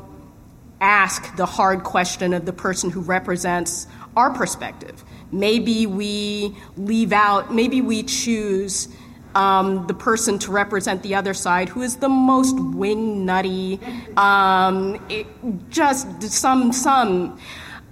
ask 0.80 1.34
the 1.36 1.46
hard 1.46 1.82
question 1.82 2.34
of 2.34 2.44
the 2.44 2.52
person 2.52 2.90
who 2.90 3.00
represents 3.00 3.86
our 4.16 4.30
perspective. 4.30 5.02
Maybe 5.32 5.86
we 5.86 6.56
leave 6.76 7.12
out, 7.12 7.54
maybe 7.54 7.80
we 7.80 8.02
choose 8.02 8.88
um, 9.34 9.86
the 9.86 9.94
person 9.94 10.38
to 10.40 10.50
represent 10.50 11.02
the 11.02 11.14
other 11.14 11.34
side 11.34 11.68
who 11.68 11.82
is 11.82 11.96
the 11.96 12.08
most 12.08 12.58
wing 12.58 13.26
nutty, 13.26 13.78
um, 14.16 14.98
just 15.68 16.22
some, 16.22 16.72
some. 16.72 17.38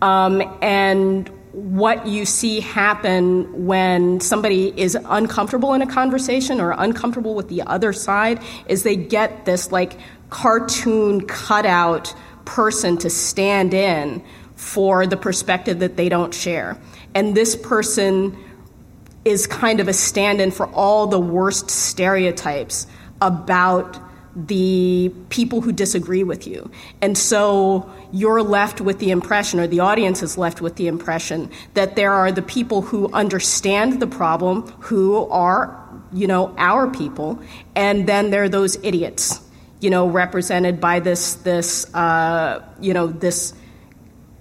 Um, 0.01 0.43
and 0.63 1.29
what 1.53 2.07
you 2.07 2.25
see 2.25 2.61
happen 2.61 3.67
when 3.67 4.19
somebody 4.21 4.73
is 4.77 4.97
uncomfortable 5.05 5.73
in 5.75 5.83
a 5.83 5.87
conversation 5.87 6.61
or 6.61 6.75
uncomfortable 6.77 7.35
with 7.35 7.49
the 7.49 7.63
other 7.63 7.93
side 7.93 8.43
is 8.67 8.83
they 8.83 8.97
get 8.97 9.45
this 9.45 9.71
like 9.71 9.97
cartoon 10.31 11.21
cutout 11.27 12.13
person 12.45 12.97
to 12.99 13.09
stand 13.09 13.73
in 13.73 14.23
for 14.57 15.07
the 15.07 15.17
perspective 15.17 15.79
that 15.79 15.97
they 15.97 16.09
don't 16.09 16.35
share. 16.35 16.77
And 17.15 17.35
this 17.35 17.57
person 17.57 18.37
is 19.25 19.47
kind 19.47 19.81
of 19.81 19.89
a 19.89 19.93
stand 19.93 20.41
in 20.41 20.51
for 20.51 20.67
all 20.67 21.07
the 21.07 21.21
worst 21.21 21.71
stereotypes 21.71 22.87
about 23.21 23.99
the 24.37 25.13
people 25.29 25.61
who 25.61 25.73
disagree 25.73 26.25
with 26.25 26.47
you. 26.47 26.69
And 27.01 27.17
so 27.17 27.89
you're 28.13 28.43
left 28.43 28.81
with 28.81 28.99
the 28.99 29.11
impression, 29.13 29.61
or 29.61 29.69
the 29.69 29.81
audience 29.81 30.23
is 30.23 30.37
left 30.37 30.61
with 30.61 30.75
the 30.75 30.89
impression, 30.89 31.51
that 31.75 31.95
there 31.95 32.13
are 32.13 32.33
the 32.33 32.43
people 32.43 32.83
who 32.83 33.11
understand 33.13 34.01
the 34.01 34.09
problem, 34.09 34.67
who 34.81 35.29
are, 35.29 35.81
you 36.13 36.27
know, 36.27 36.53
our 36.59 36.91
people, 36.91 37.39
and 37.77 38.09
then 38.09 38.31
there 38.31 38.43
are 38.43 38.49
those 38.49 38.77
idiots, 38.83 39.41
you 39.81 39.89
know, 39.89 40.09
represented 40.09 40.81
by 40.81 40.99
this, 40.99 41.35
this, 41.37 41.93
uh, 41.95 42.61
you 42.81 42.93
know, 42.93 43.07
this 43.07 43.55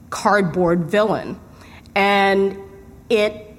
cardboard 0.10 0.86
villain. 0.86 1.40
And 1.94 2.58
it 3.14 3.50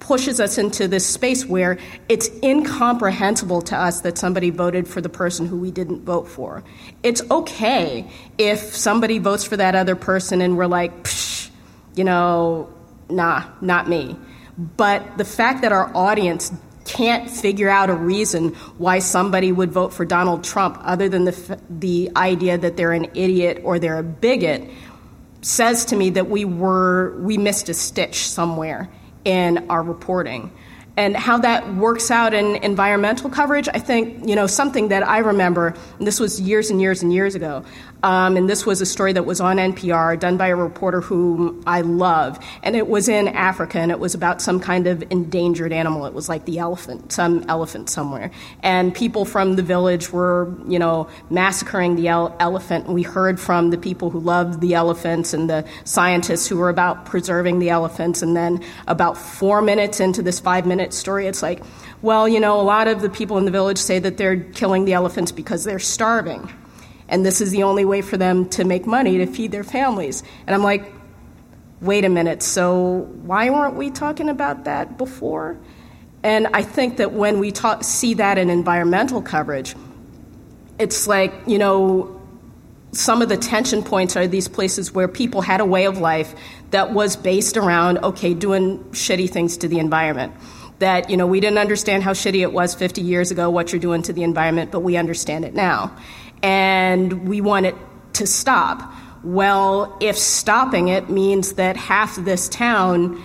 pushes 0.00 0.40
us 0.40 0.58
into 0.58 0.86
this 0.86 1.06
space 1.06 1.46
where 1.46 1.78
it's 2.08 2.28
incomprehensible 2.42 3.62
to 3.62 3.76
us 3.76 4.02
that 4.02 4.18
somebody 4.18 4.50
voted 4.50 4.86
for 4.86 5.00
the 5.00 5.08
person 5.08 5.46
who 5.46 5.56
we 5.56 5.70
didn't 5.70 6.04
vote 6.04 6.28
for. 6.28 6.62
It's 7.02 7.22
okay 7.30 8.08
if 8.36 8.58
somebody 8.58 9.18
votes 9.18 9.44
for 9.44 9.56
that 9.56 9.74
other 9.74 9.96
person 9.96 10.40
and 10.40 10.56
we're 10.56 10.66
like, 10.66 11.04
Psh, 11.04 11.50
you 11.94 12.04
know, 12.04 12.72
nah, 13.08 13.44
not 13.60 13.88
me. 13.88 14.16
But 14.58 15.18
the 15.18 15.24
fact 15.24 15.62
that 15.62 15.72
our 15.72 15.90
audience 15.94 16.52
can't 16.84 17.28
figure 17.28 17.68
out 17.68 17.90
a 17.90 17.94
reason 17.94 18.50
why 18.78 19.00
somebody 19.00 19.50
would 19.50 19.72
vote 19.72 19.92
for 19.92 20.04
Donald 20.04 20.44
Trump 20.44 20.78
other 20.82 21.08
than 21.08 21.24
the, 21.24 21.60
the 21.68 22.10
idea 22.16 22.56
that 22.58 22.76
they're 22.76 22.92
an 22.92 23.06
idiot 23.14 23.60
or 23.64 23.78
they're 23.78 23.98
a 23.98 24.04
bigot 24.04 24.68
says 25.42 25.84
to 25.86 25.96
me 25.96 26.10
that 26.10 26.28
we 26.28 26.44
were 26.44 27.16
we 27.20 27.38
missed 27.38 27.68
a 27.68 27.74
stitch 27.74 28.28
somewhere 28.28 28.88
in 29.26 29.68
our 29.68 29.82
reporting. 29.82 30.52
And 30.96 31.14
how 31.14 31.38
that 31.38 31.74
works 31.74 32.10
out 32.10 32.32
in 32.32 32.56
environmental 32.56 33.28
coverage, 33.28 33.68
I 33.68 33.78
think, 33.78 34.26
you 34.26 34.34
know, 34.34 34.46
something 34.46 34.88
that 34.88 35.06
I 35.06 35.18
remember, 35.18 35.74
and 35.98 36.06
this 36.06 36.18
was 36.18 36.40
years 36.40 36.70
and 36.70 36.80
years 36.80 37.02
and 37.02 37.12
years 37.12 37.34
ago, 37.34 37.64
um, 38.02 38.36
and 38.36 38.48
this 38.48 38.64
was 38.64 38.80
a 38.80 38.86
story 38.86 39.12
that 39.14 39.26
was 39.26 39.40
on 39.40 39.56
NPR, 39.56 40.18
done 40.18 40.36
by 40.36 40.48
a 40.48 40.56
reporter 40.56 41.00
whom 41.00 41.62
I 41.66 41.80
love. 41.80 42.38
And 42.62 42.76
it 42.76 42.86
was 42.88 43.08
in 43.08 43.28
Africa, 43.28 43.78
and 43.78 43.90
it 43.90 43.98
was 43.98 44.14
about 44.14 44.40
some 44.40 44.60
kind 44.60 44.86
of 44.86 45.02
endangered 45.10 45.72
animal. 45.72 46.06
It 46.06 46.14
was 46.14 46.28
like 46.28 46.44
the 46.44 46.58
elephant, 46.58 47.12
some 47.12 47.44
elephant 47.48 47.90
somewhere. 47.90 48.30
And 48.62 48.94
people 48.94 49.24
from 49.24 49.56
the 49.56 49.62
village 49.62 50.12
were, 50.12 50.54
you 50.68 50.78
know, 50.78 51.08
massacring 51.30 51.96
the 51.96 52.08
el- 52.08 52.36
elephant. 52.38 52.86
And 52.86 52.94
we 52.94 53.02
heard 53.02 53.40
from 53.40 53.70
the 53.70 53.78
people 53.78 54.10
who 54.10 54.20
loved 54.20 54.60
the 54.60 54.74
elephants 54.74 55.34
and 55.34 55.50
the 55.50 55.66
scientists 55.84 56.46
who 56.46 56.56
were 56.56 56.68
about 56.68 57.06
preserving 57.06 57.58
the 57.58 57.70
elephants. 57.70 58.22
And 58.22 58.36
then 58.36 58.62
about 58.86 59.18
four 59.18 59.60
minutes 59.62 60.00
into 60.00 60.22
this 60.22 60.38
five 60.38 60.64
minute 60.64 60.85
story, 60.92 61.26
it's 61.26 61.42
like, 61.42 61.62
well, 62.02 62.28
you 62.28 62.40
know, 62.40 62.60
a 62.60 62.62
lot 62.62 62.88
of 62.88 63.00
the 63.00 63.08
people 63.08 63.38
in 63.38 63.44
the 63.44 63.50
village 63.50 63.78
say 63.78 63.98
that 63.98 64.16
they're 64.16 64.36
killing 64.36 64.84
the 64.84 64.92
elephants 64.92 65.32
because 65.32 65.64
they're 65.64 65.78
starving 65.78 66.50
and 67.08 67.24
this 67.24 67.40
is 67.40 67.50
the 67.50 67.62
only 67.62 67.84
way 67.84 68.02
for 68.02 68.16
them 68.16 68.48
to 68.50 68.64
make 68.64 68.86
money 68.86 69.18
to 69.18 69.26
feed 69.26 69.52
their 69.52 69.64
families. 69.64 70.22
And 70.46 70.54
I'm 70.54 70.62
like, 70.62 70.92
wait 71.80 72.04
a 72.04 72.08
minute, 72.08 72.42
so 72.42 73.08
why 73.22 73.50
weren't 73.50 73.76
we 73.76 73.90
talking 73.90 74.28
about 74.28 74.64
that 74.64 74.98
before? 74.98 75.58
And 76.22 76.48
I 76.48 76.62
think 76.62 76.96
that 76.96 77.12
when 77.12 77.38
we 77.38 77.52
talk, 77.52 77.84
see 77.84 78.14
that 78.14 78.38
in 78.38 78.50
environmental 78.50 79.22
coverage, 79.22 79.76
it's 80.78 81.06
like, 81.06 81.32
you 81.46 81.58
know, 81.58 82.20
some 82.92 83.20
of 83.20 83.28
the 83.28 83.36
tension 83.36 83.82
points 83.82 84.16
are 84.16 84.26
these 84.26 84.48
places 84.48 84.92
where 84.92 85.06
people 85.06 85.42
had 85.42 85.60
a 85.60 85.64
way 85.64 85.84
of 85.84 85.98
life 85.98 86.34
that 86.70 86.92
was 86.92 87.14
based 87.14 87.56
around, 87.56 87.98
okay, 87.98 88.32
doing 88.32 88.78
shitty 88.90 89.28
things 89.30 89.58
to 89.58 89.68
the 89.68 89.78
environment. 89.78 90.32
That, 90.78 91.08
you 91.08 91.16
know, 91.16 91.26
we 91.26 91.40
didn't 91.40 91.58
understand 91.58 92.02
how 92.02 92.12
shitty 92.12 92.42
it 92.42 92.52
was 92.52 92.74
50 92.74 93.00
years 93.00 93.30
ago, 93.30 93.48
what 93.48 93.72
you're 93.72 93.80
doing 93.80 94.02
to 94.02 94.12
the 94.12 94.22
environment, 94.22 94.70
but 94.70 94.80
we 94.80 94.98
understand 94.98 95.46
it 95.46 95.54
now 95.54 95.96
and 96.42 97.28
we 97.28 97.40
want 97.40 97.66
it 97.66 97.74
to 98.14 98.26
stop. 98.26 98.92
Well, 99.24 99.96
if 100.00 100.16
stopping 100.16 100.88
it 100.88 101.10
means 101.10 101.54
that 101.54 101.76
half 101.76 102.16
this 102.16 102.48
town 102.48 103.22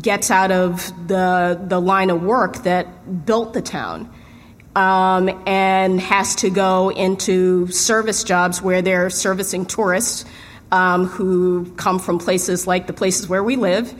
gets 0.00 0.30
out 0.30 0.50
of 0.50 0.92
the, 1.06 1.60
the 1.68 1.80
line 1.80 2.10
of 2.10 2.22
work 2.22 2.62
that 2.64 3.26
built 3.26 3.52
the 3.52 3.62
town 3.62 4.12
um, 4.74 5.28
and 5.46 6.00
has 6.00 6.34
to 6.36 6.50
go 6.50 6.90
into 6.90 7.68
service 7.68 8.24
jobs 8.24 8.60
where 8.60 8.82
they're 8.82 9.10
servicing 9.10 9.66
tourists 9.66 10.24
um, 10.72 11.06
who 11.06 11.70
come 11.76 12.00
from 12.00 12.18
places 12.18 12.66
like 12.66 12.86
the 12.86 12.92
places 12.92 13.28
where 13.28 13.44
we 13.44 13.54
live 13.56 13.94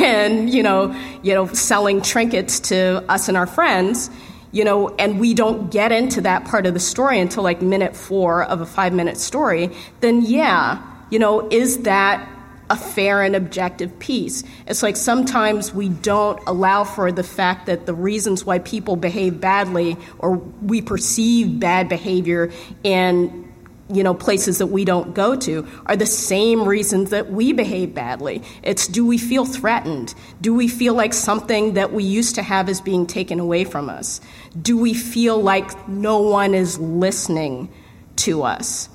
and 0.00 0.52
you 0.52 0.62
know 0.62 0.94
you 1.22 1.34
know 1.34 1.46
selling 1.48 2.00
trinkets 2.00 2.60
to 2.60 3.04
us 3.08 3.28
and 3.28 3.36
our 3.36 3.46
friends 3.46 4.10
you 4.54 4.64
know, 4.64 4.88
and 5.00 5.18
we 5.18 5.34
don't 5.34 5.72
get 5.72 5.90
into 5.90 6.20
that 6.20 6.44
part 6.44 6.64
of 6.64 6.74
the 6.74 6.80
story 6.80 7.18
until 7.18 7.42
like 7.42 7.60
minute 7.60 7.96
four 7.96 8.44
of 8.44 8.60
a 8.60 8.66
five 8.66 8.92
minute 8.92 9.18
story, 9.18 9.68
then 10.00 10.22
yeah, 10.22 10.80
you 11.10 11.18
know, 11.18 11.48
is 11.50 11.78
that 11.82 12.30
a 12.70 12.76
fair 12.76 13.20
and 13.20 13.34
objective 13.34 13.98
piece? 13.98 14.44
It's 14.68 14.80
like 14.80 14.96
sometimes 14.96 15.74
we 15.74 15.88
don't 15.88 16.40
allow 16.46 16.84
for 16.84 17.10
the 17.10 17.24
fact 17.24 17.66
that 17.66 17.86
the 17.86 17.94
reasons 17.94 18.44
why 18.44 18.60
people 18.60 18.94
behave 18.94 19.40
badly 19.40 19.96
or 20.20 20.36
we 20.36 20.80
perceive 20.80 21.58
bad 21.58 21.88
behavior 21.88 22.52
in 22.84 23.43
you 23.90 24.02
know 24.02 24.14
places 24.14 24.58
that 24.58 24.68
we 24.68 24.84
don't 24.84 25.14
go 25.14 25.36
to 25.36 25.66
are 25.86 25.96
the 25.96 26.06
same 26.06 26.66
reasons 26.66 27.10
that 27.10 27.30
we 27.30 27.52
behave 27.52 27.94
badly. 27.94 28.42
It's 28.62 28.86
do 28.86 29.04
we 29.04 29.18
feel 29.18 29.44
threatened? 29.44 30.14
Do 30.40 30.54
we 30.54 30.68
feel 30.68 30.94
like 30.94 31.12
something 31.12 31.74
that 31.74 31.92
we 31.92 32.04
used 32.04 32.34
to 32.36 32.42
have 32.42 32.68
is 32.68 32.80
being 32.80 33.06
taken 33.06 33.40
away 33.40 33.64
from 33.64 33.88
us? 33.88 34.20
Do 34.60 34.78
we 34.78 34.94
feel 34.94 35.40
like 35.40 35.88
no 35.88 36.20
one 36.20 36.54
is 36.54 36.78
listening 36.78 37.70
to 38.16 38.42
us? 38.42 38.88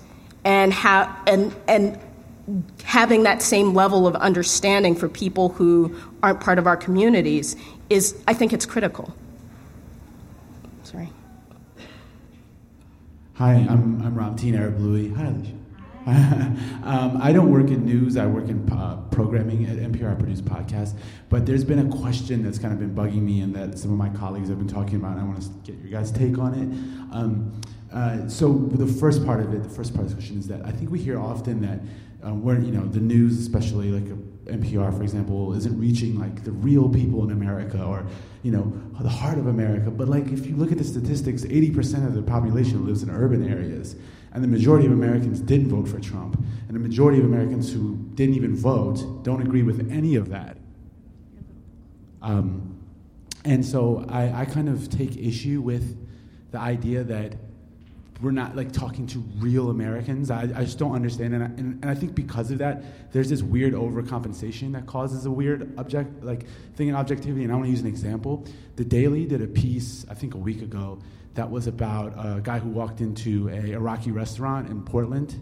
And 0.44 0.74
and 1.28 1.56
and 1.68 2.00
having 2.84 3.24
that 3.24 3.42
same 3.42 3.74
level 3.74 4.08
of 4.08 4.16
understanding 4.16 4.96
for 4.96 5.08
people 5.08 5.50
who 5.50 5.96
aren't 6.24 6.42
part 6.42 6.58
of 6.58 6.66
our 6.66 6.78
communities 6.78 7.56
is 7.90 8.18
i 8.28 8.34
think 8.34 8.54
it's 8.54 8.66
critical 8.66 9.14
Hi, 13.40 13.54
I'm, 13.54 14.02
I'm 14.02 14.16
Ramteen 14.16 14.54
Arablouei. 14.54 15.16
Hi, 15.16 15.28
Alicia. 15.28 15.56
um, 16.84 17.22
I 17.22 17.32
don't 17.32 17.50
work 17.50 17.70
in 17.70 17.86
news. 17.86 18.18
I 18.18 18.26
work 18.26 18.50
in 18.50 18.70
uh, 18.70 18.98
programming 19.12 19.64
at 19.64 19.78
NPR. 19.78 20.12
I 20.12 20.16
produce 20.16 20.42
podcasts. 20.42 20.94
But 21.30 21.46
there's 21.46 21.64
been 21.64 21.80
a 21.80 21.90
question 21.90 22.44
that's 22.44 22.60
kind 22.60 22.74
of 22.74 22.80
been 22.80 22.94
bugging 22.94 23.22
me, 23.22 23.40
and 23.40 23.56
that 23.56 23.80
some 23.80 23.94
of 23.94 23.98
my 23.98 24.10
colleagues 24.10 24.50
have 24.50 24.58
been 24.58 24.68
talking 24.68 24.96
about. 24.96 25.14
And 25.14 25.22
I 25.22 25.24
want 25.24 25.42
to 25.42 25.72
get 25.72 25.82
your 25.82 25.90
guys' 25.90 26.12
take 26.12 26.38
on 26.38 26.54
it. 26.54 27.16
Um, 27.16 27.62
uh, 27.94 28.28
so 28.28 28.52
the 28.52 28.86
first 28.86 29.26
part 29.26 29.40
of 29.40 29.54
it, 29.54 29.64
the 29.64 29.70
first 29.70 29.94
part 29.94 30.04
of 30.04 30.10
the 30.10 30.16
question 30.16 30.38
is 30.38 30.50
that 30.50 30.66
I 30.66 30.72
think 30.72 30.92
we 30.92 31.00
hear 31.00 31.18
often 31.18 31.62
that 31.62 31.80
um, 32.22 32.44
where 32.44 32.60
you 32.60 32.74
know 32.74 32.86
the 32.88 33.00
news, 33.00 33.40
especially 33.40 33.90
like 33.90 34.12
NPR, 34.50 34.95
for 34.95 35.04
example, 35.04 35.54
isn't 35.54 35.80
reaching 35.80 36.20
like 36.20 36.43
the 36.43 36.52
real 36.52 36.89
people 36.89 37.24
in 37.24 37.32
America 37.32 37.84
or 37.84 38.06
you 38.43 38.52
know 38.52 38.72
the 39.00 39.10
heart 39.10 39.38
of 39.38 39.47
America. 39.47 39.91
But 39.91 40.08
like 40.08 40.28
if 40.28 40.45
you 40.45 40.56
look 40.56 40.72
at 40.72 40.78
the 40.78 40.84
statistics, 40.84 41.43
80% 41.43 42.06
of 42.06 42.14
the 42.14 42.22
population 42.22 42.86
lives 42.86 43.04
in 43.04 43.10
urban 43.10 43.50
areas, 43.50 43.95
and 44.34 44.43
the 44.43 44.47
majority 44.47 44.86
of 44.86 44.91
Americans 44.91 45.39
didn't 45.39 45.70
vote 45.70 45.88
for 45.88 46.00
Trump, 46.00 46.38
and 46.68 46.76
the 46.76 46.80
majority 46.80 47.20
of 47.20 47.26
Americans 47.26 47.72
who 47.72 47.95
didn't 48.16 48.36
even 48.36 48.56
vote 48.56 49.24
don't 49.24 49.41
agree 49.41 49.64
with 49.64 49.91
any 49.91 50.16
of 50.16 50.30
that. 50.30 50.58
Um, 52.22 52.78
and 53.45 53.66
so 53.66 54.06
I, 54.10 54.41
I 54.41 54.45
kind 54.45 54.68
of 54.70 54.89
take 54.89 55.16
issue 55.18 55.62
with 55.62 55.97
the 56.52 56.60
idea 56.60 57.04
that 57.04 57.36
we're 58.22 58.32
not 58.32 58.56
like 58.56 58.72
talking 58.72 59.08
to 59.08 59.20
real 59.38 59.70
Americans. 59.70 60.30
I, 60.30 60.42
I 60.42 60.66
just 60.66 60.78
don't 60.78 60.94
understand, 60.94 61.34
and 61.34 61.44
I, 61.44 61.46
and, 61.46 61.82
and 61.82 61.86
I 61.86 61.96
think 61.96 62.16
because 62.16 62.52
of 62.52 62.58
that, 62.58 63.12
there's 63.14 63.30
this 63.30 63.42
weird 63.42 63.74
overcompensation 63.74 64.74
that 64.74 64.86
causes 64.88 65.26
a 65.26 65.32
weird 65.32 65.74
object 65.78 66.24
like 66.24 66.46
thing 66.76 66.90
in 66.90 66.96
objectivity. 66.96 67.44
And 67.44 67.52
I 67.52 67.56
want 67.56 67.68
to 67.68 67.72
use 67.72 67.82
an 67.82 67.88
example. 67.88 68.46
The 68.76 68.84
Daily 68.84 69.26
did 69.26 69.42
a 69.42 69.48
piece 69.48 70.06
I 70.10 70.16
think 70.16 70.34
a 70.34 70.38
week 70.38 70.62
ago 70.62 71.00
that 71.36 71.50
was 71.50 71.68
about 71.68 72.14
a 72.18 72.42
guy 72.42 72.60
who 72.60 72.70
walked 72.70 73.00
into 73.00 73.48
a 73.50 73.72
Iraqi 73.72 74.12
restaurant 74.12 74.70
in 74.70 74.84
Portland, 74.84 75.40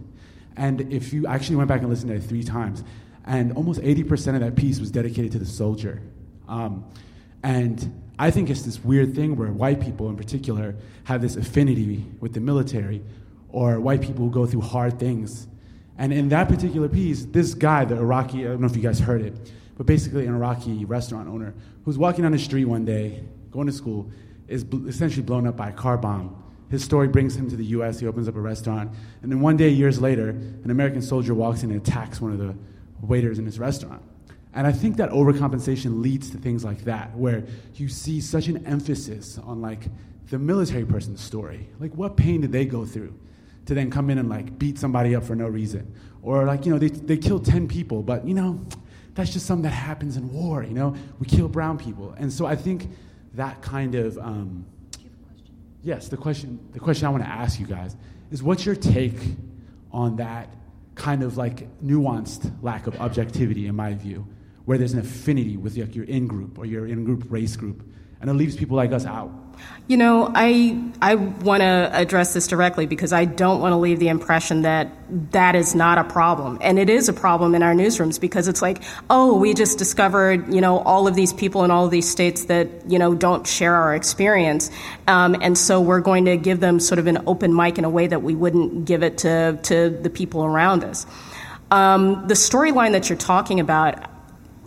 and 0.55 0.81
if 0.93 1.13
you 1.13 1.25
actually 1.25 1.55
went 1.55 1.69
back 1.69 1.81
and 1.81 1.89
listened 1.89 2.11
to 2.11 2.17
it 2.17 2.23
three 2.23 2.43
times, 2.43 2.83
and 3.25 3.53
almost 3.53 3.81
80% 3.81 4.35
of 4.35 4.41
that 4.41 4.55
piece 4.55 4.79
was 4.79 4.91
dedicated 4.91 5.31
to 5.31 5.39
the 5.39 5.45
soldier, 5.45 6.01
um, 6.47 6.85
and 7.41 8.06
I 8.19 8.31
think 8.31 8.49
it's 8.49 8.63
this 8.63 8.83
weird 8.83 9.15
thing 9.15 9.35
where 9.35 9.51
white 9.51 9.79
people, 9.79 10.09
in 10.09 10.17
particular, 10.17 10.75
have 11.03 11.21
this 11.21 11.35
affinity 11.35 12.05
with 12.19 12.33
the 12.33 12.39
military, 12.39 13.03
or 13.49 13.79
white 13.79 14.01
people 14.01 14.25
who 14.25 14.31
go 14.31 14.45
through 14.45 14.61
hard 14.61 14.99
things. 14.99 15.47
And 15.97 16.11
in 16.11 16.29
that 16.29 16.47
particular 16.47 16.89
piece, 16.89 17.25
this 17.25 17.53
guy, 17.53 17.85
the 17.85 17.95
Iraqi, 17.95 18.45
I 18.45 18.49
don't 18.49 18.61
know 18.61 18.67
if 18.67 18.75
you 18.75 18.81
guys 18.81 18.99
heard 18.99 19.21
it, 19.21 19.51
but 19.77 19.85
basically 19.85 20.25
an 20.25 20.33
Iraqi 20.33 20.85
restaurant 20.85 21.27
owner 21.27 21.53
who's 21.85 21.97
walking 21.97 22.23
down 22.23 22.31
the 22.31 22.39
street 22.39 22.65
one 22.65 22.85
day, 22.85 23.23
going 23.51 23.67
to 23.67 23.73
school, 23.73 24.09
is 24.47 24.63
bl- 24.63 24.87
essentially 24.87 25.23
blown 25.23 25.47
up 25.47 25.55
by 25.55 25.69
a 25.69 25.73
car 25.73 25.97
bomb. 25.97 26.43
His 26.69 26.83
story 26.83 27.07
brings 27.07 27.35
him 27.35 27.49
to 27.49 27.55
the 27.55 27.65
US, 27.65 27.99
he 27.99 28.07
opens 28.07 28.27
up 28.27 28.35
a 28.35 28.41
restaurant, 28.41 28.91
and 29.21 29.31
then 29.31 29.41
one 29.41 29.57
day, 29.57 29.69
years 29.69 30.01
later, 30.01 30.29
an 30.29 30.69
American 30.69 31.01
soldier 31.01 31.33
walks 31.33 31.63
in 31.63 31.71
and 31.71 31.81
attacks 31.81 32.19
one 32.19 32.31
of 32.31 32.39
the 32.39 32.55
waiters 33.01 33.39
in 33.39 33.45
his 33.45 33.57
restaurant. 33.59 34.01
And 34.57 34.65
I 34.65 34.71
think 34.71 34.97
that 34.97 35.11
overcompensation 35.11 36.01
leads 36.01 36.31
to 36.31 36.37
things 36.37 36.65
like 36.65 36.83
that, 36.85 37.15
where 37.15 37.45
you 37.75 37.87
see 37.87 38.19
such 38.19 38.47
an 38.47 38.65
emphasis 38.65 39.37
on 39.37 39.61
like 39.61 39.87
the 40.29 40.39
military 40.39 40.83
person's 40.83 41.21
story. 41.21 41.69
Like 41.79 41.93
what 41.93 42.17
pain 42.17 42.41
did 42.41 42.51
they 42.51 42.65
go 42.65 42.83
through 42.83 43.13
to 43.67 43.75
then 43.75 43.91
come 43.91 44.09
in 44.09 44.17
and 44.17 44.27
like 44.29 44.57
beat 44.57 44.79
somebody 44.79 45.15
up 45.15 45.23
for 45.23 45.35
no 45.35 45.47
reason? 45.47 45.93
Or 46.23 46.43
like, 46.45 46.65
you 46.65 46.73
know, 46.73 46.79
they, 46.79 46.89
they 46.89 47.17
killed 47.17 47.45
10 47.45 47.67
people, 47.67 48.01
but 48.01 48.27
you 48.27 48.33
know, 48.33 48.59
that's 49.13 49.31
just 49.31 49.45
something 49.45 49.63
that 49.63 49.69
happens 49.69 50.17
in 50.17 50.33
war, 50.33 50.63
you 50.63 50.73
know? 50.73 50.95
We 51.19 51.27
kill 51.27 51.47
brown 51.47 51.77
people. 51.77 52.15
And 52.17 52.33
so 52.33 52.47
I 52.47 52.55
think 52.55 52.89
that 53.35 53.61
kind 53.61 53.93
of 53.93 54.17
um, 54.17 54.65
Yes, 55.83 56.09
the 56.09 56.17
question 56.17 56.59
the 56.73 56.79
question 56.79 57.07
I 57.07 57.11
want 57.11 57.23
to 57.23 57.29
ask 57.29 57.59
you 57.59 57.65
guys 57.65 57.95
is 58.31 58.43
what's 58.43 58.65
your 58.65 58.75
take 58.75 59.19
on 59.91 60.17
that 60.17 60.49
kind 60.95 61.23
of 61.23 61.37
like 61.37 61.79
nuanced 61.81 62.51
lack 62.61 62.87
of 62.87 62.99
objectivity 62.99 63.67
in 63.67 63.75
my 63.75 63.93
view? 63.93 64.27
Where 64.67 64.77
there's 64.77 64.91
an 64.91 64.99
affinity 64.99 65.55
with 65.55 65.77
like 65.77 65.95
your 65.95 66.03
in 66.03 66.27
group 66.27 66.59
or 66.59 66.65
your 66.65 66.85
in 66.85 67.05
group 67.05 67.23
race 67.29 67.55
group, 67.55 67.81
and 68.19 68.29
it 68.29 68.33
leaves 68.33 68.57
people 68.57 68.75
like 68.75 68.91
us 68.91 69.05
out. 69.05 69.31
You 69.87 69.95
know, 69.95 70.29
I 70.35 70.91
I 71.01 71.15
want 71.15 71.61
to 71.61 71.89
address 71.93 72.33
this 72.33 72.47
directly 72.47 72.85
because 72.85 73.13
I 73.13 73.23
don't 73.23 73.61
want 73.61 73.71
to 73.71 73.77
leave 73.77 73.99
the 73.99 74.09
impression 74.09 74.63
that 74.63 74.91
that 75.31 75.55
is 75.55 75.73
not 75.73 75.97
a 75.97 76.03
problem, 76.03 76.57
and 76.59 76.77
it 76.77 76.89
is 76.89 77.07
a 77.07 77.13
problem 77.13 77.55
in 77.55 77.63
our 77.63 77.73
newsrooms 77.73 78.19
because 78.19 78.49
it's 78.49 78.61
like, 78.61 78.83
oh, 79.09 79.39
we 79.39 79.53
just 79.53 79.77
discovered 79.77 80.53
you 80.53 80.59
know 80.59 80.79
all 80.79 81.07
of 81.07 81.15
these 81.15 81.31
people 81.31 81.63
in 81.63 81.71
all 81.71 81.85
of 81.85 81.91
these 81.91 82.09
states 82.09 82.43
that 82.45 82.67
you 82.91 82.99
know 82.99 83.15
don't 83.15 83.47
share 83.47 83.73
our 83.73 83.95
experience, 83.95 84.69
um, 85.07 85.33
and 85.41 85.57
so 85.57 85.79
we're 85.79 86.01
going 86.01 86.25
to 86.25 86.35
give 86.35 86.59
them 86.59 86.81
sort 86.81 86.99
of 86.99 87.07
an 87.07 87.19
open 87.25 87.55
mic 87.55 87.77
in 87.77 87.85
a 87.85 87.89
way 87.89 88.05
that 88.05 88.21
we 88.21 88.35
wouldn't 88.35 88.83
give 88.83 89.01
it 89.01 89.19
to 89.19 89.57
to 89.63 89.91
the 89.91 90.09
people 90.09 90.43
around 90.43 90.83
us. 90.83 91.05
Um, 91.71 92.27
the 92.27 92.33
storyline 92.33 92.91
that 92.91 93.07
you're 93.07 93.17
talking 93.17 93.61
about 93.61 94.16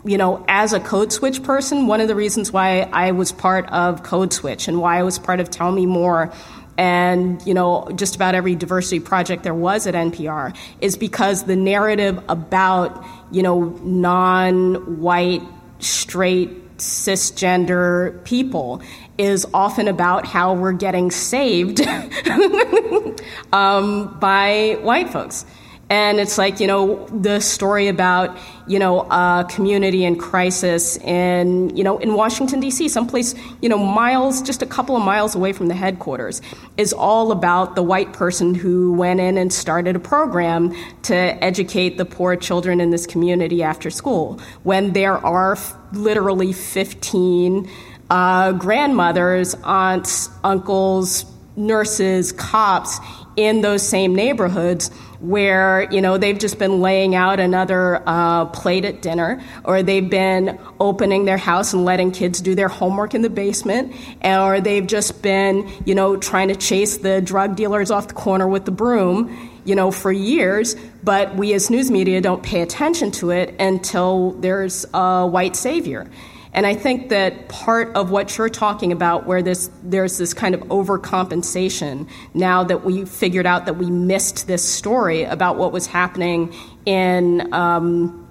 you 0.04 0.16
know, 0.16 0.44
as 0.48 0.72
a 0.72 0.80
Code 0.80 1.12
Switch 1.12 1.42
person, 1.42 1.86
one 1.86 2.00
of 2.00 2.08
the 2.08 2.14
reasons 2.14 2.52
why 2.52 2.82
I 2.92 3.12
was 3.12 3.32
part 3.32 3.68
of 3.70 4.02
Code 4.02 4.32
Switch 4.32 4.68
and 4.68 4.80
why 4.80 4.98
I 4.98 5.02
was 5.02 5.18
part 5.18 5.40
of 5.40 5.50
Tell 5.50 5.70
Me 5.72 5.86
More 5.86 6.32
and 6.78 7.46
you 7.46 7.52
know 7.52 7.86
just 7.94 8.16
about 8.16 8.34
every 8.34 8.54
diversity 8.54 9.00
project 9.00 9.42
there 9.42 9.54
was 9.54 9.86
at 9.86 9.94
NPR 9.94 10.56
is 10.80 10.96
because 10.96 11.44
the 11.44 11.54
narrative 11.54 12.18
about 12.28 13.04
you 13.30 13.42
know 13.42 13.78
non-white 13.82 15.42
straight 15.80 16.78
cisgender 16.78 18.24
people 18.24 18.80
is 19.18 19.46
often 19.52 19.88
about 19.88 20.26
how 20.26 20.54
we're 20.54 20.72
getting 20.72 21.10
saved 21.10 21.80
um, 23.52 24.18
by 24.18 24.78
white 24.80 25.10
folks 25.10 25.44
and 25.90 26.20
it's 26.20 26.38
like, 26.38 26.60
you 26.60 26.68
know, 26.68 27.04
the 27.08 27.40
story 27.40 27.88
about, 27.88 28.38
you 28.68 28.78
know, 28.78 29.00
a 29.10 29.44
community 29.50 30.04
in 30.04 30.16
crisis 30.16 30.96
in, 30.98 31.76
you 31.76 31.82
know, 31.82 31.98
in 31.98 32.14
Washington, 32.14 32.60
D.C., 32.60 32.88
someplace, 32.88 33.34
you 33.60 33.68
know, 33.68 33.76
miles, 33.76 34.40
just 34.40 34.62
a 34.62 34.66
couple 34.66 34.96
of 34.96 35.02
miles 35.02 35.34
away 35.34 35.52
from 35.52 35.66
the 35.66 35.74
headquarters, 35.74 36.42
is 36.76 36.92
all 36.92 37.32
about 37.32 37.74
the 37.74 37.82
white 37.82 38.12
person 38.12 38.54
who 38.54 38.92
went 38.92 39.18
in 39.18 39.36
and 39.36 39.52
started 39.52 39.96
a 39.96 39.98
program 39.98 40.72
to 41.02 41.14
educate 41.16 41.98
the 41.98 42.04
poor 42.04 42.36
children 42.36 42.80
in 42.80 42.90
this 42.90 43.04
community 43.04 43.60
after 43.60 43.90
school. 43.90 44.40
When 44.62 44.92
there 44.92 45.18
are 45.18 45.54
f- 45.54 45.74
literally 45.92 46.52
15 46.52 47.68
uh, 48.10 48.52
grandmothers, 48.52 49.56
aunts, 49.64 50.30
uncles, 50.44 51.24
nurses, 51.56 52.30
cops 52.30 53.00
in 53.40 53.60
those 53.60 53.86
same 53.86 54.14
neighborhoods 54.14 54.90
where 55.20 55.86
you 55.90 56.00
know 56.00 56.16
they've 56.16 56.38
just 56.38 56.58
been 56.58 56.80
laying 56.80 57.14
out 57.14 57.40
another 57.40 58.02
uh, 58.06 58.46
plate 58.46 58.84
at 58.84 59.02
dinner, 59.02 59.42
or 59.64 59.82
they've 59.82 60.08
been 60.08 60.58
opening 60.78 61.24
their 61.24 61.36
house 61.36 61.72
and 61.72 61.84
letting 61.84 62.10
kids 62.10 62.40
do 62.40 62.54
their 62.54 62.68
homework 62.68 63.14
in 63.14 63.22
the 63.22 63.30
basement, 63.30 63.94
or 64.24 64.60
they've 64.60 64.86
just 64.86 65.22
been 65.22 65.70
you 65.84 65.94
know 65.94 66.16
trying 66.16 66.48
to 66.48 66.56
chase 66.56 66.98
the 66.98 67.20
drug 67.20 67.56
dealers 67.56 67.90
off 67.90 68.08
the 68.08 68.14
corner 68.14 68.48
with 68.48 68.64
the 68.64 68.70
broom, 68.70 69.50
you 69.64 69.74
know, 69.74 69.90
for 69.90 70.10
years. 70.10 70.74
But 71.02 71.36
we 71.36 71.52
as 71.54 71.70
news 71.70 71.90
media 71.90 72.20
don't 72.20 72.42
pay 72.42 72.62
attention 72.62 73.10
to 73.12 73.30
it 73.30 73.54
until 73.60 74.32
there's 74.32 74.86
a 74.94 75.26
white 75.26 75.56
savior. 75.56 76.08
And 76.52 76.66
I 76.66 76.74
think 76.74 77.10
that 77.10 77.48
part 77.48 77.94
of 77.94 78.10
what 78.10 78.36
you're 78.36 78.48
talking 78.48 78.90
about, 78.90 79.26
where 79.26 79.42
this, 79.42 79.70
there's 79.84 80.18
this 80.18 80.34
kind 80.34 80.54
of 80.54 80.60
overcompensation 80.62 82.08
now 82.34 82.64
that 82.64 82.84
we 82.84 83.04
figured 83.04 83.46
out 83.46 83.66
that 83.66 83.74
we 83.74 83.88
missed 83.90 84.48
this 84.48 84.68
story 84.68 85.22
about 85.22 85.56
what 85.56 85.72
was 85.72 85.86
happening 85.86 86.54
in. 86.86 87.52
Um, 87.52 88.26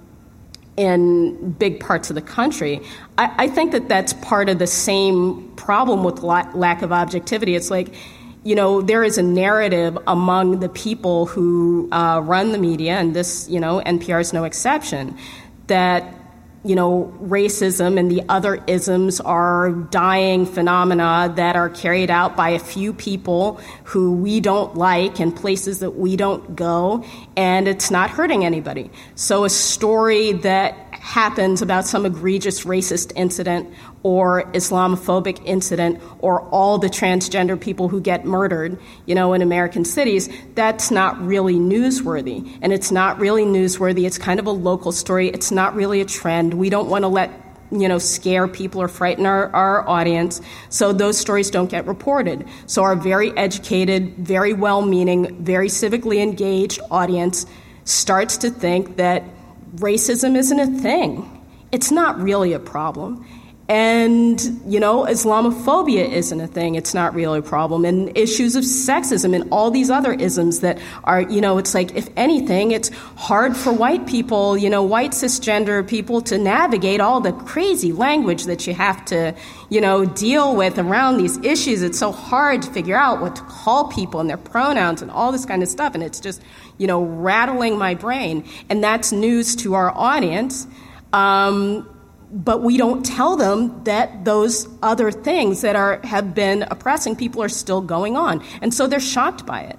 in 0.76 1.50
big 1.52 1.78
parts 1.78 2.08
of 2.08 2.14
the 2.14 2.22
country. 2.22 2.80
I, 3.18 3.44
I, 3.44 3.48
think 3.48 3.72
that 3.72 3.88
that's 3.88 4.14
part 4.14 4.48
of 4.48 4.58
the 4.58 4.66
same 4.66 5.52
problem 5.56 6.04
with 6.04 6.20
la- 6.20 6.50
lack 6.54 6.80
of 6.80 6.90
objectivity. 6.90 7.54
It's 7.54 7.70
like, 7.70 7.92
you 8.44 8.54
know, 8.54 8.80
there 8.80 9.04
is 9.04 9.18
a 9.18 9.22
narrative 9.22 9.98
among 10.06 10.60
the 10.60 10.70
people 10.70 11.26
who 11.26 11.88
uh, 11.92 12.22
run 12.24 12.52
the 12.52 12.58
media, 12.58 12.92
and 12.92 13.14
this, 13.14 13.46
you 13.50 13.60
know, 13.60 13.82
NPR 13.84 14.22
is 14.22 14.32
no 14.32 14.44
exception, 14.44 15.18
that 15.66 16.14
you 16.62 16.74
know, 16.74 17.12
racism 17.22 17.98
and 17.98 18.10
the 18.10 18.22
other 18.28 18.62
isms 18.66 19.18
are 19.20 19.70
dying 19.70 20.44
phenomena 20.44 21.32
that 21.36 21.56
are 21.56 21.70
carried 21.70 22.10
out 22.10 22.36
by 22.36 22.50
a 22.50 22.58
few 22.58 22.92
people 22.92 23.58
who 23.84 24.12
we 24.12 24.40
don't 24.40 24.74
like 24.74 25.20
and 25.20 25.34
places 25.34 25.78
that 25.78 25.92
we 25.92 26.16
don't 26.16 26.54
go, 26.54 27.02
and 27.34 27.66
it's 27.66 27.90
not 27.90 28.10
hurting 28.10 28.44
anybody. 28.44 28.90
So, 29.14 29.44
a 29.44 29.50
story 29.50 30.32
that 30.32 30.74
happens 30.92 31.62
about 31.62 31.86
some 31.86 32.04
egregious 32.04 32.64
racist 32.64 33.10
incident 33.16 33.72
or 34.02 34.44
Islamophobic 34.52 35.42
incident 35.44 36.00
or 36.20 36.42
all 36.48 36.78
the 36.78 36.88
transgender 36.88 37.60
people 37.60 37.88
who 37.88 38.00
get 38.00 38.24
murdered, 38.24 38.78
you 39.06 39.14
know, 39.14 39.34
in 39.34 39.42
American 39.42 39.84
cities, 39.84 40.28
that's 40.54 40.90
not 40.90 41.20
really 41.20 41.56
newsworthy. 41.56 42.58
And 42.62 42.72
it's 42.72 42.90
not 42.90 43.18
really 43.18 43.44
newsworthy. 43.44 44.06
It's 44.06 44.18
kind 44.18 44.40
of 44.40 44.46
a 44.46 44.52
local 44.52 44.92
story. 44.92 45.28
It's 45.28 45.50
not 45.50 45.74
really 45.74 46.00
a 46.00 46.06
trend. 46.06 46.54
We 46.54 46.70
don't 46.70 46.88
want 46.88 47.02
to 47.02 47.08
let 47.08 47.30
you 47.72 47.88
know, 47.88 47.98
scare 47.98 48.48
people 48.48 48.82
or 48.82 48.88
frighten 48.88 49.26
our, 49.26 49.48
our 49.54 49.88
audience. 49.88 50.40
So 50.70 50.92
those 50.92 51.16
stories 51.16 51.50
don't 51.50 51.70
get 51.70 51.86
reported. 51.86 52.44
So 52.66 52.82
our 52.82 52.96
very 52.96 53.36
educated, 53.36 54.16
very 54.16 54.52
well 54.52 54.82
meaning, 54.82 55.44
very 55.44 55.68
civically 55.68 56.20
engaged 56.20 56.80
audience 56.90 57.46
starts 57.84 58.38
to 58.38 58.50
think 58.50 58.96
that 58.96 59.22
racism 59.76 60.36
isn't 60.36 60.58
a 60.58 60.66
thing. 60.80 61.46
It's 61.70 61.92
not 61.92 62.20
really 62.20 62.52
a 62.52 62.58
problem. 62.58 63.24
And, 63.70 64.60
you 64.66 64.80
know, 64.80 65.04
Islamophobia 65.04 66.10
isn't 66.10 66.40
a 66.40 66.48
thing. 66.48 66.74
It's 66.74 66.92
not 66.92 67.14
really 67.14 67.38
a 67.38 67.42
problem. 67.42 67.84
And 67.84 68.18
issues 68.18 68.56
of 68.56 68.64
sexism 68.64 69.32
and 69.32 69.48
all 69.52 69.70
these 69.70 69.90
other 69.90 70.12
isms 70.12 70.58
that 70.58 70.80
are, 71.04 71.20
you 71.20 71.40
know, 71.40 71.56
it's 71.56 71.72
like, 71.72 71.94
if 71.94 72.08
anything, 72.16 72.72
it's 72.72 72.88
hard 73.14 73.56
for 73.56 73.72
white 73.72 74.08
people, 74.08 74.58
you 74.58 74.68
know, 74.68 74.82
white 74.82 75.12
cisgender 75.12 75.86
people 75.86 76.20
to 76.22 76.36
navigate 76.36 77.00
all 77.00 77.20
the 77.20 77.30
crazy 77.32 77.92
language 77.92 78.46
that 78.46 78.66
you 78.66 78.74
have 78.74 79.04
to, 79.04 79.36
you 79.68 79.80
know, 79.80 80.04
deal 80.04 80.56
with 80.56 80.76
around 80.76 81.18
these 81.18 81.38
issues. 81.44 81.82
It's 81.82 82.00
so 82.00 82.10
hard 82.10 82.62
to 82.62 82.72
figure 82.72 82.96
out 82.96 83.20
what 83.20 83.36
to 83.36 83.42
call 83.42 83.86
people 83.86 84.18
and 84.18 84.28
their 84.28 84.36
pronouns 84.36 85.00
and 85.00 85.12
all 85.12 85.30
this 85.30 85.46
kind 85.46 85.62
of 85.62 85.68
stuff. 85.68 85.94
And 85.94 86.02
it's 86.02 86.18
just, 86.18 86.42
you 86.78 86.88
know, 86.88 87.04
rattling 87.04 87.78
my 87.78 87.94
brain. 87.94 88.44
And 88.68 88.82
that's 88.82 89.12
news 89.12 89.54
to 89.62 89.74
our 89.74 89.96
audience. 89.96 90.66
Um, 91.12 91.88
but 92.30 92.62
we 92.62 92.76
don't 92.76 93.04
tell 93.04 93.36
them 93.36 93.84
that 93.84 94.24
those 94.24 94.68
other 94.82 95.10
things 95.10 95.62
that 95.62 95.76
are 95.76 96.00
have 96.04 96.34
been 96.34 96.62
oppressing 96.64 97.16
people 97.16 97.42
are 97.42 97.48
still 97.48 97.80
going 97.80 98.16
on. 98.16 98.44
And 98.62 98.72
so 98.72 98.86
they're 98.86 99.00
shocked 99.00 99.46
by 99.46 99.62
it. 99.62 99.78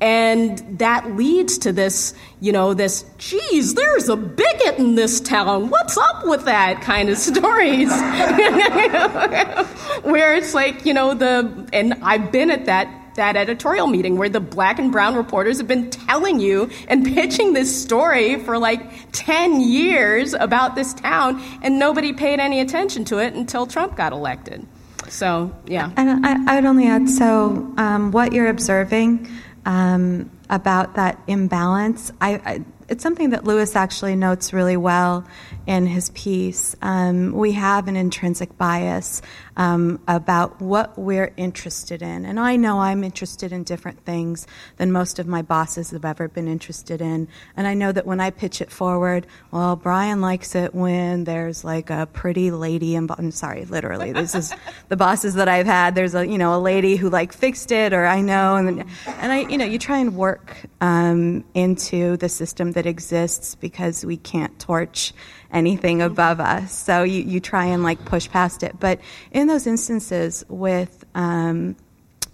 And 0.00 0.78
that 0.78 1.16
leads 1.16 1.58
to 1.58 1.72
this 1.72 2.14
you 2.40 2.52
know 2.52 2.72
this 2.72 3.04
geez 3.18 3.74
there's 3.74 4.08
a 4.08 4.16
bigot 4.16 4.78
in 4.78 4.94
this 4.94 5.20
town. 5.20 5.70
What's 5.70 5.98
up 5.98 6.24
with 6.24 6.44
that 6.44 6.82
kind 6.82 7.08
of 7.08 7.18
stories? 7.18 7.90
Where 10.04 10.36
it's 10.36 10.54
like 10.54 10.86
you 10.86 10.94
know 10.94 11.14
the 11.14 11.68
and 11.72 11.94
i've 12.02 12.30
been 12.30 12.50
at 12.50 12.66
that 12.66 12.88
that 13.18 13.36
editorial 13.36 13.86
meeting 13.86 14.16
where 14.16 14.28
the 14.28 14.40
black 14.40 14.78
and 14.78 14.90
brown 14.90 15.14
reporters 15.14 15.58
have 15.58 15.68
been 15.68 15.90
telling 15.90 16.40
you 16.40 16.70
and 16.88 17.04
pitching 17.04 17.52
this 17.52 17.82
story 17.82 18.36
for 18.42 18.58
like 18.58 19.12
10 19.12 19.60
years 19.60 20.34
about 20.34 20.74
this 20.74 20.94
town, 20.94 21.42
and 21.62 21.78
nobody 21.78 22.12
paid 22.12 22.40
any 22.40 22.60
attention 22.60 23.04
to 23.04 23.18
it 23.18 23.34
until 23.34 23.66
Trump 23.66 23.96
got 23.96 24.12
elected. 24.12 24.66
So, 25.08 25.54
yeah. 25.66 25.90
And 25.96 26.24
I, 26.24 26.52
I 26.52 26.54
would 26.56 26.64
only 26.64 26.86
add 26.86 27.08
so, 27.08 27.72
um, 27.76 28.12
what 28.12 28.32
you're 28.32 28.48
observing 28.48 29.28
um, 29.66 30.30
about 30.48 30.94
that 30.94 31.20
imbalance, 31.26 32.12
I, 32.20 32.34
I 32.34 32.64
it's 32.88 33.02
something 33.02 33.30
that 33.30 33.44
Lewis 33.44 33.76
actually 33.76 34.16
notes 34.16 34.52
really 34.52 34.76
well 34.76 35.26
in 35.68 35.84
his 35.86 36.08
piece. 36.10 36.74
Um, 36.80 37.32
we 37.32 37.52
have 37.52 37.88
an 37.88 37.96
intrinsic 37.96 38.56
bias 38.56 39.20
um, 39.58 40.00
about 40.08 40.62
what 40.62 40.98
we're 40.98 41.34
interested 41.36 42.00
in. 42.00 42.24
And 42.24 42.40
I 42.40 42.56
know 42.56 42.78
I'm 42.78 43.04
interested 43.04 43.52
in 43.52 43.64
different 43.64 44.02
things 44.06 44.46
than 44.78 44.90
most 44.92 45.18
of 45.18 45.26
my 45.26 45.42
bosses 45.42 45.90
have 45.90 46.06
ever 46.06 46.26
been 46.26 46.48
interested 46.48 47.02
in. 47.02 47.28
And 47.54 47.66
I 47.66 47.74
know 47.74 47.92
that 47.92 48.06
when 48.06 48.18
I 48.18 48.30
pitch 48.30 48.62
it 48.62 48.70
forward, 48.70 49.26
well, 49.50 49.76
Brian 49.76 50.22
likes 50.22 50.54
it 50.54 50.74
when 50.74 51.24
there's 51.24 51.64
like 51.64 51.90
a 51.90 52.08
pretty 52.10 52.50
lady. 52.50 52.96
And 52.96 53.10
I'm 53.18 53.30
sorry, 53.30 53.66
literally, 53.66 54.12
this 54.12 54.34
is 54.34 54.54
the 54.88 54.96
bosses 54.96 55.34
that 55.34 55.48
I've 55.48 55.66
had. 55.66 55.94
There's 55.94 56.14
a 56.14 56.26
you 56.26 56.38
know 56.38 56.56
a 56.56 56.62
lady 56.62 56.96
who 56.96 57.10
like 57.10 57.34
fixed 57.34 57.72
it, 57.72 57.92
or 57.92 58.06
I 58.06 58.22
know, 58.22 58.56
and 58.56 58.84
and 59.06 59.32
I 59.32 59.40
you 59.40 59.58
know 59.58 59.66
you 59.66 59.78
try 59.78 59.98
and 59.98 60.16
work 60.16 60.56
um, 60.80 61.44
into 61.52 62.16
the 62.16 62.30
system 62.30 62.72
that 62.72 62.86
exists 62.86 63.54
because 63.54 64.02
we 64.04 64.16
can't 64.16 64.58
torch 64.58 65.12
anything 65.52 66.02
above 66.02 66.40
us. 66.40 66.72
So 66.72 67.02
you, 67.02 67.22
you 67.22 67.40
try 67.40 67.66
and 67.66 67.82
like 67.82 68.04
push 68.04 68.28
past 68.28 68.62
it. 68.62 68.78
But 68.78 69.00
in 69.32 69.46
those 69.46 69.66
instances 69.66 70.44
with 70.48 71.04
um, 71.14 71.76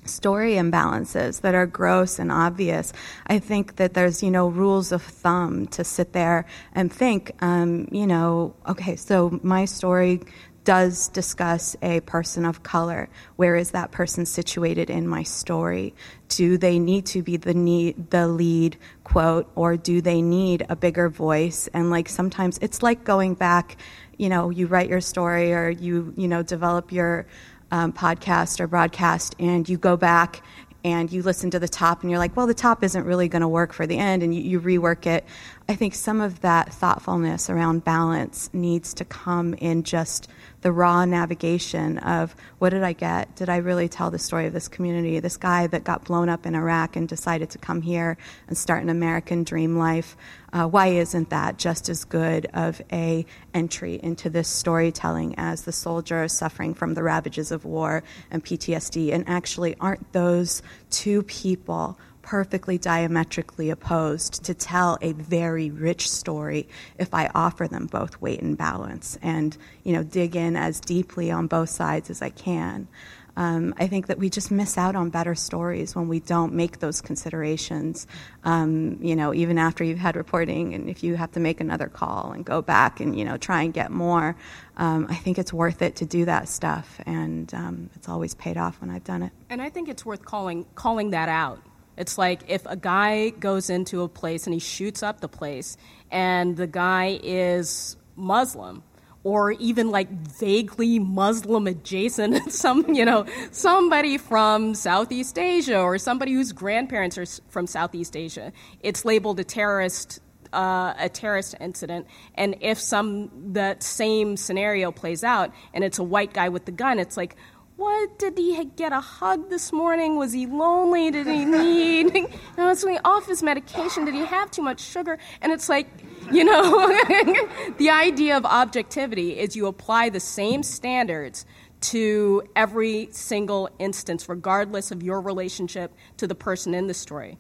story 0.05 0.55
imbalances 0.55 1.41
that 1.43 1.55
are 1.55 1.67
gross 1.67 2.19
and 2.19 2.31
obvious, 2.31 2.93
I 3.27 3.39
think 3.39 3.77
that 3.77 3.95
there's, 3.95 4.23
you 4.23 4.31
know, 4.31 4.49
rules 4.49 4.93
of 4.93 5.03
thumb 5.03 5.67
to 5.69 5.85
sit 5.85 6.13
there 6.13 6.45
and 6.75 6.93
think, 6.93 7.33
um, 7.41 7.89
you 7.91 8.07
know, 8.07 8.55
okay, 8.67 8.97
so 8.97 9.39
my 9.43 9.65
story 9.65 10.21
does 10.65 11.09
discuss 11.09 11.77
a 11.83 12.01
person 12.01 12.45
of 12.45 12.63
color. 12.63 13.09
Where 13.37 13.55
is 13.55 13.73
that 13.73 13.93
person 13.93 14.25
situated 14.25 14.89
in 14.89 15.07
my 15.07 15.23
story? 15.23 15.95
Do 16.37 16.59
they 16.59 16.79
need 16.79 17.07
to 17.07 17.23
be 17.23 17.37
the 17.37 17.55
need, 17.55 18.11
the 18.11 18.27
lead 18.27 18.77
quote, 19.05 19.51
or 19.55 19.77
do 19.77 20.01
they 20.01 20.21
need 20.21 20.67
a 20.69 20.75
bigger 20.75 21.09
voice? 21.09 21.69
And 21.73 21.91
like 21.91 22.09
sometimes 22.09 22.59
it's 22.61 22.83
like 22.83 23.05
going 23.05 23.35
back, 23.35 23.77
you 24.19 24.29
know, 24.29 24.51
you 24.51 24.67
write 24.67 24.89
your 24.89 25.01
story 25.01 25.53
or 25.53 25.71
you 25.71 26.13
you 26.17 26.27
know 26.27 26.43
develop 26.43 26.91
your 26.91 27.27
um, 27.71 27.93
podcast 27.93 28.59
or 28.59 28.67
broadcast, 28.67 29.37
and 29.39 29.69
you 29.69 29.79
go 29.79 29.97
back 29.97 30.43
and 30.85 31.11
you 31.11 31.23
listen 31.23 31.51
to 31.51 31.59
the 31.59 31.69
top 31.69 32.03
and 32.03 32.11
you're 32.11 32.19
like, 32.19 32.37
well, 32.37 32.47
the 32.47 32.55
top 32.55 32.85
isn't 32.85 33.05
really 33.05 33.29
going 33.29 33.43
to 33.43 33.49
work 33.49 33.73
for 33.73 33.87
the 33.87 33.97
end, 33.97 34.23
and 34.23 34.35
you, 34.35 34.43
you, 34.43 34.61
rework 34.61 35.07
it. 35.07 35.25
I 35.69 35.75
think 35.75 35.95
some 35.95 36.21
of 36.21 36.41
that 36.43 36.75
thoughtfulness 36.75 37.49
around 37.49 37.85
balance 37.85 38.51
needs 38.53 38.93
to 38.95 39.05
come 39.05 39.55
in 39.55 39.83
just 39.83 40.29
the 40.65 40.73
raw 40.73 41.05
navigation 41.05 41.99
of 41.99 42.35
what 42.59 42.71
did 42.71 42.83
I 42.83 42.95
get? 42.95 43.37
Did 43.37 43.51
I 43.51 43.59
really 43.59 43.87
tell 43.87 44.11
the 44.11 44.19
story 44.19 44.47
of 44.47 44.55
this 44.55 44.67
community? 44.67 45.21
This 45.21 45.37
guy 45.37 45.67
that 45.67 45.85
got 45.85 46.07
blown 46.07 46.31
up 46.31 46.47
in 46.47 46.55
Iraq 46.55 46.97
and 46.97 47.07
decided 47.07 47.51
to 47.51 47.59
come 47.59 47.83
here 47.83 48.17
and 48.49 48.57
start 48.57 48.83
an 48.83 48.89
American 48.89 49.45
dream 49.45 49.77
life. 49.77 50.17
Uh, 50.55 50.67
why 50.67 50.87
isn't 50.87 51.29
that 51.29 51.59
just 51.59 51.91
as 51.91 52.07
good 52.07 52.47
of 52.55 52.81
a 52.91 53.27
entry 53.53 54.01
into 54.03 54.31
this 54.31 54.49
storytelling 54.49 55.35
as 55.37 55.65
the 55.65 55.73
soldier 55.73 56.27
suffering 56.29 56.73
from 56.73 56.95
the 56.95 57.03
ravages 57.03 57.53
of 57.53 57.67
war 57.67 58.03
and 58.31 58.43
PTSD? 58.43 59.13
And 59.13 59.29
actually, 59.29 59.77
aren't 59.81 60.15
those 60.15 60.63
two 60.89 61.25
people 61.25 61.99
perfectly 62.25 62.79
diametrically 62.79 63.69
opposed 63.71 64.43
to 64.45 64.55
tell 64.55 64.97
a 65.03 65.13
very 65.13 65.71
rich 65.71 66.11
story 66.11 66.67
if 66.99 67.13
I 67.13 67.31
offer 67.35 67.69
them 67.69 67.87
both 67.87 68.21
weight 68.21 68.41
and 68.41 68.57
balance 68.57 69.19
and 69.23 69.57
you 69.85 69.93
know 69.93 70.03
dig 70.03 70.35
in 70.35 70.57
as 70.57 70.81
deeply 70.81 71.31
on 71.31 71.47
both 71.47 71.69
sides 71.69 72.11
as 72.11 72.23
I 72.23 72.31
can. 72.31 72.89
Um, 73.37 73.75
I 73.79 73.89
think 73.89 74.07
that 74.07 74.19
we 74.19 74.31
just 74.31 74.51
miss 74.51 74.79
out 74.79 74.95
on 74.95 75.11
better 75.11 75.35
stories 75.35 75.97
when 75.97 76.09
we 76.09 76.21
don't 76.21 76.55
make 76.55 76.79
those 76.79 77.01
considerations. 77.01 78.07
Um, 78.45 78.99
you 79.01 79.17
know, 79.17 79.35
even 79.35 79.59
after 79.59 79.83
you've 79.83 79.99
had 79.99 80.15
reporting, 80.15 80.73
and 80.73 80.89
if 80.89 81.03
you 81.03 81.17
have 81.17 81.33
to 81.33 81.41
make 81.41 81.61
another 81.61 81.89
call 81.89 82.31
and 82.33 82.45
go 82.45 82.63
back 82.63 83.01
and 83.01 83.19
you 83.19 83.25
know 83.25 83.37
try 83.37 83.63
and 83.63 83.75
get 83.75 83.91
more, 83.91 84.37
um, 84.77 85.07
I 85.11 85.17
think 85.17 85.39
it's 85.39 85.53
worth 85.53 85.83
it 85.83 85.97
to 85.97 86.07
do 86.07 86.25
that 86.25 86.49
stuff, 86.49 87.01
and 87.07 87.53
um, 87.53 87.91
it's 87.97 88.09
always 88.09 88.35
paid 88.35 88.57
off 88.57 88.81
when 88.81 88.89
I've 88.89 89.05
done 89.05 89.23
it. 89.23 89.33
And 89.51 89.61
I 89.61 89.69
think 89.69 89.89
it's 89.89 90.07
worth 90.07 90.25
calling 90.25 90.65
calling 90.75 91.11
that 91.11 91.29
out 91.29 91.61
it's 91.97 92.19
like 92.19 92.43
if 92.49 92.65
a 92.67 92.77
guy 92.77 93.31
goes 93.31 93.71
into 93.71 94.03
a 94.03 94.09
place 94.09 94.47
and 94.47 94.55
he 94.55 94.61
shoots 94.61 95.03
up 95.03 95.21
the 95.21 95.29
place, 95.29 95.77
and 96.11 96.57
the 96.57 96.67
guy 96.67 97.19
is 97.23 97.97
Muslim, 98.17 98.83
or 99.23 99.53
even 99.53 99.91
like 99.91 100.11
vaguely 100.11 100.99
Muslim 100.99 101.67
adjacent, 101.67 102.53
some 102.53 102.95
you 102.95 103.05
know 103.05 103.27
somebody 103.51 104.19
from 104.19 104.75
Southeast 104.75 105.39
Asia 105.39 105.81
or 105.81 105.99
somebody 105.99 106.33
whose 106.33 106.53
grandparents 106.53 107.19
are 107.19 107.27
from 107.49 107.67
Southeast 107.67 108.17
Asia. 108.17 108.53
It's 108.81 109.05
labeled 109.05 109.41
a 109.41 109.45
terrorist 109.45 110.21
uh, 110.53 110.95
a 110.99 111.09
terrorist 111.09 111.57
incident, 111.61 112.07
and 112.37 112.57
if 112.61 112.79
some 112.79 113.53
that 113.55 113.83
same 113.83 114.37
scenario 114.37 114.93
plays 114.93 115.25
out 115.25 115.53
and 115.73 115.83
it's 115.83 115.99
a 115.99 116.05
white 116.05 116.33
guy 116.33 116.49
with 116.49 116.65
the 116.65 116.73
gun, 116.73 116.99
it's 116.99 117.17
like 117.17 117.37
what 117.77 118.19
did 118.19 118.39
he 118.39 118.65
get 118.65 118.93
a 118.93 119.01
hug 119.01 119.51
this 119.51 119.73
morning? 119.73 120.17
Was 120.17 120.33
he 120.33 120.47
lonely? 120.47 121.11
Did 121.11 121.27
he 121.27 121.45
need? 121.45 122.15
you 122.15 122.29
know, 122.57 122.75
he 122.75 122.99
off 123.05 123.27
his 123.27 123.43
medication? 123.43 124.05
Did 124.05 124.15
he 124.15 124.25
have 124.25 124.51
too 124.51 124.63
much 124.63 124.81
sugar? 124.81 125.19
And 125.41 125.51
it's 125.53 125.69
like, 125.69 125.89
you 126.31 126.45
know, 126.45 126.89
the 127.79 127.91
idea 127.91 128.37
of 128.37 128.45
objectivity 128.45 129.39
is 129.39 129.57
you 129.57 129.67
apply 129.67 130.11
the 130.11 130.21
same 130.21 130.63
standards 130.63 131.47
to 131.81 132.45
every 132.55 133.09
single 133.11 133.69
instance, 133.79 134.29
regardless 134.29 134.91
of 134.91 135.03
your 135.03 135.21
relationship 135.21 135.93
to 136.19 136.27
the 136.27 136.35
person 136.35 136.75
in 136.75 136.87
the 136.87 136.95
story. 136.95 137.39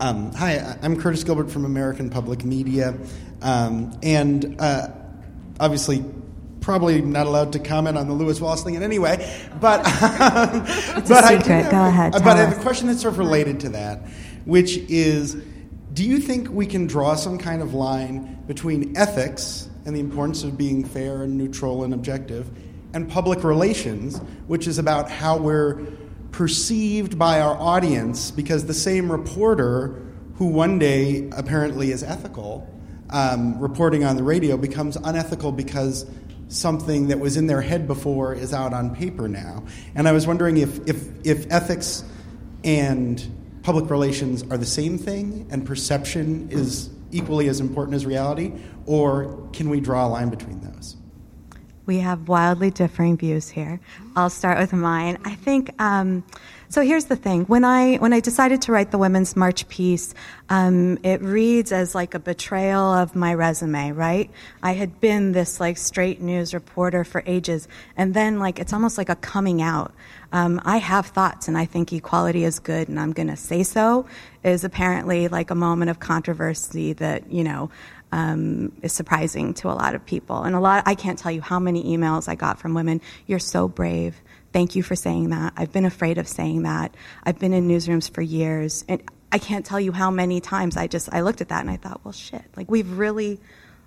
Um, 0.00 0.32
hi, 0.32 0.78
I'm 0.82 0.96
Curtis 0.98 1.22
Gilbert 1.22 1.50
from 1.50 1.64
American 1.64 2.10
Public 2.10 2.44
Media, 2.44 2.96
um, 3.40 3.96
and 4.02 4.56
uh, 4.58 4.88
obviously 5.60 6.02
probably 6.62 7.02
not 7.02 7.26
allowed 7.26 7.52
to 7.52 7.58
comment 7.58 7.98
on 7.98 8.08
the 8.08 8.14
Lewis 8.14 8.40
Wallace 8.40 8.62
thing 8.62 8.74
in 8.74 8.82
any 8.82 8.98
way, 8.98 9.16
but 9.60 9.80
um, 10.02 10.64
but 11.06 11.24
a. 11.24 11.26
I, 11.26 11.70
Go 11.70 11.86
ahead. 11.86 12.12
But 12.12 12.50
the 12.50 12.62
question 12.62 12.86
that's 12.86 13.02
sort 13.02 13.12
of 13.12 13.18
related 13.18 13.60
to 13.60 13.68
that, 13.70 14.06
which 14.46 14.78
is, 14.88 15.36
do 15.92 16.04
you 16.04 16.18
think 16.18 16.48
we 16.48 16.64
can 16.64 16.86
draw 16.86 17.14
some 17.16 17.36
kind 17.36 17.60
of 17.60 17.74
line 17.74 18.42
between 18.46 18.96
ethics 18.96 19.68
and 19.84 19.94
the 19.94 20.00
importance 20.00 20.44
of 20.44 20.56
being 20.56 20.84
fair 20.84 21.22
and 21.22 21.36
neutral 21.36 21.84
and 21.84 21.92
objective, 21.92 22.48
and 22.94 23.10
public 23.10 23.42
relations, 23.44 24.18
which 24.46 24.66
is 24.66 24.78
about 24.78 25.10
how 25.10 25.36
we're 25.36 25.82
perceived 26.30 27.18
by 27.18 27.40
our 27.40 27.56
audience 27.56 28.30
because 28.30 28.66
the 28.66 28.74
same 28.74 29.10
reporter 29.12 30.00
who 30.36 30.46
one 30.46 30.78
day 30.78 31.28
apparently 31.36 31.92
is 31.92 32.02
ethical 32.02 32.68
um, 33.10 33.58
reporting 33.58 34.04
on 34.04 34.16
the 34.16 34.22
radio 34.22 34.56
becomes 34.56 34.96
unethical 34.96 35.52
because 35.52 36.10
something 36.52 37.08
that 37.08 37.18
was 37.18 37.36
in 37.36 37.46
their 37.46 37.62
head 37.62 37.86
before 37.86 38.34
is 38.34 38.52
out 38.52 38.72
on 38.72 38.94
paper 38.94 39.28
now. 39.28 39.64
And 39.94 40.06
I 40.06 40.12
was 40.12 40.26
wondering 40.26 40.58
if, 40.58 40.86
if, 40.86 41.08
if 41.24 41.50
ethics 41.50 42.04
and 42.62 43.24
public 43.62 43.90
relations 43.90 44.42
are 44.50 44.58
the 44.58 44.66
same 44.66 44.98
thing 44.98 45.46
and 45.50 45.64
perception 45.64 46.48
is 46.50 46.90
equally 47.10 47.48
as 47.48 47.60
important 47.60 47.94
as 47.94 48.04
reality, 48.06 48.52
or 48.86 49.48
can 49.52 49.70
we 49.70 49.80
draw 49.80 50.06
a 50.06 50.08
line 50.08 50.28
between 50.28 50.60
those? 50.60 50.96
We 51.84 51.98
have 51.98 52.28
wildly 52.28 52.70
differing 52.70 53.16
views 53.16 53.48
here. 53.48 53.80
I'll 54.14 54.30
start 54.30 54.58
with 54.58 54.72
mine. 54.72 55.18
I 55.24 55.34
think. 55.34 55.70
Um, 55.80 56.24
so 56.72 56.80
here's 56.80 57.04
the 57.04 57.16
thing: 57.16 57.44
when 57.44 57.64
I 57.66 57.96
when 57.96 58.14
I 58.14 58.20
decided 58.20 58.62
to 58.62 58.72
write 58.72 58.90
the 58.90 58.96
Women's 58.96 59.36
March 59.36 59.68
piece, 59.68 60.14
um, 60.48 60.98
it 61.02 61.20
reads 61.20 61.70
as 61.70 61.94
like 61.94 62.14
a 62.14 62.18
betrayal 62.18 62.80
of 62.80 63.14
my 63.14 63.34
resume. 63.34 63.92
Right? 63.92 64.30
I 64.62 64.72
had 64.72 64.98
been 64.98 65.32
this 65.32 65.60
like 65.60 65.76
straight 65.76 66.22
news 66.22 66.54
reporter 66.54 67.04
for 67.04 67.22
ages, 67.26 67.68
and 67.94 68.14
then 68.14 68.38
like 68.38 68.58
it's 68.58 68.72
almost 68.72 68.96
like 68.96 69.10
a 69.10 69.16
coming 69.16 69.60
out. 69.60 69.92
Um, 70.32 70.62
I 70.64 70.78
have 70.78 71.08
thoughts, 71.08 71.46
and 71.46 71.58
I 71.58 71.66
think 71.66 71.92
equality 71.92 72.42
is 72.42 72.58
good, 72.58 72.88
and 72.88 72.98
I'm 72.98 73.12
going 73.12 73.28
to 73.28 73.36
say 73.36 73.64
so. 73.64 74.06
Is 74.42 74.64
apparently 74.64 75.28
like 75.28 75.50
a 75.50 75.54
moment 75.54 75.90
of 75.90 76.00
controversy 76.00 76.94
that 76.94 77.30
you 77.30 77.44
know 77.44 77.70
um, 78.12 78.72
is 78.80 78.94
surprising 78.94 79.52
to 79.54 79.68
a 79.68 79.76
lot 79.76 79.94
of 79.94 80.06
people. 80.06 80.42
And 80.42 80.56
a 80.56 80.60
lot, 80.60 80.84
I 80.86 80.94
can't 80.94 81.18
tell 81.18 81.32
you 81.32 81.42
how 81.42 81.58
many 81.58 81.84
emails 81.84 82.28
I 82.28 82.34
got 82.34 82.58
from 82.58 82.72
women. 82.72 83.02
You're 83.26 83.38
so 83.38 83.68
brave. 83.68 84.22
Thank 84.52 84.76
you 84.76 84.82
for 84.82 84.94
saying 84.94 85.30
that. 85.30 85.54
I've 85.56 85.72
been 85.72 85.86
afraid 85.86 86.18
of 86.18 86.28
saying 86.28 86.62
that. 86.62 86.94
I've 87.24 87.38
been 87.38 87.52
in 87.52 87.68
newsrooms 87.68 88.12
for 88.12 88.20
years, 88.20 88.84
and 88.88 89.02
I 89.30 89.38
can't 89.38 89.64
tell 89.64 89.80
you 89.80 89.92
how 89.92 90.10
many 90.10 90.40
times 90.40 90.76
I 90.76 90.86
just 90.86 91.08
I 91.12 91.22
looked 91.22 91.40
at 91.40 91.48
that 91.48 91.60
and 91.60 91.70
I 91.70 91.76
thought, 91.76 92.02
well, 92.04 92.12
shit. 92.12 92.44
Like 92.56 92.70
we've 92.70 92.98
really 92.98 93.40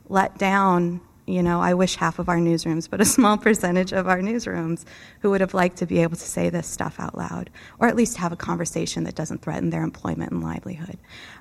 let 0.09 0.37
down 0.37 1.01
you 1.27 1.41
know, 1.41 1.59
I 1.59 1.73
wish 1.73 1.95
half 1.95 2.19
of 2.19 2.29
our 2.29 2.37
newsrooms, 2.37 2.89
but 2.89 3.01
a 3.01 3.05
small 3.15 3.37
percentage 3.37 3.93
of 3.93 4.07
our 4.07 4.19
newsrooms 4.19 4.83
who 5.21 5.31
would 5.31 5.41
have 5.41 5.53
liked 5.53 5.77
to 5.77 5.85
be 5.85 6.01
able 6.01 6.15
to 6.15 6.23
say 6.23 6.49
this 6.49 6.67
stuff 6.67 6.99
out 6.99 7.17
loud, 7.17 7.49
or 7.79 7.87
at 7.87 7.95
least 7.95 8.17
have 8.17 8.31
a 8.31 8.35
conversation 8.35 9.03
that 9.05 9.15
doesn't 9.15 9.41
threaten 9.41 9.69
their 9.69 9.83
employment 9.83 10.31
and 10.31 10.43
livelihood. 10.43 10.97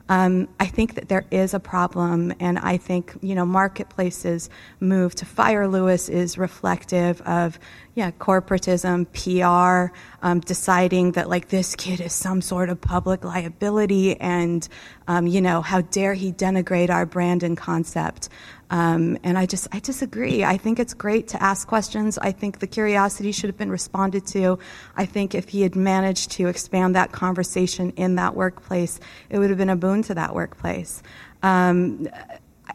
Um, 0.09 0.49
I 0.61 0.67
think 0.67 0.95
that 0.95 1.09
there 1.09 1.25
is 1.31 1.55
a 1.55 1.61
problem, 1.61 2.33
and 2.39 2.59
I 2.59 2.77
think, 2.77 3.17
you 3.23 3.35
know, 3.35 3.47
marketplaces 3.47 4.51
move 4.79 5.15
to 5.17 5.25
fire 5.25 5.67
Lewis 5.67 6.11
is 6.11 6.37
reflective 6.37 7.23
of, 7.23 7.59
yeah, 7.95 8.11
corporatism, 8.11 9.07
PR, 9.13 9.95
um, 10.23 10.41
deciding 10.41 11.13
that, 11.13 11.31
like, 11.31 11.49
this 11.49 11.75
kid 11.75 12.01
is 12.03 12.13
some 12.13 12.43
sort 12.43 12.69
of 12.69 12.81
public 12.83 13.25
liability, 13.25 14.21
and, 14.21 14.69
um, 15.09 15.27
you 15.27 15.41
know, 15.41 15.63
how 15.63 15.81
dare 15.81 16.13
he 16.13 16.33
denigrate 16.33 16.91
our 16.91 17.07
brand 17.07 17.43
and 17.43 17.57
concept. 17.57 18.29
Um, 18.71 19.19
and 19.23 19.37
I 19.37 19.47
just 19.47 19.69
I 19.73 19.79
disagree. 19.81 20.45
I 20.45 20.57
think 20.57 20.79
it's 20.79 20.95
great 20.95 21.29
to 21.29 21.43
ask 21.43 21.69
questions. 21.69 22.19
I 22.19 22.33
think 22.33 22.59
the 22.59 22.67
curiosity 22.67 23.31
should 23.33 23.49
have 23.49 23.59
been 23.59 23.71
responded 23.71 24.27
to. 24.29 24.59
I 24.97 25.07
think 25.07 25.35
if 25.35 25.51
he 25.51 25.63
had 25.63 25.77
managed 25.77 26.31
to 26.33 26.49
expand 26.49 26.95
that 26.97 27.13
conversation 27.13 27.91
in 27.97 28.15
that 28.17 28.35
workplace, 28.35 29.01
it 29.31 29.39
would 29.39 29.51
have 29.51 29.59
been 29.59 29.71
a 29.71 29.77
boon 29.77 30.03
to 30.03 30.15
that 30.15 30.35
workplace. 30.35 31.03
Um, 31.43 32.09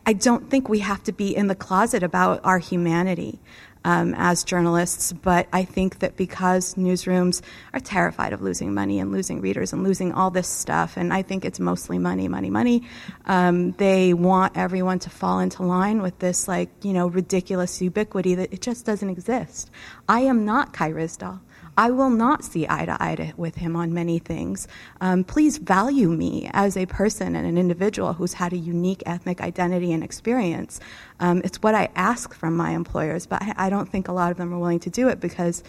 I 0.06 0.14
don't 0.14 0.50
think 0.50 0.70
we 0.70 0.80
have 0.80 1.04
to 1.04 1.12
be 1.12 1.36
in 1.36 1.48
the 1.48 1.56
closet 1.56 2.04
about 2.04 2.42
our 2.44 2.60
humanity 2.60 3.40
um, 3.86 4.14
as 4.18 4.44
journalists, 4.44 5.14
but 5.14 5.48
I 5.54 5.64
think 5.64 6.00
that 6.00 6.18
because 6.18 6.76
newsrooms 6.76 7.42
are 7.74 7.80
terrified 7.80 8.34
of 8.34 8.42
losing 8.42 8.74
money 8.74 9.00
and 9.00 9.12
losing 9.12 9.42
readers 9.42 9.72
and 9.74 9.84
losing 9.84 10.12
all 10.14 10.32
this 10.32 10.48
stuff, 10.48 10.98
and 10.98 11.14
I 11.14 11.22
think 11.22 11.46
it's 11.46 11.60
mostly 11.60 11.98
money, 11.98 12.28
money, 12.28 12.50
money, 12.50 12.88
um, 13.26 13.72
they 13.74 14.14
want 14.14 14.58
everyone 14.58 15.00
to 15.00 15.10
fall 15.10 15.40
into 15.40 15.64
line 15.64 16.02
with 16.02 16.20
this, 16.20 16.48
like, 16.48 16.70
you 16.84 16.94
know, 16.94 17.08
ridiculous 17.08 17.82
ubiquity 17.82 18.36
that 18.36 18.54
it 18.54 18.62
just 18.62 18.86
doesn't 18.86 19.10
exist. 19.10 19.72
I 20.08 20.22
am 20.22 20.46
not 20.46 20.74
Kai 20.74 20.92
Ryssdal. 20.92 21.40
I 21.80 21.92
will 21.92 22.10
not 22.10 22.44
see 22.44 22.68
eye 22.68 22.84
to 22.84 23.02
eye 23.02 23.34
with 23.38 23.56
him 23.56 23.78
on 23.78 23.94
many 23.94 24.20
things. 24.20 24.68
Um, 25.00 25.24
please 25.24 25.58
value 25.60 26.10
me 26.10 26.50
as 26.52 26.76
a 26.76 26.86
person 26.86 27.38
and 27.38 27.48
an 27.48 27.58
individual 27.58 28.12
who's 28.12 28.34
had 28.34 28.52
a 28.52 28.58
unique 28.58 29.02
ethnic 29.06 29.40
identity 29.40 29.94
and 29.94 30.04
experience. 30.04 30.82
Um, 31.22 31.42
it's 31.46 31.62
what 31.62 31.76
I 31.76 31.88
ask 31.96 32.34
from 32.34 32.58
my 32.58 32.72
employers, 32.72 33.28
but 33.28 33.42
I, 33.42 33.54
I 33.56 33.70
don't 33.70 33.88
think 33.88 34.10
a 34.10 34.12
lot 34.12 34.30
of 34.30 34.36
them 34.36 34.54
are 34.54 34.60
willing 34.60 34.82
to 34.82 34.90
do 34.90 35.08
it 35.08 35.22
because 35.22 35.64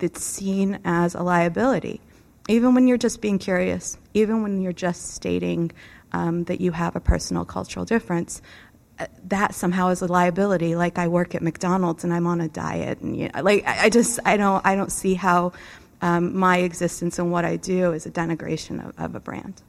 it's 0.00 0.24
seen 0.24 0.80
as 0.84 1.14
a 1.14 1.22
liability. 1.22 2.00
Even 2.48 2.74
when 2.74 2.88
you're 2.88 2.98
just 2.98 3.20
being 3.20 3.38
curious, 3.38 3.96
even 4.14 4.42
when 4.42 4.62
you're 4.62 4.72
just 4.72 5.12
stating 5.14 5.70
um, 6.10 6.42
that 6.44 6.60
you 6.60 6.72
have 6.72 6.96
a 6.96 7.00
personal 7.00 7.44
cultural 7.44 7.84
difference, 7.84 8.42
that 9.24 9.54
somehow 9.54 9.88
is 9.88 10.02
a 10.02 10.06
liability. 10.06 10.74
Like 10.76 10.98
I 10.98 11.08
work 11.08 11.34
at 11.34 11.42
McDonald's 11.42 12.04
and 12.04 12.12
I'm 12.12 12.26
on 12.26 12.40
a 12.40 12.48
diet, 12.48 13.00
and 13.00 13.16
you 13.16 13.28
know, 13.28 13.42
like 13.42 13.64
I 13.66 13.88
just 13.90 14.20
I 14.24 14.36
don't 14.36 14.64
I 14.64 14.74
don't 14.74 14.92
see 14.92 15.14
how 15.14 15.52
um, 16.00 16.36
my 16.36 16.58
existence 16.58 17.18
and 17.18 17.30
what 17.30 17.44
I 17.44 17.56
do 17.56 17.92
is 17.92 18.06
a 18.06 18.10
denigration 18.10 18.86
of, 18.86 18.98
of 18.98 19.14
a 19.14 19.20
brand. 19.20 19.62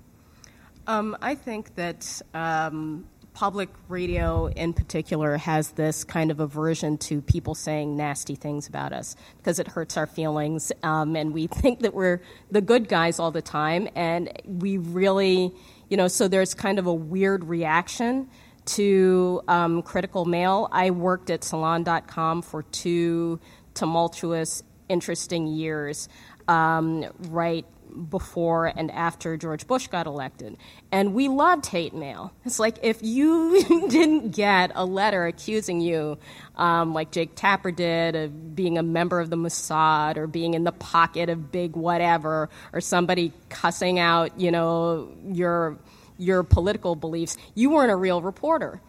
Um, 0.87 1.15
I 1.21 1.35
think 1.35 1.75
that 1.75 2.21
um, 2.33 3.05
public 3.33 3.69
radio, 3.87 4.47
in 4.47 4.73
particular, 4.73 5.37
has 5.37 5.71
this 5.71 6.03
kind 6.03 6.29
of 6.31 6.39
aversion 6.39 6.97
to 6.97 7.21
people 7.21 7.55
saying 7.55 7.95
nasty 7.95 8.35
things 8.35 8.67
about 8.67 8.91
us 8.91 9.15
because 9.37 9.59
it 9.59 9.67
hurts 9.67 9.95
our 9.95 10.07
feelings, 10.07 10.71
um, 10.81 11.15
and 11.15 11.33
we 11.33 11.47
think 11.61 11.79
that 11.79 11.93
we're 11.93 12.21
the 12.51 12.61
good 12.61 12.89
guys 12.89 13.19
all 13.19 13.31
the 13.31 13.41
time, 13.41 13.87
and 13.95 14.29
we 14.45 14.77
really, 14.77 15.53
you 15.89 15.95
know, 15.95 16.07
so 16.07 16.27
there's 16.27 16.53
kind 16.53 16.79
of 16.79 16.87
a 16.87 16.93
weird 16.93 17.45
reaction 17.45 18.27
to 18.65 19.41
um, 19.47 19.81
critical 19.81 20.25
mail. 20.25 20.69
I 20.71 20.91
worked 20.91 21.29
at 21.29 21.43
salon.com 21.43 22.41
for 22.41 22.63
two 22.63 23.39
tumultuous, 23.73 24.63
interesting 24.89 25.47
years, 25.47 26.09
um, 26.47 27.05
right 27.29 27.65
before 28.09 28.67
and 28.67 28.89
after 28.91 29.37
George 29.37 29.67
Bush 29.67 29.87
got 29.87 30.07
elected. 30.07 30.57
And 30.91 31.13
we 31.13 31.27
loved 31.27 31.67
hate 31.67 31.93
mail. 31.93 32.33
It's 32.45 32.59
like 32.59 32.77
if 32.81 32.99
you 33.01 33.63
didn't 33.89 34.31
get 34.31 34.71
a 34.75 34.85
letter 34.85 35.27
accusing 35.27 35.81
you, 35.81 36.17
um, 36.55 36.93
like 36.93 37.11
Jake 37.11 37.35
Tapper 37.35 37.71
did, 37.71 38.15
of 38.15 38.55
being 38.55 38.77
a 38.77 38.83
member 38.83 39.19
of 39.19 39.29
the 39.29 39.35
Mossad 39.35 40.17
or 40.17 40.27
being 40.27 40.53
in 40.53 40.63
the 40.63 40.71
pocket 40.71 41.29
of 41.29 41.51
big 41.51 41.75
whatever, 41.75 42.49
or 42.71 42.81
somebody 42.81 43.31
cussing 43.49 43.99
out, 43.99 44.39
you 44.39 44.51
know, 44.51 45.11
your 45.25 45.77
your 46.17 46.43
political 46.43 46.95
beliefs, 46.95 47.37
you 47.55 47.71
weren't 47.71 47.91
a 47.91 47.95
real 47.95 48.21
reporter. 48.21 48.81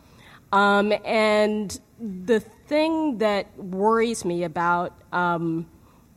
Um, 0.52 0.92
and 1.04 1.78
the 1.98 2.40
thing 2.40 3.18
that 3.18 3.56
worries 3.58 4.24
me 4.24 4.44
about, 4.44 4.92
um, 5.12 5.66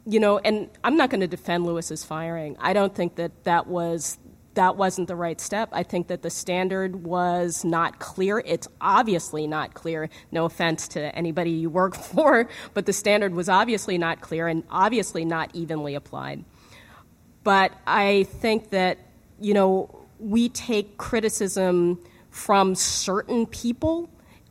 you 0.05 0.19
know, 0.19 0.37
and 0.37 0.69
I'm 0.83 0.95
not 0.95 1.09
going 1.09 1.21
to 1.21 1.27
defend 1.27 1.65
Lewis's 1.65 2.03
firing. 2.03 2.55
I 2.59 2.73
don't 2.73 2.93
think 2.93 3.15
that 3.15 3.43
that 3.45 3.67
was 3.67 4.17
that 4.57 4.75
wasn't 4.75 5.07
the 5.07 5.15
right 5.15 5.39
step. 5.39 5.69
I 5.71 5.83
think 5.83 6.07
that 6.07 6.23
the 6.23 6.31
standard 6.31 7.03
was 7.03 7.63
not 7.63 7.99
clear. 7.99 8.41
It's 8.43 8.67
obviously 8.81 9.45
not 9.45 9.75
clear. 9.75 10.09
No 10.31 10.45
offense 10.45 10.87
to 10.89 11.15
anybody 11.15 11.51
you 11.51 11.69
work 11.69 11.95
for, 12.13 12.49
but 12.73 12.87
the 12.87 12.93
standard 12.93 13.35
was 13.35 13.49
obviously 13.49 13.99
not 13.99 14.19
clear 14.21 14.47
and 14.47 14.63
obviously 14.71 15.25
not 15.25 15.51
evenly 15.53 15.93
applied. 15.93 16.43
But 17.43 17.71
I 17.85 18.23
think 18.23 18.71
that, 18.71 18.97
you 19.39 19.53
know, 19.53 19.96
we 20.19 20.49
take 20.49 20.97
criticism 20.97 21.99
from 22.29 22.75
certain 22.75 23.45
people 23.45 24.09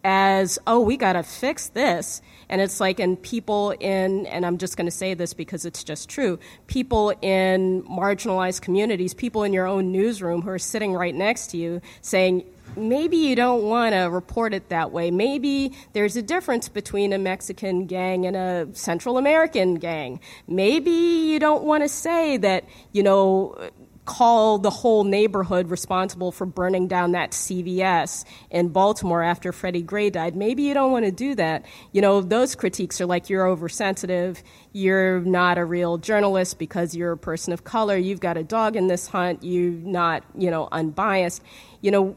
as, 0.09 0.59
oh, 0.69 0.81
we 0.81 0.97
got 0.97 1.15
to 1.15 1.23
fix 1.25 1.69
this. 1.69 2.23
And 2.49 2.61
it's 2.61 2.79
like, 2.79 3.01
and 3.01 3.21
people 3.21 3.73
in, 3.73 4.27
and 4.27 4.47
I'm 4.47 4.57
just 4.57 4.77
going 4.77 4.87
to 4.87 4.93
say 4.93 5.15
this 5.15 5.35
because 5.35 5.65
it's 5.65 5.83
just 5.83 6.09
true, 6.09 6.39
people 6.69 7.11
in 7.23 7.83
marginalized 7.83 8.61
communities, 8.61 9.15
people 9.15 9.43
in 9.43 9.53
your 9.53 9.67
own 9.67 9.91
newsroom 9.91 10.43
who 10.43 10.51
are 10.51 10.61
sitting 10.61 10.93
right 10.93 11.15
next 11.15 11.49
to 11.49 11.57
you 11.57 11.81
saying, 12.03 12.45
maybe 12.77 13.17
you 13.17 13.35
don't 13.35 13.65
want 13.65 13.95
to 13.95 14.03
report 14.03 14.55
it 14.55 14.69
that 14.69 14.93
way. 14.93 15.11
Maybe 15.11 15.73
there's 15.93 16.17
a 16.17 16.23
difference 16.23 16.69
between 16.69 17.13
a 17.13 17.19
Mexican 17.19 17.87
gang 17.87 18.27
and 18.27 18.37
a 18.37 18.69
Central 18.75 19.19
American 19.19 19.75
gang. 19.75 20.21
Maybe 20.47 20.91
you 20.91 21.41
don't 21.41 21.65
want 21.65 21.83
to 21.83 21.89
say 21.89 22.37
that, 22.37 22.65
you 22.93 23.03
know, 23.03 23.71
call 24.07 24.59
the 24.59 24.71
whole 24.71 25.05
neighborhood 25.05 25.69
responsible 25.69 26.33
for 26.33 26.47
burning 26.47 26.89
down 26.89 27.13
that 27.13 27.33
CVS 27.33 28.25
in 28.51 28.69
Baltimore 28.69 29.23
after 29.23 29.53
Freddie 29.53 29.83
Gray 29.83 30.09
died. 30.09 30.35
Maybe 30.35 30.63
you 30.63 30.73
don't 30.73 30.93
want 30.93 31.05
to 31.05 31.11
do 31.11 31.35
that. 31.35 31.67
You 31.93 32.01
know, 32.01 32.23
those 32.23 32.55
critiques 32.55 33.01
are 33.01 33.07
like 33.07 33.29
you're 33.29 33.47
oversensitive, 33.47 34.43
you're 34.73 35.21
not 35.21 35.59
a 35.59 35.65
real 35.65 35.99
journalist 35.99 36.59
because 36.59 36.95
you're 36.97 37.13
a 37.13 37.19
person 37.19 37.53
of 37.53 37.65
color, 37.65 37.97
you've 37.97 38.21
got 38.21 38.37
a 38.37 38.45
dog 38.45 38.77
in 38.77 38.87
this 38.87 39.09
hunt, 39.09 39.43
you're 39.43 39.73
not, 39.73 40.23
you 40.39 40.51
know, 40.51 40.69
unbiased. 40.73 41.43
You 41.83 41.91
know, 41.91 42.17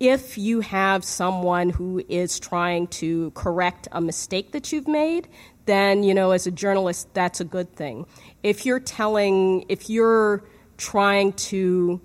if 0.00 0.38
you 0.38 0.60
have 0.60 1.04
someone 1.04 1.70
who 1.70 2.02
is 2.08 2.40
trying 2.40 2.88
to 2.88 3.30
correct 3.32 3.86
a 3.92 4.00
mistake 4.00 4.52
that 4.52 4.72
you've 4.72 4.88
made, 4.88 5.28
then, 5.66 6.02
you 6.02 6.14
know, 6.14 6.32
as 6.32 6.46
a 6.46 6.50
journalist, 6.50 7.12
that's 7.14 7.40
a 7.40 7.44
good 7.44 7.76
thing. 7.76 8.06
If 8.42 8.66
you're 8.66 8.80
telling, 8.80 9.66
if 9.68 9.88
you're 9.88 10.42
trying 10.80 11.34
to 11.34 12.00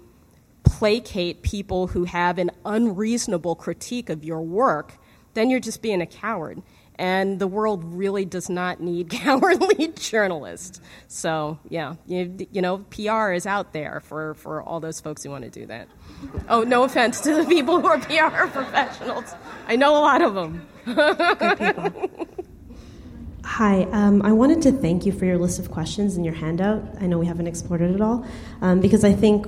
placate 0.64 1.42
people 1.42 1.88
who 1.88 2.04
have 2.04 2.38
an 2.38 2.52
unreasonable 2.66 3.56
critique 3.56 4.10
of 4.10 4.24
your 4.24 4.42
work, 4.42 4.98
then 5.34 5.50
you're 5.50 5.62
just 5.62 5.82
being 5.82 6.02
a 6.02 6.06
coward. 6.06 6.62
And 6.98 7.40
the 7.40 7.48
world 7.48 7.84
really 7.84 8.26
does 8.26 8.50
not 8.50 8.80
need 8.80 9.10
cowardly 9.24 9.88
journalists. 9.96 10.82
So, 11.08 11.60
yeah, 11.70 11.96
you, 12.06 12.48
you 12.52 12.62
know, 12.62 12.80
PR 12.90 13.32
is 13.32 13.46
out 13.46 13.74
there 13.74 14.02
for, 14.02 14.34
for 14.36 14.62
all 14.62 14.80
those 14.80 15.00
folks 15.00 15.24
who 15.24 15.30
want 15.30 15.46
to 15.46 15.50
do 15.50 15.66
that. 15.68 15.88
Oh, 16.50 16.64
no 16.64 16.84
offense 16.84 17.22
to 17.22 17.34
the 17.34 17.46
people 17.46 17.80
who 17.80 17.88
are 17.88 18.00
PR 18.00 18.48
professionals. 18.52 19.34
I 19.68 19.78
know 19.78 19.98
a 19.98 20.00
lot 20.00 20.22
of 20.22 20.36
them. 20.36 20.68
Good 20.86 21.58
people. 21.58 22.28
Hi, 23.56 23.84
um, 23.94 24.22
I 24.24 24.34
wanted 24.34 24.64
to 24.64 24.74
thank 24.74 25.06
you 25.06 25.14
for 25.14 25.24
your 25.24 25.38
list 25.38 25.60
of 25.60 25.72
questions 25.72 26.18
in 26.18 26.26
your 26.26 26.34
handout. 26.34 26.84
I 27.00 27.06
know 27.06 27.18
we 27.18 27.26
haven't 27.26 27.48
explored 27.48 27.80
it 27.80 27.96
at 27.96 28.02
all, 28.02 28.26
um, 28.62 28.82
because 28.82 29.06
I 29.06 29.14
think 29.14 29.46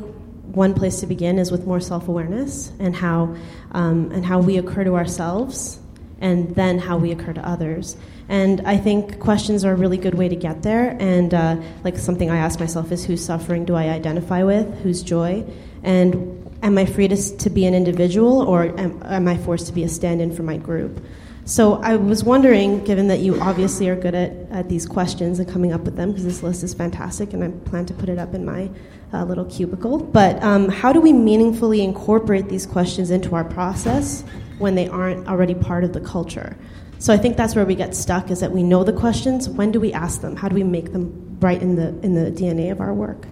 one 0.56 0.74
place 0.74 1.02
to 1.02 1.08
begin 1.08 1.38
is 1.38 1.52
with 1.52 1.68
more 1.68 1.82
self-awareness 1.82 2.72
and 2.80 2.96
how 2.96 3.36
um, 3.74 4.10
and 4.14 4.26
how 4.26 4.40
we 4.40 4.58
occur 4.58 4.86
to 4.86 4.96
ourselves, 4.96 5.82
and 6.22 6.56
then 6.56 6.80
how 6.80 6.98
we 6.98 7.12
occur 7.12 7.34
to 7.34 7.46
others. 7.46 7.98
And 8.30 8.62
I 8.62 8.78
think 8.78 9.20
questions 9.20 9.66
are 9.66 9.74
a 9.74 9.76
really 9.76 9.98
good 9.98 10.14
way 10.14 10.30
to 10.30 10.38
get 10.38 10.64
there. 10.64 10.96
And 11.02 11.34
uh, 11.34 11.58
like 11.84 11.98
something 11.98 12.30
I 12.30 12.38
ask 12.38 12.62
myself 12.62 12.94
is, 12.94 13.04
whose 13.04 13.26
suffering 13.26 13.66
do 13.66 13.76
I 13.76 13.90
identify 13.90 14.42
with? 14.44 14.74
Whose 14.84 15.04
joy? 15.04 15.44
And 15.84 16.50
am 16.64 16.78
I 16.78 16.86
free 16.86 17.10
to, 17.10 17.38
to 17.40 17.50
be 17.50 17.66
an 17.66 17.74
individual, 17.74 18.42
or 18.42 18.64
am, 18.80 19.04
am 19.04 19.28
I 19.28 19.36
forced 19.36 19.68
to 19.68 19.74
be 19.74 19.84
a 19.84 19.90
stand-in 19.90 20.34
for 20.34 20.44
my 20.44 20.56
group? 20.56 21.04
So 21.48 21.76
I 21.76 21.96
was 21.96 22.26
wondering, 22.26 22.84
given 22.84 23.08
that 23.08 23.22
you 23.22 23.40
obviously 23.40 23.88
are 23.88 23.96
good 23.96 24.14
at, 24.14 24.34
at 24.52 24.68
these 24.68 24.86
questions 24.86 25.40
and 25.40 25.48
coming 25.48 25.72
up 25.72 25.80
with 25.84 25.96
them, 25.96 26.10
because 26.12 26.26
this 26.26 26.44
list 26.44 26.62
is 26.62 26.74
fantastic, 26.74 27.32
and 27.32 27.42
I 27.42 27.48
plan 27.70 27.86
to 27.86 27.94
put 27.94 28.10
it 28.10 28.20
up 28.20 28.34
in 28.34 28.44
my 28.44 28.70
uh, 29.14 29.24
little 29.24 29.46
cubicle. 29.46 29.98
But 29.98 30.44
um, 30.44 30.68
how 30.68 30.92
do 30.92 31.00
we 31.00 31.14
meaningfully 31.14 31.86
incorporate 31.86 32.50
these 32.50 32.66
questions 32.66 33.12
into 33.12 33.34
our 33.34 33.46
process 33.46 34.26
when 34.58 34.76
they 34.76 34.90
aren't 34.90 35.26
already 35.30 35.56
part 35.56 35.86
of 35.86 35.94
the 35.94 36.02
culture? 36.02 36.58
So 37.00 37.14
I 37.14 37.18
think 37.18 37.38
that's 37.38 37.56
where 37.56 37.64
we 37.64 37.76
get 37.76 37.96
stuck: 37.96 38.30
is 38.30 38.42
that 38.42 38.52
we 38.52 38.62
know 38.62 38.84
the 38.84 38.92
questions. 38.92 39.48
When 39.48 39.72
do 39.72 39.80
we 39.80 39.94
ask 39.94 40.20
them? 40.20 40.36
How 40.36 40.50
do 40.50 40.56
we 40.56 40.66
make 40.66 40.92
them 40.92 41.38
right 41.40 41.62
in 41.62 41.78
the 41.78 41.98
in 42.02 42.14
the 42.14 42.30
DNA 42.30 42.74
of 42.74 42.82
our 42.82 42.94
work? 42.94 43.26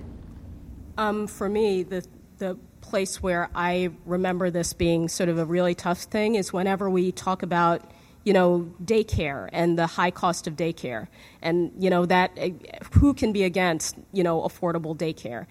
Um, 0.98 1.28
for 1.28 1.50
me, 1.50 1.84
the 1.84 2.08
the 2.38 2.58
place 2.80 3.22
where 3.22 3.50
I 3.54 3.90
remember 4.06 4.50
this 4.52 4.72
being 4.72 5.10
sort 5.10 5.28
of 5.28 5.38
a 5.38 5.44
really 5.44 5.76
tough 5.76 6.04
thing 6.04 6.36
is 6.36 6.54
whenever 6.54 6.90
we 6.90 7.12
talk 7.12 7.44
about 7.44 7.82
you 8.26 8.34
know, 8.34 8.70
daycare 8.84 9.48
and 9.54 9.80
the 9.80 9.88
high 9.88 10.12
cost 10.12 10.48
of 10.48 10.56
daycare. 10.56 11.08
And, 11.42 11.72
you 11.80 11.90
know, 11.90 12.06
that, 12.08 12.32
eh, 12.36 12.52
who 12.94 13.14
can 13.14 13.32
be 13.32 13.44
against, 13.44 13.96
you 14.12 14.24
know, 14.24 14.42
affordable 14.42 14.98
daycare? 14.98 15.46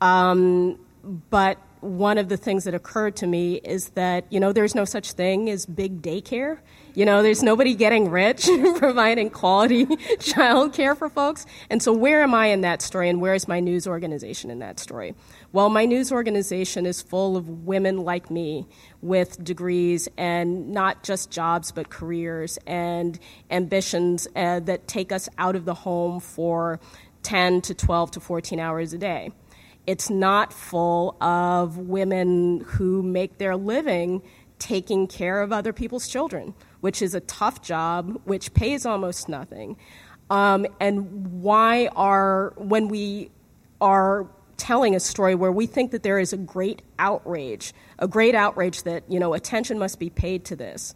Um, 0.00 0.78
but 1.30 1.58
one 1.80 2.18
of 2.18 2.28
the 2.28 2.36
things 2.36 2.64
that 2.64 2.74
occurred 2.74 3.16
to 3.16 3.26
me 3.26 3.54
is 3.56 3.90
that, 3.90 4.24
you 4.30 4.40
know, 4.40 4.52
there's 4.52 4.74
no 4.74 4.84
such 4.84 5.12
thing 5.12 5.48
as 5.48 5.66
big 5.66 6.02
daycare. 6.02 6.58
You 6.94 7.04
know, 7.04 7.22
there's 7.22 7.42
nobody 7.42 7.74
getting 7.74 8.10
rich 8.10 8.48
providing 8.76 9.30
quality 9.30 9.86
child 10.18 10.72
care 10.72 10.94
for 10.94 11.08
folks. 11.08 11.46
And 11.70 11.82
so, 11.82 11.92
where 11.92 12.22
am 12.22 12.34
I 12.34 12.46
in 12.46 12.62
that 12.62 12.82
story, 12.82 13.08
and 13.08 13.20
where 13.20 13.34
is 13.34 13.46
my 13.46 13.60
news 13.60 13.86
organization 13.86 14.50
in 14.50 14.58
that 14.60 14.80
story? 14.80 15.14
Well, 15.52 15.68
my 15.68 15.84
news 15.84 16.10
organization 16.10 16.86
is 16.86 17.02
full 17.02 17.36
of 17.36 17.66
women 17.66 17.98
like 17.98 18.30
me 18.30 18.66
with 19.06 19.42
degrees 19.42 20.08
and 20.16 20.70
not 20.70 21.02
just 21.02 21.30
jobs 21.30 21.72
but 21.72 21.88
careers 21.88 22.58
and 22.66 23.18
ambitions 23.50 24.26
uh, 24.36 24.60
that 24.60 24.86
take 24.88 25.12
us 25.12 25.28
out 25.38 25.56
of 25.56 25.64
the 25.64 25.74
home 25.74 26.20
for 26.20 26.80
10 27.22 27.60
to 27.62 27.74
12 27.74 28.12
to 28.12 28.20
14 28.20 28.60
hours 28.60 28.92
a 28.92 28.98
day. 28.98 29.32
It's 29.86 30.10
not 30.10 30.52
full 30.52 31.16
of 31.22 31.78
women 31.78 32.60
who 32.66 33.02
make 33.02 33.38
their 33.38 33.56
living 33.56 34.22
taking 34.58 35.06
care 35.06 35.42
of 35.42 35.52
other 35.52 35.72
people's 35.72 36.08
children, 36.08 36.54
which 36.80 37.02
is 37.02 37.14
a 37.14 37.20
tough 37.20 37.62
job, 37.62 38.20
which 38.24 38.52
pays 38.54 38.86
almost 38.86 39.28
nothing. 39.28 39.76
Um, 40.30 40.66
and 40.80 41.42
why 41.42 41.88
are, 41.94 42.52
when 42.56 42.88
we 42.88 43.30
are 43.80 44.26
telling 44.56 44.94
a 44.94 45.00
story 45.00 45.34
where 45.34 45.52
we 45.52 45.66
think 45.66 45.90
that 45.90 46.02
there 46.02 46.18
is 46.18 46.32
a 46.32 46.36
great 46.36 46.82
outrage, 46.98 47.72
a 47.98 48.08
great 48.08 48.34
outrage 48.34 48.82
that, 48.84 49.04
you 49.08 49.20
know, 49.20 49.34
attention 49.34 49.78
must 49.78 49.98
be 49.98 50.10
paid 50.10 50.44
to 50.46 50.56
this. 50.56 50.94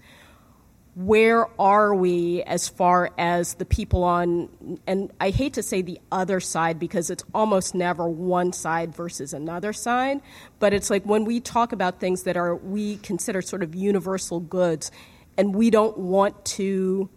Where 0.96 1.46
are 1.60 1.94
we 1.94 2.42
as 2.42 2.68
far 2.68 3.10
as 3.16 3.54
the 3.54 3.64
people 3.64 4.02
on, 4.02 4.78
and 4.86 5.12
I 5.20 5.30
hate 5.30 5.54
to 5.54 5.62
say 5.62 5.82
the 5.82 6.00
other 6.10 6.40
side 6.40 6.80
because 6.80 7.10
it's 7.10 7.22
almost 7.32 7.74
never 7.74 8.08
one 8.08 8.52
side 8.52 8.94
versus 8.94 9.32
another 9.32 9.72
side, 9.72 10.20
but 10.58 10.74
it's 10.74 10.90
like 10.90 11.04
when 11.04 11.24
we 11.24 11.40
talk 11.40 11.72
about 11.72 12.00
things 12.00 12.24
that 12.24 12.36
are, 12.36 12.56
we 12.56 12.96
consider 12.98 13.40
sort 13.40 13.62
of 13.62 13.74
universal 13.74 14.40
goods, 14.40 14.90
and 15.38 15.54
we 15.54 15.70
don't 15.70 15.96
want 15.96 16.44
to 16.44 17.08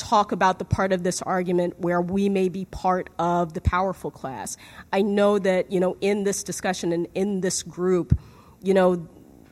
talk 0.00 0.32
about 0.32 0.58
the 0.58 0.64
part 0.64 0.92
of 0.92 1.02
this 1.02 1.20
argument 1.22 1.78
where 1.78 2.00
we 2.00 2.28
may 2.28 2.48
be 2.48 2.64
part 2.64 3.10
of 3.18 3.52
the 3.52 3.60
powerful 3.60 4.10
class. 4.10 4.56
I 4.92 5.02
know 5.02 5.38
that, 5.38 5.70
you 5.70 5.78
know, 5.78 5.96
in 6.00 6.24
this 6.24 6.42
discussion 6.42 6.92
and 6.92 7.06
in 7.14 7.42
this 7.42 7.62
group, 7.62 8.18
you 8.62 8.72
know, 8.72 9.06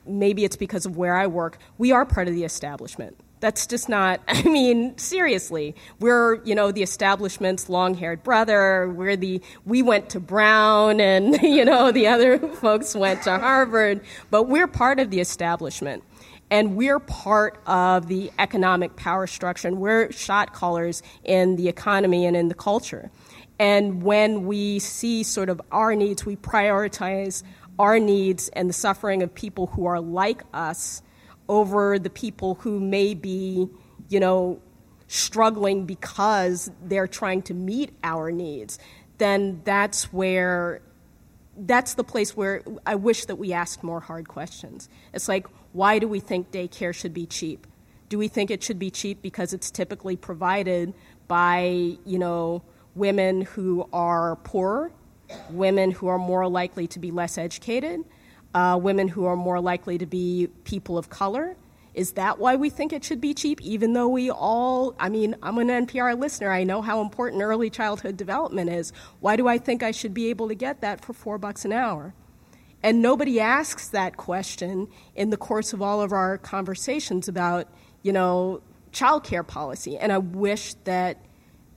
maybe 0.07 0.45
it's 0.45 0.57
because 0.57 0.87
of 0.87 0.97
where 0.97 1.15
I 1.15 1.27
work, 1.27 1.59
we 1.77 1.93
are 1.93 2.07
part 2.07 2.29
of 2.29 2.35
the 2.35 2.45
establishment. 2.45 3.21
That's 3.41 3.67
just 3.67 3.89
not, 3.89 4.21
I 4.29 4.43
mean, 4.43 4.97
seriously. 4.97 5.75
We're, 6.01 6.43
you 6.45 6.55
know, 6.55 6.73
the 6.73 6.83
establishment's 6.83 7.69
long 7.69 7.95
haired 7.95 8.23
brother. 8.23 8.89
We're 8.89 9.17
the, 9.17 9.43
we 9.67 9.83
went 9.83 10.11
to 10.11 10.21
Brown 10.21 11.01
and, 11.01 11.35
you 11.43 11.65
know, 11.65 11.93
the 11.93 12.07
other 12.07 12.39
folks 12.55 12.95
went 12.97 13.23
to 13.25 13.39
Harvard, 13.39 14.01
but 14.31 14.45
we're 14.45 14.67
part 14.67 14.99
of 14.99 15.11
the 15.11 15.21
establishment 15.21 16.03
and 16.51 16.77
we're 16.77 16.99
part 16.99 17.61
of 17.67 18.09
the 18.09 18.31
economic 18.39 18.97
power 18.97 19.27
structure, 19.27 19.69
and 19.69 19.79
we're 19.79 20.11
shot 20.13 20.53
callers 20.55 21.03
in 21.25 21.57
the 21.57 21.69
economy 21.69 22.25
and 22.27 22.37
in 22.37 22.49
the 22.49 22.55
culture. 22.55 23.11
And 23.59 24.03
when 24.03 24.47
we 24.47 24.79
see 24.79 25.23
sort 25.23 25.49
of 25.49 25.61
our 25.73 25.95
needs, 25.95 26.25
we 26.25 26.37
prioritize 26.37 27.43
our 27.79 27.99
needs 27.99 28.49
and 28.51 28.69
the 28.69 28.75
suffering 28.75 29.23
of 29.23 29.35
people 29.35 29.67
who 29.67 29.87
are 29.87 30.01
like 30.01 30.43
us 30.55 31.03
over 31.49 31.99
the 31.99 32.11
people 32.11 32.55
who 32.57 32.81
may 32.81 33.15
be, 33.15 33.69
you 34.09 34.21
know, 34.21 34.61
struggling 35.07 35.87
because 35.87 36.71
they're 36.85 37.07
trying 37.09 37.43
to 37.43 37.55
meet 37.55 37.91
our 38.05 38.31
needs, 38.31 38.79
then 39.19 39.61
that's 39.65 40.13
where 40.13 40.81
that's 41.61 41.95
the 41.95 42.05
place 42.05 42.37
where 42.37 42.63
I 42.87 42.95
wish 42.95 43.25
that 43.25 43.37
we 43.37 43.53
asked 43.53 43.83
more 43.83 44.01
hard 44.01 44.29
questions. 44.29 44.89
It's 45.13 45.29
like, 45.29 45.47
why 45.79 46.01
do 46.01 46.09
we 46.09 46.19
think 46.19 46.51
daycare 46.51 46.93
should 46.93 47.15
be 47.15 47.25
cheap? 47.25 47.65
Do 48.09 48.19
we 48.19 48.27
think 48.27 48.51
it 48.51 48.65
should 48.65 48.81
be 48.81 48.91
cheap 48.91 49.23
because 49.23 49.53
it's 49.53 49.71
typically 49.71 50.17
provided 50.17 50.93
by, 51.29 51.97
you 52.05 52.19
know, 52.19 52.65
women 52.97 53.43
who 53.43 53.89
are 53.93 54.35
poorer, 54.43 54.91
women 55.51 55.93
who 55.93 56.09
are 56.09 56.19
more 56.19 56.49
likely 56.49 56.89
to 56.89 56.99
be 56.99 57.13
less 57.13 57.39
educated, 57.39 58.01
uh, 58.55 58.77
women 58.83 59.07
who 59.07 59.27
are 59.27 59.37
more 59.37 59.61
likely 59.61 59.99
to 59.99 60.07
be 60.07 60.49
people 60.65 60.99
of 60.99 61.11
color? 61.11 61.55
Is 61.95 62.15
that 62.15 62.41
why 62.41 62.57
we 62.57 62.71
think 62.71 62.93
it 62.93 63.05
should 63.05 63.21
be 63.21 63.33
cheap, 63.33 63.61
even 63.61 63.93
though 63.93 64.09
we 64.09 64.33
all, 64.33 64.97
I 64.99 65.09
mean, 65.09 65.37
I'm 65.45 65.59
an 65.59 65.69
NPR 65.69 66.19
listener. 66.19 66.51
I 66.51 66.65
know 66.65 66.83
how 66.83 67.01
important 67.01 67.41
early 67.41 67.71
childhood 67.71 68.17
development 68.17 68.69
is. 68.69 68.93
Why 69.21 69.37
do 69.37 69.47
I 69.47 69.59
think 69.59 69.85
I 69.85 69.93
should 69.93 70.13
be 70.13 70.29
able 70.29 70.49
to 70.49 70.57
get 70.57 70.81
that 70.81 71.05
for 71.05 71.13
four 71.13 71.39
bucks 71.39 71.65
an 71.65 71.73
hour? 71.73 72.15
And 72.83 73.03
nobody 73.03 73.41
asks 73.41 73.89
that 73.89 74.17
question 74.17 74.89
in 75.15 75.31
the 75.31 75.37
course 75.37 75.73
of 75.73 75.83
all 75.83 76.01
of 76.01 76.13
our 76.13 76.39
conversations 76.39 77.29
about, 77.29 77.69
you 78.03 78.13
know, 78.13 78.63
childcare 78.93 79.47
policy. 79.47 79.99
And 79.99 80.13
I 80.13 80.19
wish 80.19 80.75
that, 80.85 81.19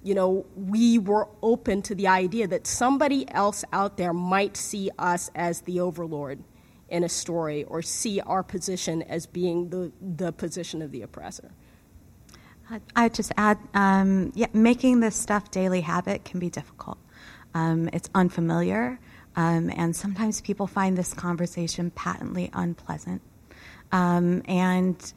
you 0.04 0.14
know, 0.14 0.45
we 0.56 0.99
were 0.99 1.28
open 1.41 1.82
to 1.84 1.95
the 1.95 2.08
idea 2.08 2.47
that 2.47 2.68
somebody 2.68 3.30
else 3.32 3.66
out 3.74 3.97
there 3.97 4.14
might 4.14 4.56
see 4.56 4.91
us 4.99 5.32
as 5.34 5.62
the 5.62 5.80
overlord 5.80 6.43
in 6.89 7.04
a 7.04 7.10
story 7.10 7.64
or 7.64 7.82
see 7.82 8.20
our 8.22 8.43
position 8.43 9.02
as 9.04 9.26
being 9.26 9.70
the, 9.70 9.91
the 10.18 10.32
position 10.32 10.82
of 10.82 10.91
the 10.91 11.02
oppressor. 11.02 11.52
I 12.95 13.10
just 13.10 13.34
add, 13.36 13.58
um, 13.74 14.32
yeah, 14.34 14.47
making 14.54 15.02
this 15.02 15.16
stuff 15.16 15.52
daily 15.52 15.82
habit 15.82 16.24
can 16.24 16.39
be 16.39 16.49
difficult. 16.49 16.97
Um, 17.54 17.89
it's 17.91 18.10
unfamiliar. 18.16 18.99
Um, 19.36 19.72
and 19.76 19.96
sometimes 19.96 20.42
people 20.42 20.68
find 20.68 20.98
this 20.98 21.14
conversation 21.14 21.92
patently 21.92 22.50
unpleasant. 22.54 23.22
Um, 23.92 24.42
and 24.48 25.14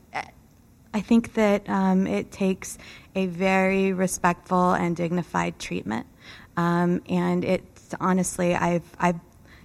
I 0.92 1.00
think 1.00 1.34
that 1.34 1.68
um, 1.68 2.06
it 2.06 2.30
takes 2.30 2.78
a 3.14 3.26
very 3.26 3.92
respectful 3.92 4.72
and 4.72 4.96
dignified 4.96 5.58
treatment. 5.58 6.06
Um, 6.56 7.02
and 7.08 7.44
it's 7.44 7.94
honestly, 8.00 8.54
I've, 8.54 8.88
I've, 8.98 9.18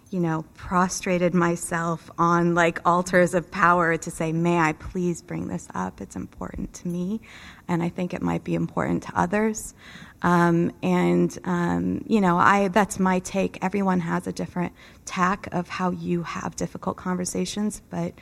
you 0.10 0.20
know, 0.20 0.44
prostrated 0.56 1.36
myself 1.36 2.10
on 2.18 2.56
like 2.56 2.80
altars 2.84 3.36
of 3.36 3.52
power 3.52 3.96
to 3.96 4.10
say, 4.10 4.32
may 4.32 4.58
I 4.58 4.74
please 4.74 5.22
bring 5.22 5.48
this 5.48 5.68
up? 5.76 6.02
It's 6.02 6.16
important 6.16 6.74
to 6.74 6.88
me, 6.88 7.22
and 7.68 7.84
I 7.84 7.90
think 7.90 8.16
it 8.16 8.24
might 8.24 8.44
be 8.44 8.56
important 8.56 9.04
to 9.04 9.12
others. 9.16 9.76
Um, 10.22 10.74
and 10.84 11.38
um, 11.46 12.04
you 12.08 12.22
know, 12.22 12.38
I 12.38 12.68
that's 12.68 13.00
my 13.00 13.20
take. 13.20 13.64
Everyone 13.64 14.00
has 14.02 14.28
a 14.28 14.32
different 14.32 14.74
tack 15.06 15.48
of 15.52 15.70
how 15.70 15.92
you 15.92 16.24
have 16.24 16.56
difficult 16.56 16.98
conversations, 16.98 17.82
but 17.90 18.14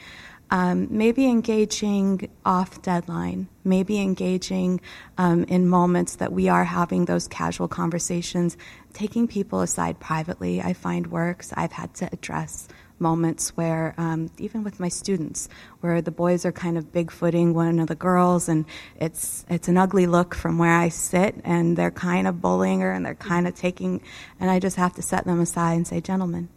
um, 0.50 0.88
maybe 0.89 1.26
engaging 1.26 2.30
off 2.45 2.82
deadline, 2.82 3.50
maybe 3.66 4.00
engaging 4.00 4.80
um, 5.18 5.43
in 5.45 5.68
moments 5.68 6.16
that 6.16 6.32
we 6.32 6.48
are 6.48 6.64
having 6.64 7.06
those 7.06 7.28
casual 7.28 7.68
conversations, 7.68 8.58
taking 8.93 9.28
people 9.28 9.62
aside 9.62 10.00
privately, 10.00 10.62
I 10.62 10.74
find 10.74 11.08
works. 11.08 11.52
I've 11.56 11.74
had 11.74 11.93
to 11.95 12.10
address 12.14 12.70
moments 13.00 13.50
where, 13.56 13.93
um, 13.98 14.30
even 14.38 14.64
with 14.64 14.80
my 14.80 14.89
students, 14.89 15.50
where 15.82 16.02
the 16.02 16.12
boys 16.12 16.45
are 16.45 16.52
kind 16.52 16.78
of 16.78 16.91
bigfooting 16.91 17.54
one 17.54 17.80
of 17.80 17.88
the 17.88 17.95
girls, 17.95 18.50
and 18.50 18.66
it's 19.00 19.45
it's 19.50 19.68
an 19.68 19.78
ugly 19.78 20.08
look 20.08 20.36
from 20.36 20.58
where 20.58 20.74
I 20.74 20.89
sit, 20.89 21.36
and 21.43 21.78
they're 21.78 21.91
kind 21.91 22.28
of 22.28 22.41
bullying 22.41 22.82
her, 22.82 22.91
and 22.91 23.06
they're 23.06 23.16
kind 23.16 23.48
of 23.48 23.56
taking, 23.56 24.02
and 24.39 24.50
I 24.50 24.60
just 24.60 24.76
have 24.78 24.93
to 24.95 25.02
set 25.02 25.26
them 25.26 25.39
aside 25.39 25.74
and 25.74 25.88
say, 25.88 26.02
gentlemen, 26.02 26.50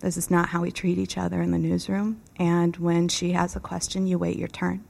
this 0.00 0.16
is 0.16 0.30
not 0.30 0.48
how 0.48 0.62
we 0.62 0.70
treat 0.70 0.98
each 0.98 1.18
other 1.18 1.42
in 1.42 1.50
the 1.50 1.58
newsroom. 1.58 2.20
And 2.38 2.76
when 2.76 3.08
she 3.08 3.32
has 3.32 3.56
a 3.56 3.60
question, 3.60 4.06
you 4.06 4.18
wait 4.18 4.38
your 4.38 4.48
turn. 4.48 4.84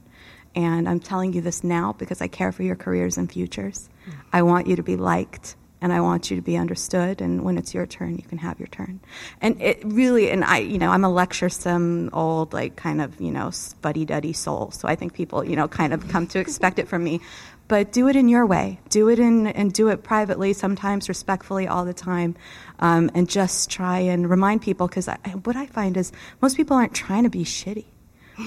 And 0.55 0.89
I'm 0.89 0.99
telling 0.99 1.33
you 1.33 1.41
this 1.41 1.63
now 1.63 1.93
because 1.93 2.21
I 2.21 2.27
care 2.27 2.51
for 2.51 2.63
your 2.63 2.75
careers 2.75 3.17
and 3.17 3.31
futures. 3.31 3.89
Mm. 4.07 4.13
I 4.33 4.41
want 4.41 4.67
you 4.67 4.75
to 4.75 4.83
be 4.83 4.97
liked 4.97 5.55
and 5.81 5.93
I 5.93 6.01
want 6.01 6.29
you 6.29 6.35
to 6.35 6.41
be 6.41 6.57
understood. 6.57 7.21
And 7.21 7.43
when 7.43 7.57
it's 7.57 7.73
your 7.73 7.85
turn, 7.85 8.15
you 8.15 8.23
can 8.23 8.37
have 8.37 8.59
your 8.59 8.67
turn. 8.67 8.99
And 9.41 9.61
it 9.61 9.81
really, 9.83 10.29
and 10.29 10.43
I, 10.43 10.59
you 10.59 10.77
know, 10.77 10.91
I'm 10.91 11.03
a 11.03 11.09
lecturesome, 11.09 12.09
old, 12.13 12.53
like 12.53 12.75
kind 12.75 13.01
of, 13.01 13.19
you 13.19 13.31
know, 13.31 13.51
fuddy 13.81 14.05
duddy 14.05 14.33
soul. 14.33 14.71
So 14.71 14.87
I 14.87 14.95
think 14.95 15.13
people, 15.13 15.43
you 15.43 15.55
know, 15.55 15.67
kind 15.67 15.93
of 15.93 16.07
come 16.09 16.27
to 16.27 16.39
expect 16.39 16.79
it 16.79 16.87
from 16.87 17.03
me 17.03 17.21
but 17.69 17.91
do 17.91 18.07
it 18.07 18.15
in 18.15 18.27
your 18.27 18.45
way. 18.45 18.79
Do 18.89 19.09
it 19.09 19.19
in 19.19 19.47
and 19.47 19.71
do 19.71 19.87
it 19.87 20.03
privately, 20.03 20.51
sometimes 20.53 21.07
respectfully, 21.07 21.67
all 21.67 21.85
the 21.85 21.93
time, 21.93 22.35
um, 22.79 23.11
and 23.13 23.29
just 23.29 23.69
try 23.69 23.99
and 23.99 24.27
remind 24.29 24.63
people. 24.63 24.87
Because 24.87 25.07
what 25.43 25.55
I 25.55 25.67
find 25.67 25.95
is 25.95 26.11
most 26.41 26.57
people 26.57 26.75
aren't 26.75 26.95
trying 26.95 27.23
to 27.23 27.29
be 27.29 27.45
shitty. 27.45 27.85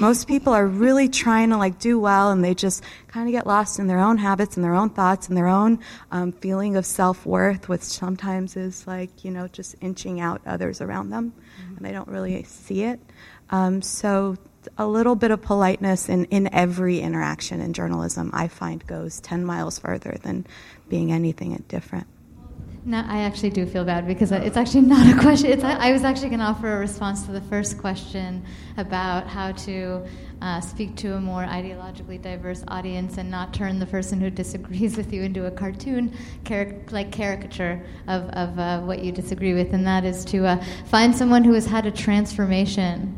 Most 0.00 0.26
people 0.26 0.52
are 0.52 0.66
really 0.66 1.08
trying 1.08 1.50
to 1.50 1.56
like 1.56 1.78
do 1.78 1.98
well, 1.98 2.30
and 2.30 2.42
they 2.42 2.54
just 2.54 2.82
kind 3.08 3.28
of 3.28 3.32
get 3.32 3.46
lost 3.46 3.78
in 3.78 3.86
their 3.86 3.98
own 3.98 4.18
habits 4.18 4.56
and 4.56 4.64
their 4.64 4.74
own 4.74 4.90
thoughts 4.90 5.28
and 5.28 5.36
their 5.36 5.48
own 5.48 5.80
um, 6.10 6.32
feeling 6.32 6.76
of 6.76 6.86
self 6.86 7.26
worth, 7.26 7.68
which 7.68 7.82
sometimes 7.82 8.56
is 8.56 8.86
like 8.86 9.24
you 9.24 9.30
know 9.30 9.48
just 9.48 9.76
inching 9.80 10.20
out 10.20 10.40
others 10.46 10.80
around 10.80 11.10
them, 11.10 11.32
mm-hmm. 11.32 11.76
and 11.76 11.86
they 11.86 11.92
don't 11.92 12.08
really 12.08 12.42
see 12.44 12.84
it. 12.84 13.00
Um, 13.50 13.82
so 13.82 14.38
a 14.78 14.86
little 14.86 15.14
bit 15.14 15.30
of 15.30 15.42
politeness 15.42 16.08
in, 16.08 16.24
in 16.26 16.52
every 16.54 17.00
interaction 17.00 17.60
in 17.60 17.72
journalism, 17.72 18.30
I 18.32 18.48
find 18.48 18.86
goes 18.86 19.20
10 19.20 19.44
miles 19.44 19.78
further 19.78 20.16
than 20.22 20.46
being 20.88 21.12
anything 21.12 21.62
different. 21.68 22.06
No, 22.84 23.04
I 23.06 23.22
actually 23.22 23.50
do 23.50 23.64
feel 23.64 23.84
bad 23.84 24.08
because 24.08 24.32
it's 24.32 24.56
actually 24.56 24.80
not 24.96 25.06
a 25.06 25.20
question. 25.20 25.52
It's, 25.52 25.62
I 25.62 25.92
was 25.92 26.02
actually 26.02 26.30
going 26.30 26.40
to 26.40 26.46
offer 26.46 26.72
a 26.72 26.78
response 26.78 27.24
to 27.26 27.32
the 27.32 27.40
first 27.42 27.78
question 27.78 28.44
about 28.76 29.28
how 29.28 29.52
to 29.52 30.02
uh, 30.40 30.60
speak 30.60 30.96
to 30.96 31.14
a 31.14 31.20
more 31.20 31.44
ideologically 31.44 32.20
diverse 32.20 32.64
audience 32.66 33.18
and 33.18 33.30
not 33.30 33.54
turn 33.54 33.78
the 33.78 33.86
person 33.86 34.20
who 34.20 34.30
disagrees 34.30 34.96
with 34.98 35.12
you 35.12 35.22
into 35.22 35.46
a 35.46 35.50
cartoon 35.50 36.12
caric- 36.42 36.90
like 36.90 37.12
caricature 37.12 37.84
of, 38.08 38.24
of 38.30 38.58
uh, 38.58 38.80
what 38.80 39.04
you 39.04 39.12
disagree 39.12 39.54
with, 39.54 39.72
and 39.72 39.86
that 39.86 40.04
is 40.04 40.24
to 40.24 40.44
uh, 40.44 40.64
find 40.86 41.14
someone 41.14 41.44
who 41.44 41.52
has 41.52 41.66
had 41.66 41.86
a 41.86 41.90
transformation 41.90 43.16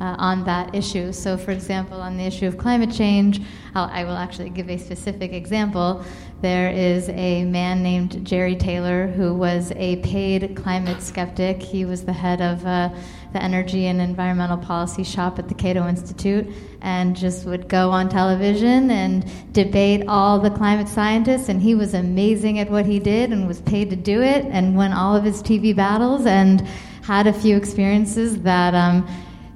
uh, 0.00 0.14
on 0.18 0.44
that 0.44 0.74
issue. 0.74 1.12
So, 1.12 1.36
for 1.36 1.52
example, 1.52 2.00
on 2.00 2.16
the 2.16 2.24
issue 2.24 2.46
of 2.46 2.58
climate 2.58 2.92
change, 2.92 3.40
I'll, 3.74 3.88
I 3.90 4.04
will 4.04 4.16
actually 4.16 4.50
give 4.50 4.68
a 4.68 4.76
specific 4.76 5.32
example. 5.32 6.04
There 6.42 6.70
is 6.70 7.08
a 7.08 7.44
man 7.44 7.82
named 7.82 8.22
Jerry 8.22 8.56
Taylor 8.56 9.06
who 9.06 9.32
was 9.32 9.72
a 9.74 9.96
paid 9.96 10.54
climate 10.54 11.00
skeptic. 11.00 11.62
He 11.62 11.86
was 11.86 12.04
the 12.04 12.12
head 12.12 12.42
of 12.42 12.64
uh, 12.66 12.90
the 13.32 13.42
energy 13.42 13.86
and 13.86 14.02
environmental 14.02 14.58
policy 14.58 15.02
shop 15.02 15.38
at 15.38 15.48
the 15.48 15.54
Cato 15.54 15.88
Institute 15.88 16.46
and 16.82 17.16
just 17.16 17.46
would 17.46 17.70
go 17.70 17.90
on 17.90 18.10
television 18.10 18.90
and 18.90 19.24
debate 19.54 20.04
all 20.08 20.38
the 20.38 20.50
climate 20.50 20.88
scientists. 20.88 21.48
And 21.48 21.62
he 21.62 21.74
was 21.74 21.94
amazing 21.94 22.58
at 22.58 22.70
what 22.70 22.84
he 22.84 22.98
did 22.98 23.32
and 23.32 23.48
was 23.48 23.62
paid 23.62 23.88
to 23.88 23.96
do 23.96 24.20
it 24.20 24.44
and 24.44 24.76
won 24.76 24.92
all 24.92 25.16
of 25.16 25.24
his 25.24 25.42
TV 25.42 25.74
battles 25.74 26.26
and 26.26 26.60
had 27.02 27.26
a 27.26 27.32
few 27.32 27.56
experiences 27.56 28.42
that 28.42 28.74
um, 28.74 29.08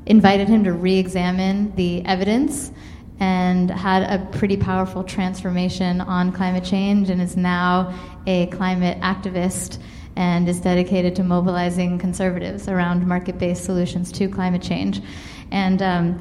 invited 0.07 0.49
him 0.49 0.64
to 0.64 0.72
re 0.72 0.97
examine 0.97 1.74
the 1.76 2.03
evidence 2.07 2.72
and 3.21 3.71
had 3.71 4.03
a 4.03 4.25
pretty 4.37 4.57
powerful 4.57 5.05
transformation 5.05 6.01
on 6.01 6.33
climate 6.33 6.64
change 6.64 7.11
and 7.11 7.21
is 7.21 7.37
now 7.37 7.95
a 8.27 8.47
climate 8.47 8.99
activist 9.03 9.79
and 10.16 10.49
is 10.49 10.61
dedicated 10.61 11.14
to 11.16 11.23
mobilizing 11.23 11.99
conservatives 11.99 12.66
around 12.68 13.07
market 13.07 13.39
based 13.39 13.64
solutions 13.64 14.11
to 14.11 14.29
climate 14.29 14.62
change. 14.62 15.01
And 15.51 15.83
um, 15.83 16.21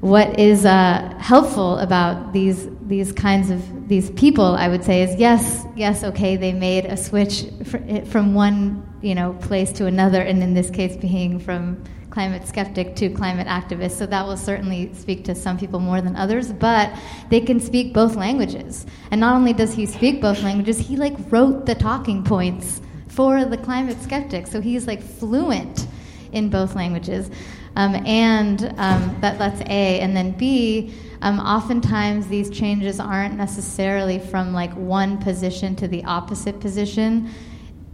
what 0.00 0.38
is 0.38 0.64
uh, 0.64 1.14
helpful 1.18 1.78
about 1.78 2.32
these 2.32 2.68
these 2.82 3.12
kinds 3.12 3.50
of 3.50 3.88
these 3.88 4.10
people, 4.10 4.56
I 4.56 4.68
would 4.68 4.82
say, 4.82 5.02
is 5.02 5.14
yes, 5.20 5.64
yes, 5.76 6.02
okay, 6.02 6.36
they 6.36 6.52
made 6.52 6.86
a 6.86 6.96
switch 6.96 7.44
fr- 7.64 8.04
from 8.06 8.34
one 8.34 8.82
you 9.02 9.14
know 9.14 9.34
place 9.34 9.72
to 9.74 9.86
another, 9.86 10.22
and 10.22 10.42
in 10.42 10.54
this 10.54 10.70
case, 10.70 10.96
being 10.96 11.38
from 11.38 11.84
climate 12.10 12.46
skeptic 12.46 12.96
to 12.96 13.08
climate 13.08 13.46
activist. 13.46 13.92
So 13.92 14.06
that 14.06 14.26
will 14.26 14.36
certainly 14.36 14.92
speak 14.94 15.24
to 15.24 15.34
some 15.34 15.56
people 15.56 15.78
more 15.78 16.00
than 16.00 16.16
others, 16.16 16.52
but 16.52 16.92
they 17.30 17.40
can 17.40 17.60
speak 17.60 17.94
both 17.94 18.16
languages. 18.16 18.84
And 19.10 19.20
not 19.20 19.36
only 19.36 19.52
does 19.52 19.74
he 19.74 19.86
speak 19.86 20.20
both 20.20 20.42
languages, 20.42 20.78
he 20.78 20.96
like 20.96 21.14
wrote 21.30 21.66
the 21.66 21.74
talking 21.74 22.22
points 22.24 22.82
for 23.08 23.44
the 23.44 23.56
climate 23.56 24.00
skeptic. 24.02 24.46
So 24.46 24.60
he's 24.60 24.86
like 24.86 25.02
fluent 25.02 25.86
in 26.32 26.50
both 26.50 26.74
languages. 26.74 27.30
Um, 27.76 27.94
and 28.06 28.74
um, 28.78 29.16
that, 29.20 29.38
that's 29.38 29.60
A. 29.62 30.00
And 30.00 30.16
then 30.16 30.32
B, 30.32 30.92
um, 31.22 31.38
oftentimes 31.38 32.26
these 32.26 32.50
changes 32.50 32.98
aren't 32.98 33.36
necessarily 33.36 34.18
from 34.18 34.52
like 34.52 34.72
one 34.74 35.18
position 35.18 35.76
to 35.76 35.86
the 35.86 36.02
opposite 36.04 36.60
position. 36.60 37.30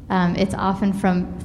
Um, 0.09 0.37
it's 0.37 0.55
often 0.55 0.93
from 0.93 1.37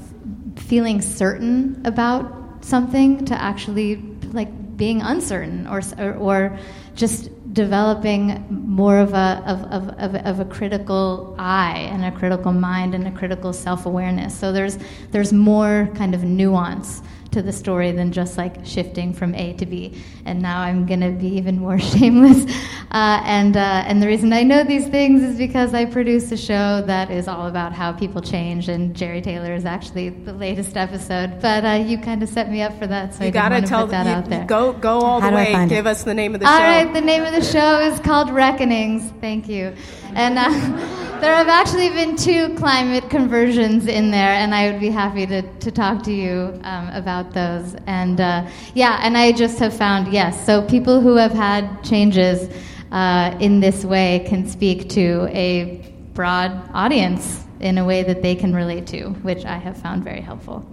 f- 0.58 0.64
feeling 0.64 1.02
certain 1.02 1.82
about 1.86 2.41
something 2.62 3.26
to 3.26 3.40
actually 3.40 3.98
like 4.34 4.78
being 4.78 5.02
uncertain 5.02 5.68
or, 5.68 5.82
or, 5.98 6.14
or 6.14 6.60
just 6.96 7.30
developing 7.54 8.46
more 8.50 8.98
of 8.98 9.14
a, 9.14 9.44
of, 9.46 9.64
of, 9.66 9.90
of, 10.00 10.16
of, 10.26 10.40
a 10.40 10.46
critical 10.46 11.36
eye 11.38 11.90
and 11.92 12.06
a 12.06 12.12
critical 12.18 12.54
mind 12.54 12.96
and 12.96 13.08
a 13.08 13.12
critical 13.12 13.52
self-awareness. 13.52 14.38
So 14.38 14.52
there's, 14.54 14.78
there's 15.12 15.34
more 15.34 15.90
kind 15.96 16.16
of 16.16 16.24
nuance 16.24 17.02
to 17.32 17.42
the 17.42 17.54
story 17.54 17.92
than 17.92 18.12
just 18.12 18.38
like 18.38 18.66
shifting 18.66 19.14
from 19.14 19.34
A 19.36 19.54
to 19.54 19.66
B. 19.66 19.98
And 20.26 20.42
now 20.42 20.60
I'm 20.60 20.86
going 20.86 21.00
to 21.00 21.12
be 21.12 21.28
even 21.38 21.60
more 21.60 21.80
shameless. 21.94 22.44
Uh, 22.92 23.22
and, 23.24 23.56
uh, 23.56 23.84
and 23.88 24.02
the 24.02 24.08
reason 24.08 24.34
I 24.34 24.44
know 24.44 24.64
these 24.64 24.88
things 24.88 25.24
is 25.24 25.38
because 25.38 25.74
I 25.74 25.86
produce 25.86 26.32
a 26.32 26.38
show 26.38 26.82
that 26.86 27.10
is 27.10 27.28
all 27.28 27.48
about 27.48 27.72
how 27.74 27.94
people 27.94 28.22
change, 28.22 28.68
and 28.68 28.96
Jerry 28.96 29.22
Taylor 29.22 29.54
is 29.54 29.66
actually 29.66 30.10
the 30.10 30.34
latest 30.34 30.76
episode. 30.76 31.40
But 31.42 31.64
uh, 31.64 31.84
you 31.86 31.98
kind 31.98 32.22
of 32.22 32.30
set 32.30 32.52
me 32.52 32.62
up 32.62 32.78
for 32.78 32.88
that, 32.88 33.14
so 33.14 33.24
you 33.24 33.28
I 33.28 33.32
got 33.32 33.50
to 33.50 33.62
tell 33.62 33.88
that 33.88 34.06
you, 34.06 34.12
out 34.12 34.30
there. 34.30 34.46
Go, 34.46 34.74
go 34.74 35.00
all 35.00 35.22
how 35.22 35.30
the 35.30 35.36
way. 35.36 35.68
Give 35.70 35.86
it? 35.86 35.90
us 35.90 36.04
the 36.04 36.14
name 36.14 36.34
of 36.34 36.42
the 36.42 36.48
all 36.48 36.58
show. 36.58 36.64
All 36.64 36.70
right, 36.70 36.94
the 36.94 37.02
name 37.02 37.24
of 37.24 37.34
the 37.34 37.44
show 37.44 37.80
is 37.80 38.00
called 38.02 38.30
Reckonings. 38.30 39.12
Thank 39.22 39.48
you. 39.48 39.74
And 40.14 40.38
uh, 40.38 40.50
there 41.22 41.36
have 41.36 41.50
actually 41.50 41.90
been 41.90 42.16
two 42.16 42.56
climate 42.56 43.08
conversions 43.12 43.86
in 43.86 44.10
there, 44.10 44.32
and 44.32 44.56
I 44.56 44.72
would 44.72 44.82
be 44.82 44.90
happy 44.90 45.28
to, 45.28 45.44
to 45.44 45.72
talk 45.72 46.02
to 46.04 46.12
you 46.12 46.60
um, 46.64 46.90
about 46.90 47.21
those. 47.34 47.76
And 47.86 48.20
uh, 48.20 48.50
yeah, 48.74 49.00
and 49.04 49.18
I 49.18 49.32
just 49.32 49.60
have 49.60 49.76
found, 49.76 50.12
yes, 50.12 50.46
so 50.46 50.62
people 50.64 51.02
who 51.02 51.16
have 51.16 51.32
had 51.32 51.84
changes 51.84 52.50
uh, 52.92 53.38
in 53.40 53.60
this 53.60 53.86
way 53.86 54.26
can 54.28 54.48
speak 54.48 54.90
to 54.90 55.28
a 55.32 55.94
broad 56.14 56.70
audience 56.74 57.44
in 57.60 57.78
a 57.78 57.86
way 57.86 58.04
that 58.04 58.22
they 58.22 58.36
can 58.36 58.54
relate 58.54 58.88
to, 58.88 59.10
which 59.22 59.46
I 59.46 59.58
have 59.58 59.78
found 59.78 60.04
very 60.04 60.22
helpful. 60.22 60.66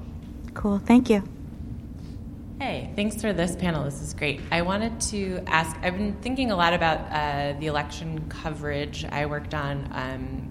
Cool, 0.54 0.78
thank 0.78 1.10
you. 1.10 1.22
Hey, 2.60 2.90
thanks 2.96 3.20
for 3.20 3.32
this 3.32 3.54
panel. 3.54 3.84
This 3.84 4.02
is 4.02 4.14
great. 4.14 4.40
I 4.50 4.62
wanted 4.62 5.00
to 5.12 5.40
ask 5.46 5.76
I've 5.80 5.96
been 5.96 6.14
thinking 6.14 6.50
a 6.50 6.56
lot 6.56 6.72
about 6.72 6.98
uh, 7.12 7.58
the 7.60 7.66
election 7.66 8.28
coverage 8.28 9.04
I 9.04 9.26
worked 9.26 9.54
on, 9.54 9.88
um, 9.92 10.50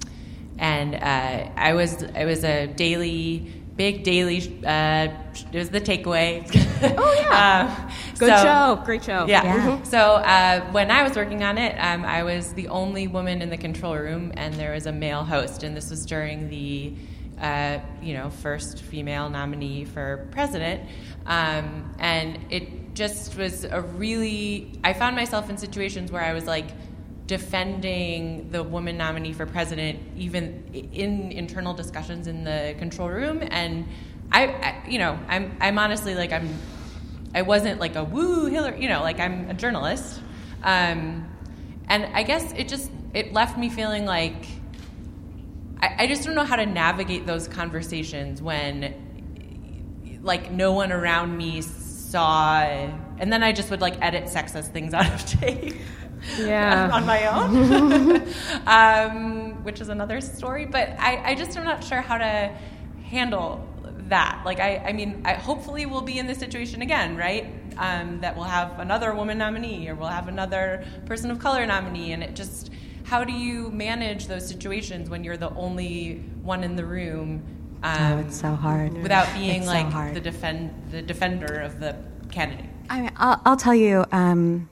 and 0.58 0.96
uh, 0.96 1.52
I 1.58 1.74
was 1.74 2.06
I 2.16 2.24
was 2.24 2.46
a 2.46 2.68
daily 2.68 3.52
big 3.78 4.04
daily. 4.04 4.40
Uh, 4.66 5.08
it 5.54 5.58
was 5.58 5.70
the 5.70 5.80
takeaway. 5.82 6.44
Oh 6.80 7.14
yeah, 7.20 7.76
Um, 7.88 7.92
good 8.20 8.30
so- 8.30 8.44
show, 8.44 8.82
great 8.86 9.04
show. 9.04 9.26
Yeah. 9.28 9.42
Mhm. 9.80 9.86
So 9.88 9.98
uh, 9.98 10.62
when 10.72 10.92
I 10.92 11.02
was 11.02 11.16
working 11.16 11.44
on 11.44 11.58
it, 11.58 11.76
um, 11.80 12.06
I 12.06 12.22
was 12.24 12.54
the 12.54 12.68
only 12.68 13.08
woman 13.08 13.42
in 13.42 13.50
the 13.50 13.58
control 13.58 13.96
room, 13.98 14.32
and 14.38 14.54
there 14.54 14.74
was 14.74 14.86
a 14.86 14.92
male 14.92 15.24
host, 15.24 15.64
and 15.64 15.76
this 15.76 15.90
was 15.90 16.06
during 16.06 16.50
the. 16.50 16.94
Uh, 17.40 17.80
you 18.02 18.16
know, 18.16 18.32
first 18.32 18.82
female 18.82 19.30
nominee 19.30 19.86
for 19.86 20.28
president, 20.32 20.82
um, 21.28 21.94
and 22.00 22.40
it 22.50 22.96
just 22.96 23.38
was 23.38 23.64
a 23.64 23.80
really. 23.82 24.72
I 24.84 24.94
found 24.94 25.16
myself 25.16 25.48
in 25.52 25.56
situations 25.56 26.12
where 26.12 26.24
I 26.24 26.34
was 26.34 26.46
like, 26.46 26.66
defending 27.28 28.50
the 28.52 28.64
woman 28.64 28.98
nominee 28.98 29.34
for 29.34 29.46
president, 29.46 30.00
even 30.16 30.64
in 30.74 31.32
internal 31.32 31.74
discussions 31.74 32.28
in 32.28 32.44
the 32.44 32.74
control 32.80 33.10
room. 33.10 33.44
And 33.52 33.88
I, 34.32 34.48
I 34.48 34.84
you 34.88 34.98
know, 34.98 35.20
I'm, 35.28 35.56
I'm 35.60 35.78
honestly 35.78 36.16
like 36.16 36.32
I'm, 36.32 36.58
I 37.36 37.42
wasn't 37.42 37.80
like 37.80 37.96
a 37.96 38.04
woo 38.04 38.46
Hillary, 38.46 38.82
you 38.82 38.90
know, 38.90 39.02
like 39.02 39.20
I'm 39.20 39.50
a 39.50 39.54
journalist. 39.54 40.22
Um, 40.64 41.28
and 41.90 42.06
I 42.14 42.24
guess 42.24 42.54
it 42.54 42.68
just 42.68 42.92
it 43.14 43.34
left 43.34 43.58
me 43.58 43.70
feeling 43.70 44.06
like 44.06 44.46
I, 45.82 45.96
I 46.00 46.08
just 46.08 46.24
don't 46.24 46.36
know 46.36 46.44
how 46.44 46.56
to 46.56 46.66
navigate 46.66 47.26
those 47.26 47.48
conversations 47.48 48.42
when 48.42 50.20
like 50.22 50.52
no 50.52 50.74
one 50.74 50.92
around 50.92 51.38
me 51.38 51.62
saw 51.62 52.62
and 52.62 53.32
then 53.32 53.44
I 53.44 53.52
just 53.52 53.70
would 53.70 53.82
like 53.82 54.02
edit 54.02 54.26
sexist 54.26 54.72
things 54.72 54.94
out 54.96 55.14
of 55.14 55.26
tape 55.26 55.76
Yeah. 56.40 56.90
on 56.94 57.06
my 57.06 57.26
own, 57.28 58.24
um, 58.68 59.64
which 59.64 59.82
is 59.82 59.90
another 59.90 60.22
story. 60.22 60.66
But 60.66 60.90
I, 61.00 61.32
I 61.32 61.36
just 61.36 61.56
am 61.58 61.64
not 61.64 61.84
sure 61.84 62.02
how 62.02 62.18
to 62.18 62.56
handle 63.06 63.68
that. 64.10 64.42
Like, 64.46 64.60
I, 64.60 64.78
I 64.78 64.94
mean, 64.94 65.22
I, 65.26 65.34
hopefully 65.34 65.86
we'll 65.86 66.02
be 66.02 66.18
in 66.20 66.28
this 66.28 66.40
situation 66.40 66.82
again, 66.82 67.16
right? 67.18 67.46
Um, 67.78 68.22
that 68.22 68.36
we'll 68.36 68.46
have 68.46 68.80
another 68.80 69.14
woman 69.14 69.38
nominee 69.38 69.88
or 69.90 69.96
we'll 69.96 70.08
have 70.08 70.28
another 70.28 70.86
person 71.06 71.30
of 71.30 71.40
color 71.40 71.66
nominee. 71.66 72.14
And 72.14 72.24
it 72.24 72.36
just, 72.36 72.72
how 73.04 73.24
do 73.24 73.34
you 73.34 73.70
manage 73.72 74.28
those 74.28 74.48
situations 74.48 75.10
when 75.10 75.24
you're 75.24 75.38
the 75.38 75.54
only 75.56 76.24
one 76.42 76.64
in 76.64 76.76
the 76.76 76.86
room? 76.86 77.44
Um, 77.84 78.14
Oh, 78.14 78.18
it's 78.20 78.40
so 78.40 78.56
hard. 78.56 78.94
Without 79.04 79.32
being 79.36 79.60
It's 79.62 79.68
like 79.68 79.86
hard. 79.92 80.16
the 80.16 80.20
defend 80.22 80.72
the 80.92 81.02
defender 81.02 81.60
of 81.60 81.80
the 81.80 81.96
candidate. 82.32 82.66
I 82.90 83.02
mean, 83.02 83.12
I'll, 83.18 83.40
I'll 83.46 83.58
tell 83.58 83.76
you 83.76 84.06
um, 84.12 84.68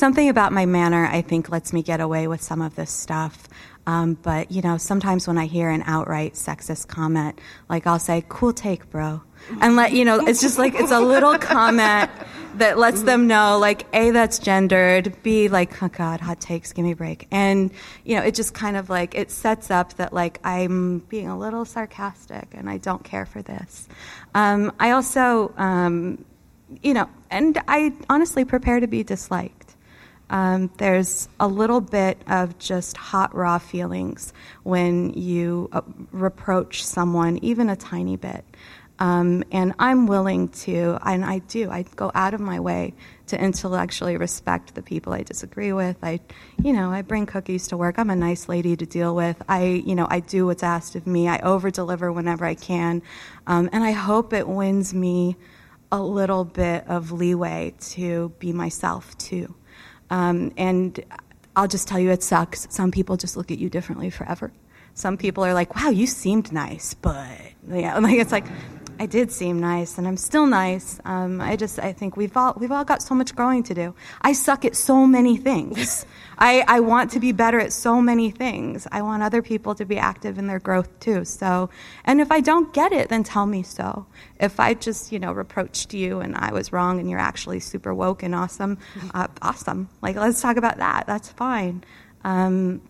something 0.00 0.28
about 0.28 0.52
my 0.52 0.66
manner. 0.66 1.06
I 1.06 1.20
think 1.20 1.50
lets 1.50 1.72
me 1.72 1.82
get 1.82 2.00
away 2.00 2.26
with 2.26 2.42
some 2.42 2.60
of 2.62 2.74
this 2.74 2.90
stuff. 2.90 3.48
Um, 3.86 4.14
but 4.14 4.50
you 4.50 4.62
know, 4.62 4.76
sometimes 4.76 5.28
when 5.28 5.38
I 5.38 5.46
hear 5.46 5.70
an 5.70 5.82
outright 5.86 6.34
sexist 6.34 6.88
comment, 6.88 7.38
like 7.68 7.86
I'll 7.86 7.98
say, 7.98 8.24
"Cool 8.28 8.52
take, 8.52 8.90
bro," 8.90 9.22
and 9.60 9.76
let 9.76 9.92
you 9.92 10.04
know, 10.04 10.26
it's 10.26 10.40
just 10.40 10.58
like 10.58 10.74
it's 10.74 10.90
a 10.90 11.00
little 11.00 11.38
comment 11.38 12.10
that 12.56 12.78
lets 12.78 13.02
them 13.02 13.26
know, 13.26 13.58
like, 13.58 13.86
a 13.94 14.10
that's 14.10 14.38
gendered, 14.38 15.22
b 15.22 15.48
like, 15.48 15.82
oh 15.82 15.88
god, 15.88 16.20
hot 16.20 16.40
takes, 16.40 16.72
give 16.72 16.84
me 16.84 16.92
a 16.92 16.96
break, 16.96 17.26
and 17.30 17.70
you 18.04 18.16
know, 18.16 18.22
it 18.22 18.34
just 18.34 18.54
kind 18.54 18.76
of 18.76 18.90
like 18.90 19.14
it 19.14 19.30
sets 19.30 19.70
up 19.70 19.94
that 19.94 20.12
like 20.12 20.40
I'm 20.44 20.98
being 21.08 21.28
a 21.28 21.38
little 21.38 21.64
sarcastic 21.64 22.48
and 22.52 22.68
I 22.68 22.78
don't 22.78 23.04
care 23.04 23.26
for 23.26 23.42
this. 23.42 23.88
Um, 24.34 24.72
I 24.80 24.90
also. 24.92 25.52
Um, 25.56 26.24
you 26.82 26.94
know, 26.94 27.08
and 27.30 27.60
I 27.66 27.92
honestly 28.08 28.44
prepare 28.44 28.78
to 28.78 28.86
be 28.86 29.02
disliked. 29.02 29.59
Um, 30.30 30.70
there's 30.78 31.28
a 31.38 31.48
little 31.48 31.80
bit 31.80 32.22
of 32.28 32.58
just 32.58 32.96
hot, 32.96 33.34
raw 33.34 33.58
feelings 33.58 34.32
when 34.62 35.12
you 35.12 35.68
uh, 35.72 35.82
reproach 36.12 36.84
someone, 36.84 37.38
even 37.38 37.68
a 37.68 37.76
tiny 37.76 38.16
bit. 38.16 38.44
Um, 39.00 39.44
and 39.50 39.74
I'm 39.78 40.06
willing 40.06 40.48
to, 40.48 40.98
and 41.02 41.24
I 41.24 41.38
do, 41.38 41.70
I 41.70 41.82
go 41.96 42.12
out 42.14 42.34
of 42.34 42.40
my 42.40 42.60
way 42.60 42.92
to 43.28 43.42
intellectually 43.42 44.18
respect 44.18 44.74
the 44.74 44.82
people 44.82 45.14
I 45.14 45.22
disagree 45.22 45.72
with. 45.72 45.96
I, 46.02 46.20
you 46.62 46.74
know, 46.74 46.90
I 46.90 47.00
bring 47.00 47.24
cookies 47.24 47.68
to 47.68 47.78
work. 47.78 47.98
I'm 47.98 48.10
a 48.10 48.16
nice 48.16 48.46
lady 48.46 48.76
to 48.76 48.84
deal 48.84 49.14
with. 49.14 49.42
I, 49.48 49.64
you 49.86 49.94
know, 49.94 50.06
I 50.10 50.20
do 50.20 50.46
what's 50.46 50.62
asked 50.62 50.96
of 50.96 51.06
me. 51.06 51.28
I 51.28 51.38
over 51.38 51.70
deliver 51.70 52.12
whenever 52.12 52.44
I 52.44 52.54
can. 52.54 53.02
Um, 53.46 53.70
and 53.72 53.82
I 53.82 53.92
hope 53.92 54.34
it 54.34 54.46
wins 54.46 54.92
me 54.92 55.36
a 55.90 56.00
little 56.00 56.44
bit 56.44 56.86
of 56.86 57.10
leeway 57.10 57.74
to 57.80 58.32
be 58.38 58.52
myself 58.52 59.16
too. 59.16 59.54
Um, 60.10 60.52
and 60.56 61.02
I'll 61.56 61.68
just 61.68 61.88
tell 61.88 61.98
you, 61.98 62.10
it 62.10 62.22
sucks. 62.22 62.66
Some 62.70 62.90
people 62.90 63.16
just 63.16 63.36
look 63.36 63.50
at 63.50 63.58
you 63.58 63.68
differently 63.70 64.10
forever. 64.10 64.52
Some 64.94 65.16
people 65.16 65.44
are 65.44 65.54
like, 65.54 65.76
"Wow, 65.76 65.90
you 65.90 66.06
seemed 66.06 66.52
nice," 66.52 66.94
but 66.94 67.28
yeah, 67.68 67.98
like 68.00 68.18
it's 68.18 68.32
like, 68.32 68.46
I 69.00 69.06
did 69.06 69.32
seem 69.32 69.60
nice, 69.60 69.96
and 69.96 70.06
I'm 70.06 70.18
still 70.18 70.46
nice. 70.46 71.00
Um, 71.06 71.40
I 71.40 71.56
just, 71.56 71.78
I 71.78 71.90
think 71.90 72.18
we've 72.18 72.36
all 72.36 72.52
we've 72.58 72.70
all 72.70 72.84
got 72.84 73.00
so 73.00 73.14
much 73.14 73.34
growing 73.34 73.62
to 73.62 73.72
do. 73.72 73.94
I 74.20 74.34
suck 74.34 74.66
at 74.66 74.76
so 74.76 75.06
many 75.06 75.38
things. 75.38 76.04
I, 76.38 76.64
I 76.68 76.80
want 76.80 77.10
to 77.12 77.20
be 77.20 77.32
better 77.32 77.58
at 77.58 77.72
so 77.72 78.02
many 78.02 78.30
things. 78.30 78.86
I 78.92 79.00
want 79.00 79.22
other 79.22 79.40
people 79.40 79.74
to 79.76 79.86
be 79.86 79.96
active 79.96 80.38
in 80.38 80.48
their 80.48 80.58
growth 80.58 81.00
too. 81.00 81.24
So, 81.24 81.70
and 82.04 82.20
if 82.20 82.30
I 82.30 82.40
don't 82.40 82.74
get 82.74 82.92
it, 82.92 83.08
then 83.08 83.22
tell 83.22 83.46
me 83.46 83.62
so. 83.62 84.04
If 84.38 84.60
I 84.60 84.74
just, 84.74 85.12
you 85.12 85.18
know, 85.18 85.32
reproached 85.32 85.94
you 85.94 86.20
and 86.20 86.36
I 86.36 86.52
was 86.52 86.70
wrong 86.70 87.00
and 87.00 87.08
you're 87.08 87.18
actually 87.18 87.60
super 87.60 87.94
woke 87.94 88.22
and 88.22 88.34
awesome, 88.34 88.76
uh, 89.14 89.28
awesome. 89.40 89.88
Like, 90.02 90.16
let's 90.16 90.42
talk 90.42 90.58
about 90.58 90.76
that. 90.76 91.06
That's 91.06 91.30
fine. 91.30 91.84
Um, 92.22 92.82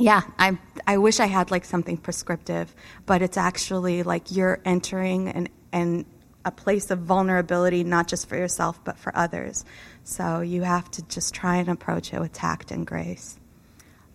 yeah, 0.00 0.22
I 0.38 0.58
I 0.86 0.96
wish 0.96 1.20
I 1.20 1.26
had 1.26 1.50
like 1.50 1.64
something 1.64 1.96
prescriptive, 1.96 2.74
but 3.06 3.22
it's 3.22 3.36
actually 3.36 4.02
like 4.02 4.32
you're 4.32 4.60
entering 4.64 5.28
an 5.28 5.48
an 5.72 6.06
a 6.44 6.50
place 6.50 6.90
of 6.90 7.00
vulnerability, 7.00 7.84
not 7.84 8.08
just 8.08 8.28
for 8.28 8.36
yourself 8.36 8.82
but 8.82 8.98
for 8.98 9.14
others. 9.14 9.64
So 10.04 10.40
you 10.40 10.62
have 10.62 10.90
to 10.92 11.02
just 11.02 11.34
try 11.34 11.56
and 11.56 11.68
approach 11.68 12.14
it 12.14 12.20
with 12.20 12.32
tact 12.32 12.70
and 12.70 12.86
grace. 12.86 13.38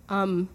Um, 0.09 0.49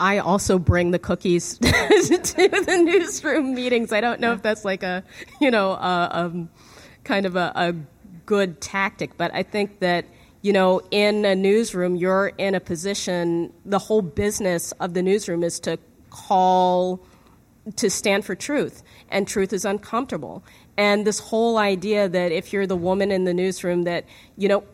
I 0.00 0.18
also 0.18 0.58
bring 0.58 0.90
the 0.90 0.98
cookies 0.98 1.58
to 1.58 1.68
the 1.68 2.82
newsroom 2.84 3.54
meetings. 3.54 3.92
I 3.92 4.00
don't 4.00 4.20
know 4.20 4.32
if 4.32 4.42
that's 4.42 4.64
like 4.64 4.82
a, 4.82 5.04
you 5.40 5.50
know, 5.50 5.72
uh, 5.72 6.08
um, 6.10 6.50
kind 7.04 7.24
of 7.24 7.36
a, 7.36 7.52
a 7.54 7.74
good 8.26 8.60
tactic, 8.60 9.16
but 9.16 9.32
I 9.32 9.44
think 9.44 9.78
that 9.78 10.06
you 10.42 10.52
know, 10.52 10.82
in 10.90 11.24
a 11.24 11.34
newsroom, 11.34 11.96
you're 11.96 12.32
in 12.36 12.54
a 12.54 12.60
position. 12.60 13.52
The 13.64 13.78
whole 13.78 14.02
business 14.02 14.72
of 14.72 14.94
the 14.94 15.02
newsroom 15.02 15.42
is 15.42 15.58
to 15.60 15.78
call 16.10 17.00
to 17.76 17.88
stand 17.88 18.24
for 18.24 18.34
truth, 18.34 18.82
and 19.08 19.26
truth 19.26 19.52
is 19.52 19.64
uncomfortable. 19.64 20.42
And 20.76 21.06
this 21.06 21.20
whole 21.20 21.58
idea 21.58 22.08
that 22.08 22.32
if 22.32 22.52
you're 22.52 22.66
the 22.66 22.76
woman 22.76 23.12
in 23.12 23.22
the 23.22 23.32
newsroom, 23.32 23.84
that, 23.84 24.04
you 24.36 24.48
know, 24.48 24.64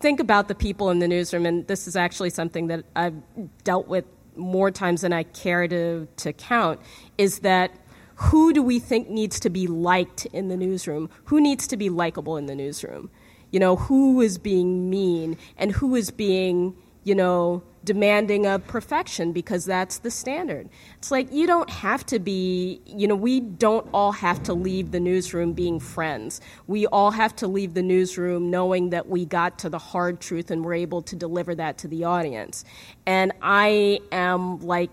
think 0.00 0.20
about 0.20 0.48
the 0.48 0.54
people 0.54 0.90
in 0.90 0.98
the 0.98 1.08
newsroom, 1.08 1.46
and 1.46 1.66
this 1.68 1.88
is 1.88 1.96
actually 1.96 2.30
something 2.30 2.66
that 2.66 2.84
I've 2.94 3.14
dealt 3.62 3.88
with 3.88 4.04
more 4.36 4.70
times 4.70 5.00
than 5.00 5.12
I 5.12 5.22
care 5.22 5.66
to, 5.68 6.06
to 6.16 6.32
count, 6.34 6.80
is 7.16 7.38
that 7.40 7.70
who 8.16 8.52
do 8.52 8.62
we 8.62 8.78
think 8.78 9.08
needs 9.08 9.40
to 9.40 9.50
be 9.50 9.66
liked 9.66 10.26
in 10.26 10.48
the 10.48 10.56
newsroom? 10.56 11.08
Who 11.24 11.40
needs 11.40 11.66
to 11.68 11.76
be 11.76 11.88
likable 11.88 12.36
in 12.36 12.46
the 12.46 12.54
newsroom? 12.54 13.10
You 13.54 13.60
know, 13.60 13.76
who 13.76 14.20
is 14.20 14.36
being 14.36 14.90
mean 14.90 15.38
and 15.56 15.70
who 15.70 15.94
is 15.94 16.10
being, 16.10 16.74
you 17.04 17.14
know, 17.14 17.62
demanding 17.84 18.46
of 18.46 18.66
perfection 18.66 19.30
because 19.30 19.64
that's 19.64 19.98
the 19.98 20.10
standard. 20.10 20.68
It's 20.98 21.12
like 21.12 21.32
you 21.32 21.46
don't 21.46 21.70
have 21.70 22.04
to 22.06 22.18
be, 22.18 22.80
you 22.84 23.06
know, 23.06 23.14
we 23.14 23.38
don't 23.38 23.86
all 23.94 24.10
have 24.10 24.42
to 24.42 24.54
leave 24.54 24.90
the 24.90 24.98
newsroom 24.98 25.52
being 25.52 25.78
friends. 25.78 26.40
We 26.66 26.88
all 26.88 27.12
have 27.12 27.36
to 27.36 27.46
leave 27.46 27.74
the 27.74 27.82
newsroom 27.84 28.50
knowing 28.50 28.90
that 28.90 29.08
we 29.08 29.24
got 29.24 29.60
to 29.60 29.68
the 29.68 29.78
hard 29.78 30.18
truth 30.20 30.50
and 30.50 30.64
we're 30.64 30.74
able 30.74 31.02
to 31.02 31.14
deliver 31.14 31.54
that 31.54 31.78
to 31.78 31.86
the 31.86 32.02
audience. 32.02 32.64
And 33.06 33.30
I 33.40 34.00
am 34.10 34.66
like, 34.66 34.90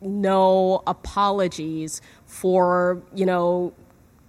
no 0.00 0.82
apologies 0.86 2.00
for, 2.24 3.02
you 3.14 3.26
know, 3.26 3.74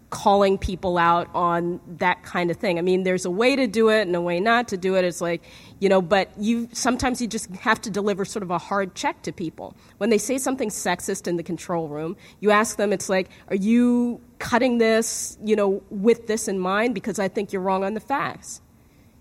calling 0.09 0.57
people 0.57 0.97
out 0.97 1.29
on 1.35 1.79
that 1.97 2.23
kind 2.23 2.49
of 2.49 2.57
thing. 2.57 2.79
I 2.79 2.81
mean, 2.81 3.03
there's 3.03 3.25
a 3.25 3.31
way 3.31 3.55
to 3.55 3.67
do 3.67 3.89
it 3.89 4.01
and 4.01 4.15
a 4.15 4.21
way 4.21 4.39
not 4.39 4.67
to 4.69 4.77
do 4.77 4.95
it. 4.95 5.03
It's 5.03 5.21
like, 5.21 5.43
you 5.79 5.87
know, 5.89 6.01
but 6.01 6.31
you 6.39 6.67
sometimes 6.71 7.21
you 7.21 7.27
just 7.27 7.49
have 7.57 7.79
to 7.81 7.89
deliver 7.89 8.25
sort 8.25 8.43
of 8.43 8.49
a 8.49 8.57
hard 8.57 8.95
check 8.95 9.21
to 9.23 9.31
people. 9.31 9.75
When 9.97 10.09
they 10.09 10.17
say 10.17 10.37
something 10.37 10.69
sexist 10.69 11.27
in 11.27 11.37
the 11.37 11.43
control 11.43 11.87
room, 11.87 12.17
you 12.39 12.51
ask 12.51 12.77
them, 12.77 12.91
it's 12.91 13.09
like, 13.09 13.29
are 13.49 13.55
you 13.55 14.19
cutting 14.39 14.79
this, 14.79 15.37
you 15.43 15.55
know, 15.55 15.83
with 15.89 16.27
this 16.27 16.47
in 16.47 16.59
mind? 16.59 16.95
Because 16.95 17.19
I 17.19 17.27
think 17.27 17.53
you're 17.53 17.61
wrong 17.61 17.83
on 17.83 17.93
the 17.93 17.99
facts 17.99 18.61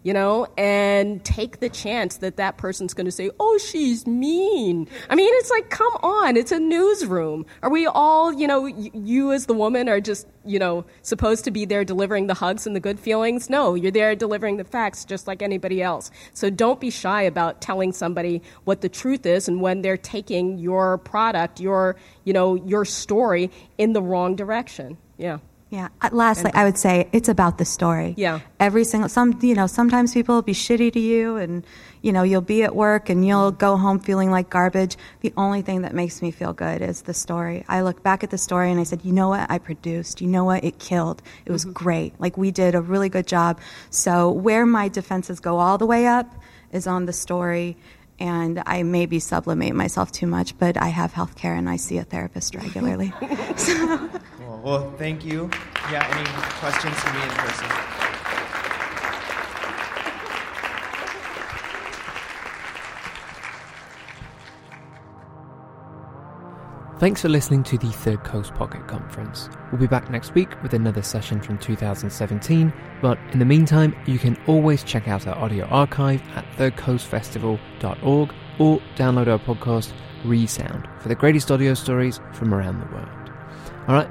you 0.03 0.15
know, 0.15 0.47
and 0.57 1.25
take 1.25 1.61
the 1.61 1.69
chance 1.69 2.19
that 2.19 2.37
that 2.37 2.57
person's 2.57 2.95
going 2.95 3.05
to 3.07 3.13
say, 3.13 3.31
oh, 3.41 3.59
she's 3.59 4.07
mean. 4.07 4.89
I 5.11 5.15
mean, 5.15 5.31
it's 5.35 5.51
like, 5.51 5.71
come 5.71 5.93
on, 6.03 6.37
it's 6.37 6.53
a 6.53 6.61
newsroom. 6.61 7.45
Are 7.63 7.71
we 7.71 7.87
all, 7.87 8.33
you 8.33 8.47
know, 8.47 8.63
y- 8.63 8.91
you 8.95 9.33
as 9.33 9.47
the 9.47 9.55
woman 9.55 9.89
are 9.89 10.01
just, 10.01 10.27
you 10.45 10.59
know, 10.59 10.85
supposed 11.03 11.45
to 11.45 11.51
be 11.51 11.65
there 11.65 11.85
delivering 11.85 12.29
the 12.29 12.35
hugs 12.35 12.67
and 12.67 12.77
the 12.77 12.81
good 12.81 13.01
feelings? 13.01 13.51
No, 13.51 13.75
you're 13.75 13.91
there 13.91 14.15
delivering 14.15 14.57
the 14.57 14.65
facts 14.65 15.05
just 15.05 15.27
like 15.27 15.43
anybody 15.43 15.83
else. 15.83 16.11
So 16.33 16.49
don't 16.49 16.81
be 16.81 16.91
shy 16.91 17.23
about 17.23 17.61
telling 17.61 17.93
somebody 17.93 18.43
what 18.65 18.81
the 18.81 18.89
truth 18.89 19.27
is 19.27 19.49
and 19.49 19.61
when 19.61 19.83
they're 19.83 19.97
taking 19.97 20.59
your 20.59 20.99
product, 20.99 21.61
your, 21.61 21.97
you 22.25 22.33
know, 22.33 22.55
your 22.55 22.85
story 22.85 23.51
in 23.79 23.93
the 23.93 24.03
wrong 24.03 24.37
direction. 24.37 24.97
Yeah. 25.17 25.39
Yeah. 25.71 25.89
Lastly, 26.13 26.51
I 26.55 26.65
would 26.65 26.79
say 26.79 27.09
it's 27.13 27.29
about 27.29 27.59
the 27.59 27.67
story. 27.67 28.15
Yeah. 28.17 28.41
Every 28.59 28.85
single 28.85 29.11
some 29.11 29.39
you 29.43 29.55
know 29.55 29.67
sometimes 29.67 30.15
people 30.15 30.35
will 30.35 30.43
be 30.43 30.55
shitty 30.55 30.93
to 30.95 31.01
you, 31.01 31.37
and 31.37 31.67
you 32.01 32.11
know 32.11 32.23
you'll 32.23 32.41
be 32.41 32.63
at 32.63 32.75
work 32.75 33.11
and 33.11 33.27
you'll 33.27 33.51
mm-hmm. 33.51 33.59
go 33.59 33.77
home 33.77 33.99
feeling 33.99 34.31
like 34.31 34.49
garbage. 34.49 34.97
The 35.21 35.33
only 35.37 35.61
thing 35.61 35.83
that 35.83 35.95
makes 35.95 36.23
me 36.23 36.31
feel 36.31 36.55
good 36.55 36.81
is 36.81 37.03
the 37.03 37.13
story. 37.13 37.65
I 37.69 37.83
look 37.83 38.03
back 38.03 38.25
at 38.25 38.31
the 38.31 38.39
story 38.39 38.71
and 38.71 38.81
I 38.81 38.85
said, 38.85 39.05
you 39.05 39.13
know 39.13 39.29
what, 39.29 39.51
I 39.51 39.59
produced. 39.59 40.23
You 40.23 40.29
know 40.29 40.45
what, 40.45 40.65
it 40.65 40.79
killed. 40.79 41.21
It 41.45 41.53
was 41.53 41.65
mm-hmm. 41.65 41.73
great. 41.73 42.15
Like 42.19 42.39
we 42.39 42.51
did 42.51 42.75
a 42.75 42.81
really 42.81 43.11
good 43.11 43.27
job. 43.27 43.61
So 43.91 44.31
where 44.31 44.65
my 44.65 44.89
defenses 44.89 45.39
go 45.39 45.59
all 45.59 45.77
the 45.77 45.87
way 45.87 46.07
up 46.07 46.35
is 46.73 46.87
on 46.87 47.05
the 47.05 47.13
story. 47.13 47.77
And 48.21 48.63
I 48.67 48.83
maybe 48.83 49.21
sublimate 49.21 49.75
myself 49.77 50.11
too 50.11 50.27
much, 50.27 50.59
but 50.59 50.77
I 50.77 50.89
have 50.89 51.13
health 51.13 51.37
care 51.37 51.55
and 51.55 51.71
I 51.71 51.77
see 51.77 51.99
a 51.99 52.05
therapist 52.05 52.55
regularly. 52.57 53.13
Well, 54.63 54.93
thank 54.99 55.25
you. 55.25 55.51
Yeah, 55.91 56.07
any 56.11 56.29
questions 56.61 56.95
for 56.99 57.13
me 57.15 57.23
in 57.23 57.29
person? 57.31 57.89
Thanks 66.99 67.23
for 67.23 67.29
listening 67.29 67.63
to 67.63 67.79
the 67.79 67.93
Third 67.93 68.25
Coast 68.25 68.53
Pocket 68.57 68.89
Conference. 68.89 69.49
We'll 69.71 69.81
be 69.81 69.87
back 69.87 70.11
next 70.11 70.35
week 70.35 70.61
with 70.65 70.75
another 70.75 71.01
session 71.01 71.41
from 71.41 71.57
2017, 71.59 72.73
but 73.01 73.17
in 73.33 73.39
the 73.39 73.45
meantime, 73.45 73.95
you 74.07 74.19
can 74.19 74.37
always 74.49 74.83
check 74.83 75.07
out 75.07 75.25
our 75.29 75.39
audio 75.39 75.65
archive 75.67 76.21
at 76.35 76.45
thirdcoastfestival.org 76.57 78.35
or 78.59 78.81
download 78.97 79.29
our 79.29 79.39
podcast, 79.39 79.93
Resound, 80.25 80.89
for 80.99 81.07
the 81.07 81.15
greatest 81.15 81.53
audio 81.53 81.73
stories 81.75 82.21
from 82.33 82.53
around 82.53 82.81
the 82.81 82.87
world. 82.93 83.09
Alright, 83.89 84.11